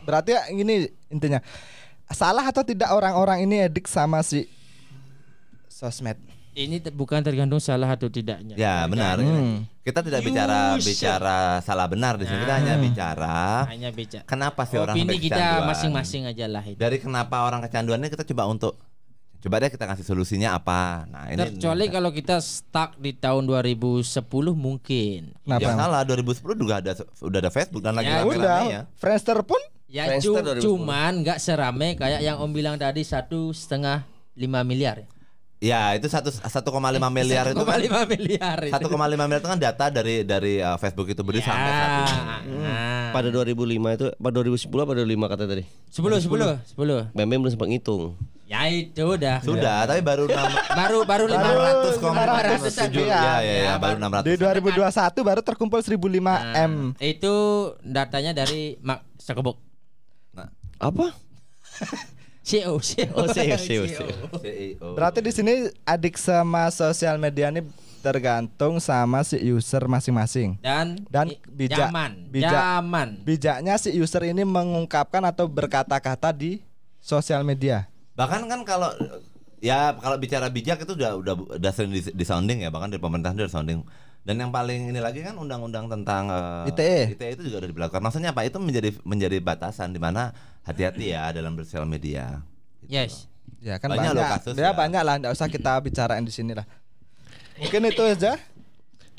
Berarti 0.04 0.30
ya 0.32 0.42
ini 0.48 0.84
intinya 1.08 1.40
salah 2.08 2.44
atau 2.44 2.62
tidak 2.62 2.90
orang-orang 2.90 3.42
ini 3.42 3.64
edik 3.64 3.86
sama 3.86 4.22
si 4.22 4.46
sosmed. 5.68 6.18
Ini 6.54 6.78
te- 6.80 6.94
bukan 6.94 7.18
tergantung 7.20 7.58
salah 7.58 7.90
atau 7.90 8.06
tidaknya. 8.08 8.54
Ya 8.54 8.86
benar. 8.86 9.18
Hmm. 9.18 9.66
Kita 9.82 10.00
tidak 10.00 10.22
bicara 10.22 10.78
Yusha. 10.78 10.86
bicara 10.86 11.38
salah 11.60 11.90
benar 11.90 12.14
di 12.16 12.24
sini. 12.24 12.40
Kita 12.40 12.56
hanya 12.56 12.76
bicara 12.78 13.66
Hanya 13.66 13.90
bicara. 13.90 14.22
kenapa 14.24 14.62
sih 14.64 14.78
orang 14.78 14.94
Opini 14.94 15.10
sampai 15.10 15.18
kita 15.20 15.36
kecanduan. 15.36 15.66
masing-masing 15.66 16.24
aja 16.30 16.46
lah 16.46 16.64
itu. 16.64 16.78
Dari 16.78 16.98
kenapa 16.98 17.42
orang 17.42 17.60
kecanduan 17.60 17.98
ini 17.98 18.08
kita 18.08 18.22
coba 18.24 18.46
untuk 18.46 18.78
coba 19.42 19.56
deh 19.60 19.74
kita 19.74 19.86
kasih 19.90 20.06
solusinya 20.06 20.54
apa. 20.54 21.10
Nah 21.10 21.26
ini 21.28 21.58
Kecuali 21.58 21.90
kalau 21.90 22.14
kita 22.14 22.38
stuck 22.38 22.96
di 22.96 23.12
tahun 23.12 23.44
2010 23.44 24.06
mungkin. 24.54 25.34
Ya 25.44 25.58
Kenapa? 25.58 25.74
salah 25.74 26.02
2010 26.06 26.38
juga 26.56 26.74
ada 26.80 26.94
udah 27.20 27.40
ada 27.42 27.50
Facebook 27.50 27.82
dan 27.82 27.98
lagi 27.98 28.08
Ya, 28.08 28.22
rame-ramenya. 28.22 28.80
udah, 28.86 28.94
Friendster 28.94 29.42
pun 29.42 29.58
Ya 29.94 30.10
cu- 30.18 30.34
2010. 30.34 30.58
cuman 30.60 31.22
nggak 31.22 31.38
serame 31.38 31.94
kayak 31.94 32.20
yang 32.20 32.42
Om 32.42 32.50
bilang 32.50 32.76
tadi 32.76 33.06
satu 33.06 33.54
setengah 33.54 34.02
lima 34.34 34.66
miliar. 34.66 35.06
Ya 35.62 35.94
itu 35.94 36.10
satu 36.10 36.28
1,5 36.28 36.50
miliar 37.14 37.46
itu 37.48 37.62
kan 37.62 37.78
1,5 37.80 38.04
miliar 38.10 38.58
itu. 38.60 38.74
1,5 38.74 38.90
miliar 39.00 39.38
itu 39.38 39.48
kan 39.48 39.60
data 39.62 39.86
dari 39.88 40.26
dari 40.26 40.60
uh, 40.60 40.76
Facebook 40.76 41.08
itu 41.08 41.22
berdiri 41.22 41.46
sampai 41.46 41.72
saat 41.72 41.92
ini. 41.94 42.12
Nah. 42.60 43.14
Pada 43.14 43.30
2005 43.30 43.70
itu, 43.72 44.06
pada 44.12 44.34
2010 44.36 44.84
apa 44.84 44.92
2005 44.98 45.32
kata 45.32 45.44
tadi? 45.46 45.64
10 45.88 46.26
10 46.26 46.76
10. 46.76 47.16
Bem 47.16 47.30
belum 47.30 47.48
sempat 47.48 47.68
ngitung. 47.70 48.18
Ya 48.44 48.68
itu 48.68 49.02
udah. 49.08 49.40
Sudah, 49.40 49.88
tapi 49.88 50.04
baru 50.04 50.28
enam- 50.28 50.52
Baru 50.84 51.00
baru 51.08 51.26
500 51.26 51.96
500 51.96 52.82
tujuh. 52.84 53.06
Ya, 53.08 53.40
ya, 53.40 53.54
ya, 53.64 53.74
baru 53.78 53.96
600. 53.98 54.26
di 54.26 54.34
2021 54.36 54.84
baru 55.24 55.42
terkumpul 55.42 55.80
1005 55.80 55.96
M. 56.60 56.74
Nah, 56.92 57.00
Itu 57.00 57.34
datanya 57.82 58.36
dari 58.36 58.76
Mak 58.78 59.16
Sakobok. 59.16 59.73
Apa? 60.84 61.16
CEO, 62.48 62.76
CEO. 62.84 63.16
Oh, 63.16 63.24
CEO, 63.26 63.56
CEO, 63.56 63.84
CEO. 63.88 64.08
CEO. 64.44 64.88
Berarti 64.94 65.24
di 65.24 65.32
sini 65.32 65.54
adik 65.82 66.20
sama 66.20 66.68
sosial 66.70 67.16
media 67.16 67.48
ini 67.48 67.64
tergantung 68.04 68.84
sama 68.84 69.24
si 69.24 69.40
user 69.40 69.88
masing-masing. 69.88 70.60
Dan 70.60 71.00
Dan 71.08 71.32
bijak- 71.48 71.88
zaman, 71.88 72.12
bijak- 72.28 72.52
zaman. 72.52 73.08
Bijaknya 73.24 73.80
si 73.80 73.96
user 73.96 74.28
ini 74.28 74.44
mengungkapkan 74.44 75.24
atau 75.24 75.48
berkata-kata 75.48 76.36
di 76.36 76.60
sosial 77.00 77.48
media. 77.48 77.88
Bahkan 78.20 78.44
kan 78.46 78.68
kalau 78.68 78.92
ya 79.64 79.96
kalau 79.96 80.20
bicara 80.20 80.52
bijak 80.52 80.84
itu 80.84 81.00
udah 81.00 81.16
udah 81.16 81.34
udah 81.56 81.72
sering 81.72 81.96
di, 81.96 82.04
di 82.04 82.26
sounding 82.28 82.60
ya 82.60 82.70
bahkan 82.70 82.92
dari 82.92 83.00
pemerintah 83.00 83.32
udah 83.32 83.48
sounding. 83.48 83.88
Dan 84.24 84.40
yang 84.40 84.50
paling 84.50 84.88
ini 84.88 84.98
lagi 84.98 85.20
kan 85.20 85.36
undang-undang 85.36 85.86
tentang 85.86 86.28
eh, 86.28 86.72
ITE. 86.72 87.00
ITE 87.14 87.28
itu 87.34 87.42
juga 87.46 87.58
udah 87.60 87.70
diberlakukan. 87.70 88.02
Maksudnya 88.02 88.32
apa? 88.32 88.42
Itu 88.42 88.58
menjadi 88.58 88.96
menjadi 89.04 89.38
batasan 89.38 89.92
di 89.92 90.00
mana 90.00 90.32
hati-hati 90.62 91.12
ya 91.12 91.28
dalam 91.30 91.54
bersosial 91.54 91.84
media. 91.84 92.40
Gitu 92.82 92.88
Yes. 92.90 93.28
Ya 93.60 93.76
kan 93.78 93.88
Banyak 93.90 94.12
banyak, 94.12 94.16
loh 94.18 94.26
kasus 94.30 94.54
ya, 94.54 94.64
ya. 94.66 94.72
banyak 94.74 95.02
lah, 95.02 95.16
nggak 95.18 95.34
usah 95.34 95.48
kita 95.48 95.72
bicarain 95.86 96.22
di 96.22 96.32
sini 96.32 96.52
lah. 96.52 96.64
Mungkin 97.58 97.84
itu 97.86 98.02
aja. 98.02 98.36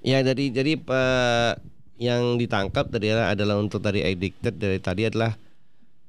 Ya 0.00 0.18
jadi 0.20 0.44
jadi 0.50 0.72
pe- 0.76 1.56
yang 1.96 2.36
ditangkap 2.36 2.88
tadi 2.88 3.08
adalah, 3.08 3.28
adalah 3.30 3.56
untuk 3.56 3.78
tadi 3.78 4.00
addicted 4.00 4.52
dari 4.54 4.76
tadi 4.78 5.06
adalah 5.06 5.32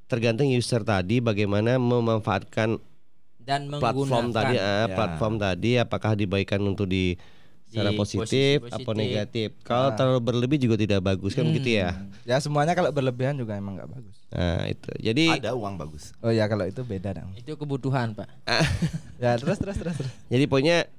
tergantung 0.06 0.48
user 0.48 0.82
tadi 0.82 1.20
bagaimana 1.20 1.76
memanfaatkan 1.76 2.76
Dan 3.38 3.70
platform 3.70 4.08
menggunakan. 4.28 4.34
tadi 4.34 4.56
ah, 4.58 4.68
Ya. 4.84 4.86
platform 4.90 5.34
tadi 5.38 5.72
apakah 5.78 6.12
dibaikan 6.14 6.60
untuk 6.62 6.88
di 6.88 7.16
secara 7.70 7.92
positif, 7.98 8.64
positif. 8.64 8.96
negatif. 8.96 9.50
Kalau 9.66 9.92
terlalu 9.98 10.22
berlebih 10.22 10.58
juga 10.62 10.76
tidak 10.80 11.02
bagus 11.04 11.36
kan 11.36 11.44
begitu 11.50 11.82
ya. 11.82 11.98
Ya 12.24 12.38
semuanya 12.40 12.74
kalau 12.78 12.90
berlebihan 12.90 13.36
juga 13.36 13.58
emang 13.58 13.76
nggak 13.76 13.90
bagus. 13.92 14.16
Nah, 14.32 14.64
itu. 14.70 14.90
Jadi 15.02 15.26
Ada 15.32 15.54
uang 15.54 15.76
bagus. 15.76 16.16
Oh 16.24 16.32
ya 16.32 16.48
kalau 16.48 16.66
itu 16.66 16.82
beda 16.86 17.22
dong. 17.22 17.32
Itu 17.36 17.58
kebutuhan, 17.60 18.16
Pak. 18.16 18.30
Ya 19.24 19.40
terus 19.40 19.56
terus 19.58 19.80
terus. 19.80 19.96
terus. 19.96 20.12
jadi 20.28 20.44
poinnya 20.44 20.92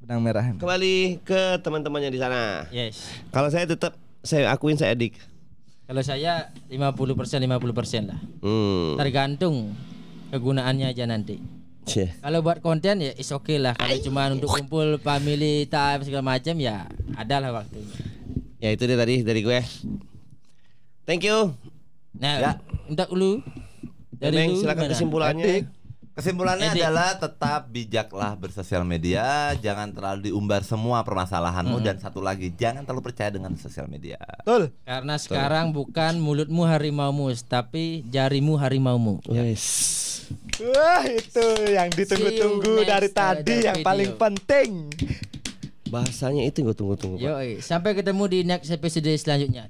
Benang 0.00 0.24
merah. 0.24 0.48
kembali 0.56 1.20
ke 1.20 1.60
teman-temannya 1.60 2.08
di 2.08 2.16
sana. 2.16 2.64
Yes. 2.72 3.04
Kalau 3.28 3.52
saya 3.52 3.68
tetap 3.68 3.92
saya 4.24 4.48
akuin 4.48 4.80
saya 4.80 4.96
adik. 4.96 5.12
Kalau 5.84 6.00
saya 6.00 6.48
50% 6.72 6.80
50% 6.80 8.08
lah. 8.08 8.20
Hmm. 8.40 8.96
Tergantung 8.96 9.76
kegunaannya 10.32 10.88
aja 10.88 11.04
nanti. 11.04 11.59
Cie. 11.90 12.08
Kalau 12.16 12.38
buat 12.40 12.58
konten 12.58 13.02
ya 13.02 13.12
is 13.12 13.30
oke 13.30 13.52
lah. 13.56 13.74
Kalau 13.74 13.98
cuma 14.00 14.30
untuk 14.30 14.48
kumpul 14.48 14.96
family 14.98 15.66
time 15.66 16.00
segala 16.00 16.24
macam 16.24 16.54
ya 16.56 16.86
adalah 17.14 17.50
waktunya. 17.52 17.98
Ya 18.60 18.70
itu 18.70 18.86
dia 18.86 18.94
tadi 18.94 19.20
dari 19.20 19.40
gue. 19.40 19.60
Thank 21.02 21.26
you. 21.26 21.56
Nah, 22.14 22.36
Ya. 22.38 22.52
minta 22.86 23.06
dulu. 23.06 23.42
Dari 24.14 24.46
lu 24.46 24.60
silakan 24.60 24.84
gimana? 24.84 24.92
kesimpulannya. 24.92 25.46
Kesimpulannya 26.10 26.68
Edik. 26.74 26.82
adalah 26.84 27.16
tetap 27.16 27.60
bijaklah 27.70 28.36
bersosial 28.36 28.84
media, 28.84 29.54
jangan 29.56 29.88
terlalu 29.88 30.28
diumbar 30.28 30.60
semua 30.60 31.00
permasalahanmu 31.00 31.80
dan 31.80 31.96
satu 31.96 32.20
lagi 32.20 32.52
jangan 32.52 32.84
terlalu 32.84 33.08
percaya 33.08 33.32
dengan 33.32 33.56
sosial 33.56 33.88
media. 33.88 34.20
Betul. 34.42 34.74
Karena 34.84 35.16
sekarang 35.16 35.72
bukan 35.72 36.20
mulutmu 36.20 36.66
harimaumu, 36.66 37.30
tapi 37.40 38.04
jarimu 38.04 38.58
harimaumu. 38.58 39.22
Yes. 39.32 40.09
Wah 40.60 41.04
itu 41.08 41.46
yang 41.72 41.88
ditunggu-tunggu 41.88 42.84
dari 42.84 43.08
tadi 43.08 43.64
yang 43.64 43.80
paling 43.80 44.12
video. 44.12 44.20
penting. 44.20 44.70
Bahasanya 45.90 46.46
itu 46.46 46.62
gue 46.62 46.76
tunggu-tunggu. 46.76 47.18
Pak. 47.18 47.26
Yo, 47.26 47.34
sampai 47.58 47.98
ketemu 47.98 48.24
di 48.30 48.38
next 48.46 48.70
episode 48.70 49.10
selanjutnya. 49.18 49.58